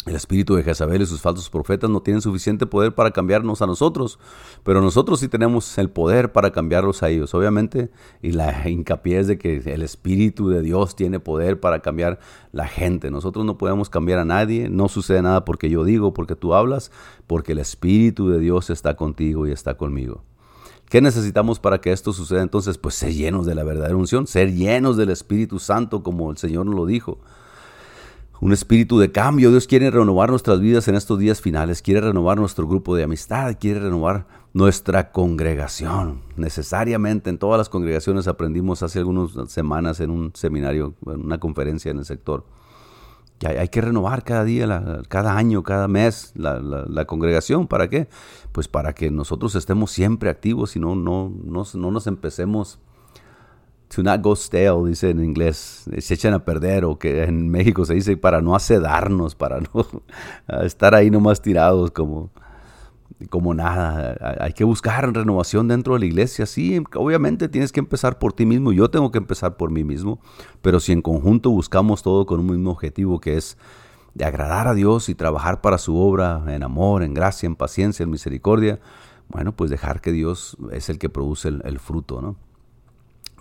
El 0.07 0.15
espíritu 0.15 0.55
de 0.55 0.63
Jezabel 0.63 1.03
y 1.03 1.05
sus 1.05 1.21
falsos 1.21 1.51
profetas 1.51 1.87
no 1.87 2.01
tienen 2.01 2.23
suficiente 2.23 2.65
poder 2.65 2.95
para 2.95 3.11
cambiarnos 3.11 3.61
a 3.61 3.67
nosotros, 3.67 4.17
pero 4.63 4.81
nosotros 4.81 5.19
sí 5.19 5.27
tenemos 5.27 5.77
el 5.77 5.91
poder 5.91 6.31
para 6.31 6.51
cambiarlos 6.51 7.03
a 7.03 7.09
ellos, 7.09 7.35
obviamente, 7.35 7.91
y 8.19 8.31
la 8.31 8.67
hincapié 8.67 9.19
es 9.19 9.27
de 9.27 9.37
que 9.37 9.57
el 9.57 9.83
espíritu 9.83 10.49
de 10.49 10.63
Dios 10.63 10.95
tiene 10.95 11.19
poder 11.19 11.59
para 11.59 11.81
cambiar 11.81 12.17
la 12.51 12.67
gente. 12.67 13.11
Nosotros 13.11 13.45
no 13.45 13.59
podemos 13.59 13.91
cambiar 13.91 14.17
a 14.17 14.25
nadie, 14.25 14.69
no 14.69 14.87
sucede 14.87 15.21
nada 15.21 15.45
porque 15.45 15.69
yo 15.69 15.83
digo, 15.83 16.15
porque 16.15 16.35
tú 16.35 16.55
hablas, 16.55 16.91
porque 17.27 17.51
el 17.51 17.59
espíritu 17.59 18.27
de 18.29 18.39
Dios 18.39 18.71
está 18.71 18.95
contigo 18.95 19.45
y 19.45 19.51
está 19.51 19.77
conmigo. 19.77 20.23
¿Qué 20.89 20.99
necesitamos 20.99 21.59
para 21.59 21.79
que 21.79 21.91
esto 21.91 22.11
suceda 22.11 22.41
entonces? 22.41 22.79
Pues 22.79 22.95
ser 22.95 23.13
llenos 23.13 23.45
de 23.45 23.53
la 23.53 23.63
verdadera 23.63 23.95
unción, 23.95 24.25
ser 24.25 24.51
llenos 24.51 24.97
del 24.97 25.11
Espíritu 25.11 25.59
Santo 25.59 26.01
como 26.01 26.31
el 26.31 26.37
Señor 26.37 26.65
nos 26.65 26.75
lo 26.75 26.87
dijo 26.87 27.19
un 28.41 28.51
espíritu 28.51 28.99
de 28.99 29.11
cambio. 29.11 29.51
Dios 29.51 29.67
quiere 29.67 29.89
renovar 29.89 30.31
nuestras 30.31 30.59
vidas 30.59 30.87
en 30.87 30.95
estos 30.95 31.17
días 31.19 31.39
finales, 31.39 31.81
quiere 31.81 32.01
renovar 32.01 32.39
nuestro 32.39 32.67
grupo 32.67 32.95
de 32.95 33.03
amistad, 33.03 33.55
quiere 33.59 33.79
renovar 33.79 34.25
nuestra 34.53 35.11
congregación. 35.11 36.21
Necesariamente 36.35 37.29
en 37.29 37.37
todas 37.37 37.59
las 37.59 37.69
congregaciones 37.69 38.27
aprendimos 38.27 38.83
hace 38.83 38.99
algunas 38.99 39.31
semanas 39.51 39.99
en 40.01 40.09
un 40.09 40.31
seminario, 40.35 40.95
en 41.05 41.21
una 41.21 41.39
conferencia 41.39 41.91
en 41.91 41.99
el 41.99 42.05
sector, 42.05 42.43
que 43.37 43.47
hay, 43.47 43.69
que 43.69 43.81
renovar 43.81 44.23
cada 44.23 44.43
día, 44.43 45.01
cada 45.07 45.37
año, 45.37 45.63
cada 45.63 45.87
mes 45.87 46.33
la, 46.35 47.05
congregación. 47.05 47.67
¿Para 47.67 47.89
qué? 47.89 48.07
Pues 48.51 48.67
para 48.67 48.93
que 48.93 49.09
nosotros 49.09 49.55
estemos 49.55 49.91
siempre 49.91 50.29
activos 50.29 50.75
y 50.75 50.79
no, 50.79 50.95
no, 50.95 51.31
no, 51.43 51.63
no 51.73 51.91
nos 51.91 52.07
empecemos 52.07 52.79
to 53.93 54.03
not 54.03 54.21
go 54.21 54.35
stale, 54.35 54.87
dice 54.87 55.09
en 55.09 55.23
inglés, 55.23 55.85
se 55.97 56.13
echan 56.13 56.33
a 56.33 56.45
perder, 56.45 56.85
o 56.85 56.97
que 56.97 57.23
en 57.23 57.49
México 57.49 57.85
se 57.85 57.93
dice 57.93 58.15
para 58.15 58.41
no 58.41 58.55
acedarnos, 58.55 59.35
para 59.35 59.59
no 59.59 59.85
estar 60.63 60.95
ahí 60.95 61.11
nomás 61.11 61.41
tirados 61.41 61.91
como, 61.91 62.29
como 63.29 63.53
nada. 63.53 64.37
Hay 64.39 64.53
que 64.53 64.63
buscar 64.63 65.13
renovación 65.13 65.67
dentro 65.67 65.95
de 65.95 65.99
la 65.99 66.05
iglesia. 66.05 66.45
Sí, 66.45 66.81
obviamente 66.95 67.49
tienes 67.49 67.73
que 67.73 67.81
empezar 67.81 68.17
por 68.17 68.31
ti 68.31 68.45
mismo, 68.45 68.71
yo 68.71 68.89
tengo 68.89 69.11
que 69.11 69.17
empezar 69.17 69.57
por 69.57 69.71
mí 69.71 69.83
mismo, 69.83 70.19
pero 70.61 70.79
si 70.79 70.93
en 70.93 71.01
conjunto 71.01 71.49
buscamos 71.49 72.01
todo 72.01 72.25
con 72.25 72.39
un 72.39 72.47
mismo 72.47 72.71
objetivo 72.71 73.19
que 73.19 73.35
es 73.35 73.57
de 74.13 74.25
agradar 74.25 74.67
a 74.67 74.73
Dios 74.73 75.09
y 75.09 75.15
trabajar 75.15 75.61
para 75.61 75.77
su 75.77 75.97
obra 75.97 76.43
en 76.47 76.63
amor, 76.63 77.03
en 77.03 77.13
gracia, 77.13 77.47
en 77.47 77.55
paciencia, 77.55 78.03
en 78.03 78.09
misericordia, 78.09 78.79
bueno, 79.27 79.53
pues 79.53 79.69
dejar 79.69 79.99
que 79.99 80.11
Dios 80.13 80.57
es 80.71 80.89
el 80.89 80.97
que 80.97 81.09
produce 81.09 81.49
el, 81.49 81.61
el 81.65 81.79
fruto, 81.79 82.21
¿no? 82.21 82.50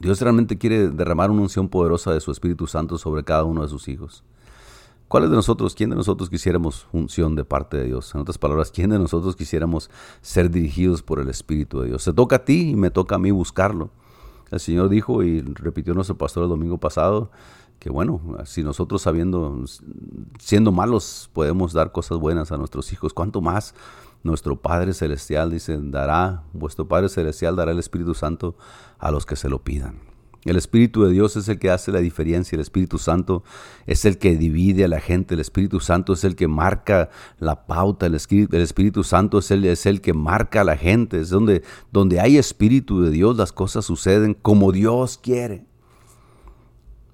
Dios 0.00 0.20
realmente 0.20 0.56
quiere 0.56 0.88
derramar 0.88 1.30
una 1.30 1.42
unción 1.42 1.68
poderosa 1.68 2.12
de 2.12 2.20
su 2.20 2.30
Espíritu 2.30 2.66
Santo 2.66 2.96
sobre 2.96 3.22
cada 3.22 3.44
uno 3.44 3.62
de 3.62 3.68
sus 3.68 3.86
hijos. 3.88 4.24
¿Cuál 5.08 5.28
de 5.28 5.36
nosotros, 5.36 5.74
quién 5.74 5.90
de 5.90 5.96
nosotros 5.96 6.30
quisiéramos 6.30 6.86
unción 6.92 7.34
de 7.34 7.44
parte 7.44 7.76
de 7.76 7.84
Dios? 7.84 8.14
En 8.14 8.20
otras 8.20 8.38
palabras, 8.38 8.70
¿quién 8.70 8.90
de 8.90 8.98
nosotros 8.98 9.36
quisiéramos 9.36 9.90
ser 10.22 10.50
dirigidos 10.50 11.02
por 11.02 11.18
el 11.18 11.28
Espíritu 11.28 11.80
de 11.80 11.88
Dios? 11.88 12.02
Se 12.02 12.12
toca 12.12 12.36
a 12.36 12.44
ti 12.44 12.70
y 12.70 12.76
me 12.76 12.90
toca 12.90 13.16
a 13.16 13.18
mí 13.18 13.30
buscarlo. 13.30 13.90
El 14.50 14.60
Señor 14.60 14.88
dijo 14.88 15.22
y 15.22 15.40
repitió 15.40 15.94
nuestro 15.94 16.16
pastor 16.16 16.44
el 16.44 16.48
domingo 16.48 16.78
pasado 16.78 17.30
que 17.80 17.90
bueno, 17.90 18.20
si 18.44 18.62
nosotros 18.62 19.00
sabiendo, 19.00 19.64
siendo 20.38 20.70
malos, 20.70 21.30
podemos 21.32 21.72
dar 21.72 21.92
cosas 21.92 22.18
buenas 22.18 22.52
a 22.52 22.58
nuestros 22.58 22.92
hijos, 22.92 23.14
¿cuánto 23.14 23.40
más 23.40 23.74
nuestro 24.22 24.60
Padre 24.60 24.92
Celestial, 24.92 25.50
dice, 25.50 25.78
dará, 25.80 26.44
vuestro 26.52 26.86
Padre 26.88 27.08
Celestial 27.08 27.56
dará 27.56 27.72
el 27.72 27.78
Espíritu 27.78 28.14
Santo 28.14 28.56
a 28.98 29.10
los 29.10 29.26
que 29.26 29.36
se 29.36 29.48
lo 29.48 29.62
pidan. 29.62 30.10
El 30.44 30.56
Espíritu 30.56 31.04
de 31.04 31.12
Dios 31.12 31.36
es 31.36 31.48
el 31.48 31.58
que 31.58 31.70
hace 31.70 31.92
la 31.92 32.00
diferencia, 32.00 32.56
el 32.56 32.62
Espíritu 32.62 32.98
Santo 32.98 33.44
es 33.86 34.06
el 34.06 34.16
que 34.16 34.36
divide 34.36 34.84
a 34.84 34.88
la 34.88 35.00
gente, 35.00 35.34
el 35.34 35.40
Espíritu 35.40 35.80
Santo 35.80 36.14
es 36.14 36.24
el 36.24 36.34
que 36.34 36.48
marca 36.48 37.10
la 37.38 37.66
pauta, 37.66 38.06
el 38.06 38.14
Espíritu, 38.14 38.56
el 38.56 38.62
Espíritu 38.62 39.04
Santo 39.04 39.38
es 39.38 39.50
el, 39.50 39.64
es 39.66 39.84
el 39.84 40.00
que 40.00 40.14
marca 40.14 40.62
a 40.62 40.64
la 40.64 40.78
gente, 40.78 41.20
es 41.20 41.28
donde, 41.28 41.62
donde 41.92 42.20
hay 42.20 42.38
Espíritu 42.38 43.02
de 43.02 43.10
Dios 43.10 43.36
las 43.36 43.52
cosas 43.52 43.84
suceden 43.84 44.32
como 44.32 44.72
Dios 44.72 45.18
quiere 45.18 45.69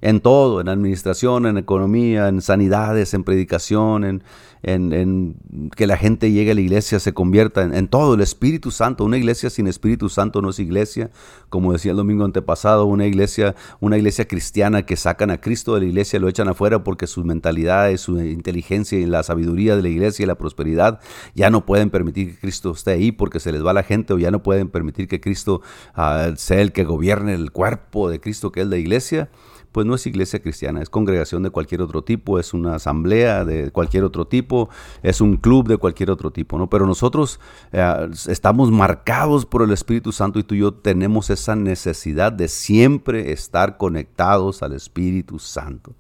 en 0.01 0.21
todo, 0.21 0.61
en 0.61 0.69
administración, 0.69 1.47
en 1.47 1.59
economía, 1.59 2.29
en 2.29 2.43
sanidades, 2.43 3.15
en 3.15 3.25
predicación, 3.25 4.05
en, 4.05 4.23
en, 4.63 5.37
que 5.77 5.87
la 5.87 5.97
gente 5.97 6.33
llegue 6.33 6.51
a 6.51 6.55
la 6.55 6.61
iglesia, 6.61 6.99
se 6.99 7.15
convierta 7.15 7.63
en, 7.63 7.89
todo, 7.89 8.15
el 8.15 8.21
Espíritu 8.21 8.71
Santo. 8.71 9.05
Una 9.05 9.17
iglesia 9.17 9.49
sin 9.51 9.67
Espíritu 9.67 10.09
Santo 10.09 10.43
no 10.43 10.51
es 10.51 10.59
iglesia, 10.59 11.11
como 11.49 11.73
decía 11.73 11.93
el 11.93 11.97
domingo 11.97 12.25
antepasado, 12.25 12.87
una 12.87 13.07
iglesia, 13.07 13.55
una 13.81 13.97
iglesia 13.97 14.27
cristiana 14.27 14.85
que 14.85 14.97
sacan 14.97 15.31
a 15.31 15.41
Cristo 15.41 15.75
de 15.75 15.81
la 15.81 15.87
iglesia, 15.87 16.19
lo 16.19 16.29
echan 16.29 16.49
afuera 16.49 16.83
porque 16.83 17.07
su 17.07 17.25
mentalidad 17.25 17.97
su 17.97 18.21
inteligencia 18.21 18.99
y 18.99 19.07
la 19.07 19.23
sabiduría 19.23 19.77
de 19.77 19.83
la 19.83 19.89
iglesia 19.89 20.23
y 20.23 20.27
la 20.27 20.35
prosperidad 20.35 21.01
ya 21.35 21.51
no 21.51 21.65
pueden 21.65 21.91
permitir 21.91 22.33
que 22.33 22.41
Cristo 22.41 22.73
esté 22.73 22.93
ahí 22.93 23.13
porque 23.13 23.41
se 23.41 23.53
les 23.53 23.65
va 23.65 23.73
la 23.73 23.83
gente 23.83 24.13
o 24.13 24.19
ya 24.19 24.31
no 24.31 24.43
pueden 24.43 24.69
permitir 24.69 25.09
que 25.09 25.21
Cristo 25.21 25.63
ah, 25.95 26.31
sea 26.37 26.61
el 26.61 26.73
que 26.73 26.85
gobierne 26.85 27.35
el 27.35 27.53
cuerpo 27.53 28.11
de 28.11 28.21
Cristo 28.21 28.53
que 28.53 28.63
es 28.63 28.67
la 28.67 28.77
iglesia 28.77 29.31
pues 29.77 29.85
no 29.85 29.95
es 29.95 30.07
iglesia 30.07 30.41
cristiana, 30.41 30.81
es 30.81 30.89
congregación 30.89 31.43
de 31.43 31.51
cualquier 31.51 31.83
otro 31.83 32.03
tipo, 32.03 32.39
es 32.39 32.55
una 32.55 32.77
asamblea 32.77 33.45
de 33.45 33.71
cualquier 33.71 34.05
otro 34.05 34.27
tipo, 34.27 34.71
es 35.03 35.21
un 35.21 35.37
club 35.37 35.69
de 35.69 35.77
cualquier 35.77 36.11
otro 36.11 36.31
tipo, 36.31 36.57
¿no? 36.57 36.71
Pero 36.71 36.87
nosotros 36.87 37.41
eh, 37.73 38.09
estamos 38.27 38.71
marcados 38.71 39.45
por 39.45 39.61
el 39.61 39.71
Espíritu 39.73 40.13
Santo 40.13 40.39
y 40.39 40.45
tú 40.45 40.55
y 40.55 40.61
yo 40.61 40.73
tenemos 40.73 41.29
esa 41.29 41.57
necesidad 41.57 42.33
de 42.33 42.49
siempre 42.49 43.33
estar 43.33 43.77
conectados 43.77 44.63
al 44.63 44.73
Espíritu 44.73 45.39
Santo. 45.39 45.93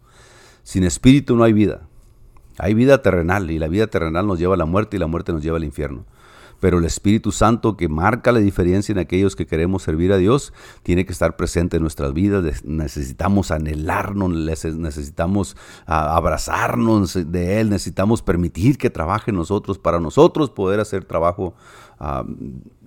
Sin 0.62 0.82
Espíritu 0.82 1.36
no 1.36 1.44
hay 1.44 1.52
vida. 1.52 1.82
Hay 2.56 2.72
vida 2.72 3.02
terrenal 3.02 3.50
y 3.50 3.58
la 3.58 3.68
vida 3.68 3.88
terrenal 3.88 4.26
nos 4.26 4.38
lleva 4.38 4.54
a 4.54 4.56
la 4.56 4.64
muerte 4.64 4.96
y 4.96 5.00
la 5.00 5.06
muerte 5.06 5.34
nos 5.34 5.42
lleva 5.42 5.58
al 5.58 5.64
infierno 5.64 6.06
pero 6.60 6.78
el 6.78 6.84
Espíritu 6.84 7.32
Santo 7.32 7.76
que 7.76 7.88
marca 7.88 8.32
la 8.32 8.40
diferencia 8.40 8.92
en 8.92 8.98
aquellos 8.98 9.36
que 9.36 9.46
queremos 9.46 9.82
servir 9.82 10.12
a 10.12 10.16
Dios, 10.16 10.52
tiene 10.82 11.04
que 11.04 11.12
estar 11.12 11.36
presente 11.36 11.76
en 11.76 11.82
nuestras 11.82 12.12
vidas. 12.12 12.64
Necesitamos 12.64 13.50
anhelarnos, 13.50 14.30
necesitamos 14.76 15.56
ah, 15.86 16.16
abrazarnos 16.16 17.14
de 17.30 17.60
Él, 17.60 17.70
necesitamos 17.70 18.22
permitir 18.22 18.78
que 18.78 18.90
trabaje 18.90 19.30
en 19.30 19.36
nosotros 19.36 19.78
para 19.78 20.00
nosotros 20.00 20.50
poder 20.50 20.80
hacer 20.80 21.04
trabajo 21.04 21.54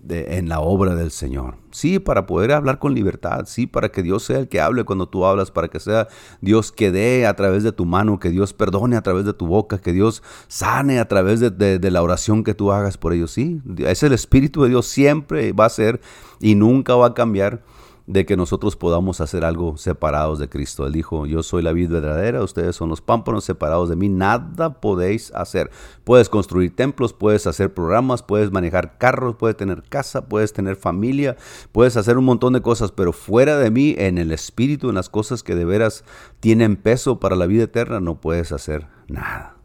en 0.08 0.50
la 0.50 0.60
obra 0.60 0.95
del 0.95 1.12
Señor. 1.12 1.58
Sí, 1.72 2.00
para 2.00 2.26
poder 2.26 2.52
hablar 2.52 2.80
con 2.80 2.93
libertad, 2.93 3.45
sí, 3.45 3.68
para 3.68 3.89
que 3.89 4.02
Dios 4.02 4.24
sea 4.24 4.39
el 4.39 4.47
que 4.47 4.62
hable 4.62 4.84
cuando 4.84 5.08
tú 5.08 5.26
hablas, 5.26 5.52
para 5.52 5.68
que 5.68 5.80
sea 5.80 6.08
Dios 6.41 6.72
que 6.72 6.91
dé 6.91 7.28
a 7.28 7.36
través 7.36 7.64
de 7.64 7.72
tu 7.72 7.86
mano, 7.86 8.20
que 8.20 8.30
Dios 8.30 8.54
perdone 8.54 8.95
a 8.95 9.02
través 9.02 9.26
de 9.26 9.34
tu 9.34 9.47
boca, 9.47 9.78
que 9.78 9.93
Dios 9.93 10.24
sane 10.47 11.00
a 11.00 11.08
través 11.08 11.39
de, 11.39 11.50
de 11.52 11.91
la 11.91 12.02
oración 12.02 12.43
que 12.43 12.54
tú 12.54 12.72
hagas 12.72 12.97
por 12.97 13.14
ellos. 13.14 13.32
Sí, 13.32 13.62
es 13.80 14.04
el 14.04 14.14
Espíritu 14.14 14.64
de 14.64 14.70
Dios, 14.70 14.88
siempre 14.88 15.52
va 15.52 15.66
a 15.66 15.70
ser 15.70 16.02
y 16.39 16.56
nunca 16.56 16.95
va 16.95 17.08
a 17.08 17.14
cambiar 17.14 17.62
de 18.10 18.26
que 18.26 18.36
nosotros 18.36 18.76
podamos 18.76 19.22
hacer 19.22 19.45
algo 19.45 19.78
separados 19.78 20.39
de 20.39 20.49
Cristo. 20.49 20.88
Él 20.88 20.93
dijo, 20.93 21.28
yo 21.28 21.43
soy 21.43 21.62
la 21.62 21.74
vida 21.74 21.99
verdadera, 21.99 22.43
ustedes 22.43 22.76
son 22.76 22.89
los 22.89 23.01
pámpanos 23.01 23.43
separados 23.43 23.88
de 23.88 23.95
mí, 23.95 24.10
nada 24.10 24.82
podéis 24.82 25.32
hacer. 25.36 25.70
Puedes 26.05 26.28
construir 26.28 26.76
templos, 26.76 27.14
puedes 27.14 27.45
hacer 27.45 27.72
programas, 27.72 28.24
puedes 28.24 28.51
manejar 28.51 28.97
carros, 28.97 29.36
puedes 29.36 29.55
tener 29.55 29.84
casa, 29.84 30.26
puedes 30.26 30.53
tener 30.53 30.76
familia, 30.76 31.38
puedes 31.72 31.97
hacer 31.97 32.18
un 32.18 32.26
montón 32.26 32.53
de 32.53 32.64
cosas, 32.64 32.91
pero 32.91 33.14
fuera 33.14 33.60
de 33.60 33.70
mí, 33.70 33.93
en 33.99 34.18
el 34.18 34.32
Espíritu, 34.32 34.89
en 34.89 34.95
las 34.95 35.10
cosas 35.10 35.43
que 35.43 35.53
de 35.53 35.66
veras 35.66 36.03
tienen 36.39 36.78
peso 36.78 37.20
para 37.20 37.36
la 37.36 37.45
vida 37.45 37.66
eterna, 37.66 37.99
no 37.99 38.20
puedes 38.20 38.51
hacer 38.51 38.88
nada. 39.07 39.55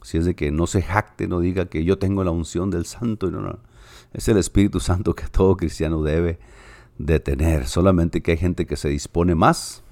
Si 0.00 0.16
es 0.16 0.24
de 0.24 0.34
que 0.34 0.50
no 0.50 0.66
se 0.66 0.80
jacte, 0.80 1.28
no 1.28 1.40
diga 1.40 1.66
que 1.66 1.84
yo 1.84 1.98
tengo 1.98 2.24
la 2.24 2.30
unción 2.30 2.70
del 2.70 2.86
Santo, 2.86 3.30
no, 3.30 3.42
no. 3.42 3.58
Es 4.14 4.28
el 4.28 4.38
Espíritu 4.38 4.80
Santo 4.80 5.14
que 5.14 5.28
todo 5.28 5.58
cristiano 5.58 6.02
debe 6.02 6.38
de 6.98 7.20
tener. 7.20 7.66
Solamente 7.66 8.22
que 8.22 8.32
hay 8.32 8.36
gente 8.36 8.66
que 8.66 8.76
se 8.76 8.88
dispone 8.88 9.34
más 9.34 9.82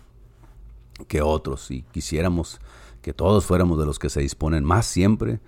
que 1.09 1.23
otros 1.23 1.71
y 1.71 1.83
quisiéramos 1.83 2.61
que 3.03 3.13
todos 3.13 3.45
fuéramos 3.45 3.79
de 3.79 3.87
los 3.87 3.99
que 3.99 4.09
se 4.09 4.21
disponen 4.21 4.65
más 4.65 4.87
siempre 4.87 5.41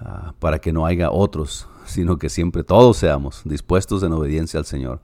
ah, 0.00 0.34
para 0.38 0.58
que 0.58 0.72
no 0.72 0.84
haya 0.84 1.10
otros, 1.10 1.68
sino 1.86 2.18
que 2.18 2.28
siempre 2.28 2.64
todos 2.64 2.96
seamos 2.96 3.42
dispuestos 3.44 4.02
en 4.02 4.12
obediencia 4.12 4.58
al 4.58 4.66
Señor. 4.66 5.00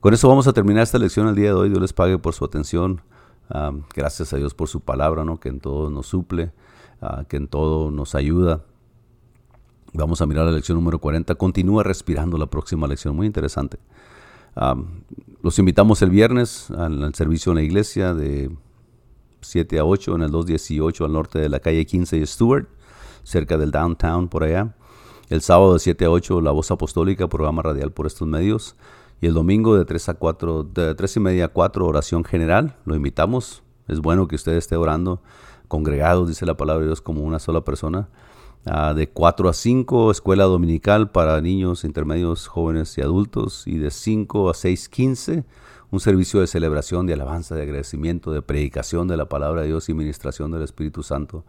Con 0.00 0.14
eso 0.14 0.28
vamos 0.28 0.46
a 0.46 0.52
terminar 0.52 0.82
esta 0.82 0.98
lección 0.98 1.28
el 1.28 1.34
día 1.34 1.48
de 1.48 1.54
hoy. 1.54 1.68
Dios 1.68 1.80
les 1.80 1.92
pague 1.92 2.16
por 2.18 2.32
su 2.32 2.44
atención. 2.44 3.02
Ah, 3.50 3.72
gracias 3.94 4.32
a 4.32 4.36
Dios 4.36 4.54
por 4.54 4.68
su 4.68 4.80
palabra, 4.80 5.24
¿no? 5.24 5.40
que 5.40 5.48
en 5.48 5.60
todo 5.60 5.90
nos 5.90 6.06
suple, 6.06 6.52
ah, 7.02 7.24
que 7.28 7.36
en 7.36 7.48
todo 7.48 7.90
nos 7.90 8.14
ayuda. 8.14 8.64
Vamos 9.92 10.22
a 10.22 10.26
mirar 10.26 10.46
la 10.46 10.52
lección 10.52 10.78
número 10.78 11.00
40. 11.00 11.34
Continúa 11.34 11.82
respirando 11.82 12.38
la 12.38 12.46
próxima 12.46 12.86
lección, 12.86 13.16
muy 13.16 13.26
interesante 13.26 13.78
los 15.42 15.58
invitamos 15.58 16.02
el 16.02 16.10
viernes 16.10 16.70
al, 16.70 17.14
servicio 17.14 17.52
en 17.52 17.56
la 17.56 17.62
iglesia 17.62 18.14
de 18.14 18.50
7 19.40 19.78
a 19.78 19.84
8 19.84 20.16
en 20.16 20.22
el 20.22 20.30
218 20.30 21.04
al 21.04 21.12
norte 21.12 21.38
de 21.38 21.48
la 21.48 21.60
calle 21.60 21.86
15 21.86 22.18
de 22.18 22.26
Stewart, 22.26 22.68
cerca 23.22 23.56
del 23.56 23.70
downtown 23.70 24.28
por 24.28 24.44
allá. 24.44 24.74
El 25.28 25.42
sábado 25.42 25.74
de 25.74 25.78
7 25.78 26.04
a 26.06 26.10
8 26.10 26.40
La 26.40 26.50
Voz 26.50 26.70
Apostólica, 26.70 27.28
programa 27.28 27.62
radial 27.62 27.92
por 27.92 28.06
estos 28.06 28.26
medios. 28.26 28.76
Y 29.20 29.26
el 29.26 29.34
domingo 29.34 29.76
de 29.76 29.84
3 29.84 30.08
a 30.08 30.14
4, 30.14 30.64
de 30.64 30.94
3 30.94 31.16
y 31.16 31.20
media 31.20 31.44
a 31.44 31.48
4, 31.48 31.86
oración 31.86 32.24
general. 32.24 32.76
Lo 32.84 32.96
invitamos. 32.96 33.62
Es 33.86 34.00
bueno 34.00 34.26
que 34.26 34.34
usted 34.34 34.52
esté 34.52 34.76
orando 34.76 35.22
congregados, 35.68 36.26
dice 36.28 36.46
la 36.46 36.56
palabra 36.56 36.80
de 36.80 36.88
Dios, 36.88 37.00
como 37.00 37.22
una 37.22 37.38
sola 37.38 37.60
persona. 37.60 38.08
Ah, 38.66 38.92
de 38.92 39.08
4 39.08 39.48
a 39.48 39.54
5, 39.54 40.10
escuela 40.10 40.44
dominical 40.44 41.10
para 41.10 41.40
niños, 41.40 41.82
intermedios, 41.84 42.46
jóvenes 42.46 42.98
y 42.98 43.00
adultos, 43.00 43.66
y 43.66 43.78
de 43.78 43.90
5 43.90 44.50
a 44.50 44.52
6.15, 44.52 45.44
un 45.90 46.00
servicio 46.00 46.40
de 46.40 46.46
celebración, 46.46 47.06
de 47.06 47.14
alabanza, 47.14 47.54
de 47.54 47.62
agradecimiento, 47.62 48.32
de 48.32 48.42
predicación 48.42 49.08
de 49.08 49.16
la 49.16 49.30
palabra 49.30 49.62
de 49.62 49.68
Dios 49.68 49.88
y 49.88 49.94
ministración 49.94 50.50
del 50.50 50.60
Espíritu 50.62 51.02
Santo 51.02 51.44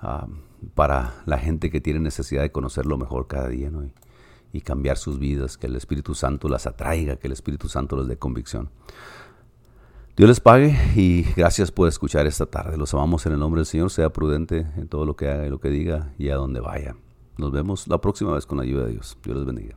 ah, 0.00 0.26
para 0.74 1.22
la 1.24 1.38
gente 1.38 1.70
que 1.70 1.80
tiene 1.80 2.00
necesidad 2.00 2.42
de 2.42 2.50
conocerlo 2.50 2.98
mejor 2.98 3.28
cada 3.28 3.46
día 3.46 3.70
y, 4.52 4.58
y 4.58 4.60
cambiar 4.62 4.98
sus 4.98 5.20
vidas, 5.20 5.56
que 5.56 5.68
el 5.68 5.76
Espíritu 5.76 6.16
Santo 6.16 6.48
las 6.48 6.66
atraiga, 6.66 7.14
que 7.14 7.28
el 7.28 7.32
Espíritu 7.32 7.68
Santo 7.68 7.96
les 7.96 8.08
dé 8.08 8.16
convicción. 8.16 8.70
Dios 10.20 10.28
les 10.28 10.40
pague 10.40 10.76
y 10.96 11.22
gracias 11.34 11.72
por 11.72 11.88
escuchar 11.88 12.26
esta 12.26 12.44
tarde. 12.44 12.76
Los 12.76 12.92
amamos 12.92 13.24
en 13.24 13.32
el 13.32 13.38
nombre 13.38 13.60
del 13.60 13.64
Señor. 13.64 13.90
Sea 13.90 14.10
prudente 14.10 14.66
en 14.76 14.86
todo 14.86 15.06
lo 15.06 15.16
que 15.16 15.30
haga 15.30 15.46
y 15.46 15.48
lo 15.48 15.60
que 15.60 15.70
diga 15.70 16.12
y 16.18 16.28
a 16.28 16.36
donde 16.36 16.60
vaya. 16.60 16.94
Nos 17.38 17.50
vemos 17.52 17.88
la 17.88 18.02
próxima 18.02 18.34
vez 18.34 18.44
con 18.44 18.58
la 18.58 18.64
ayuda 18.64 18.84
de 18.84 18.92
Dios. 18.92 19.16
Dios 19.24 19.38
les 19.38 19.46
bendiga. 19.46 19.76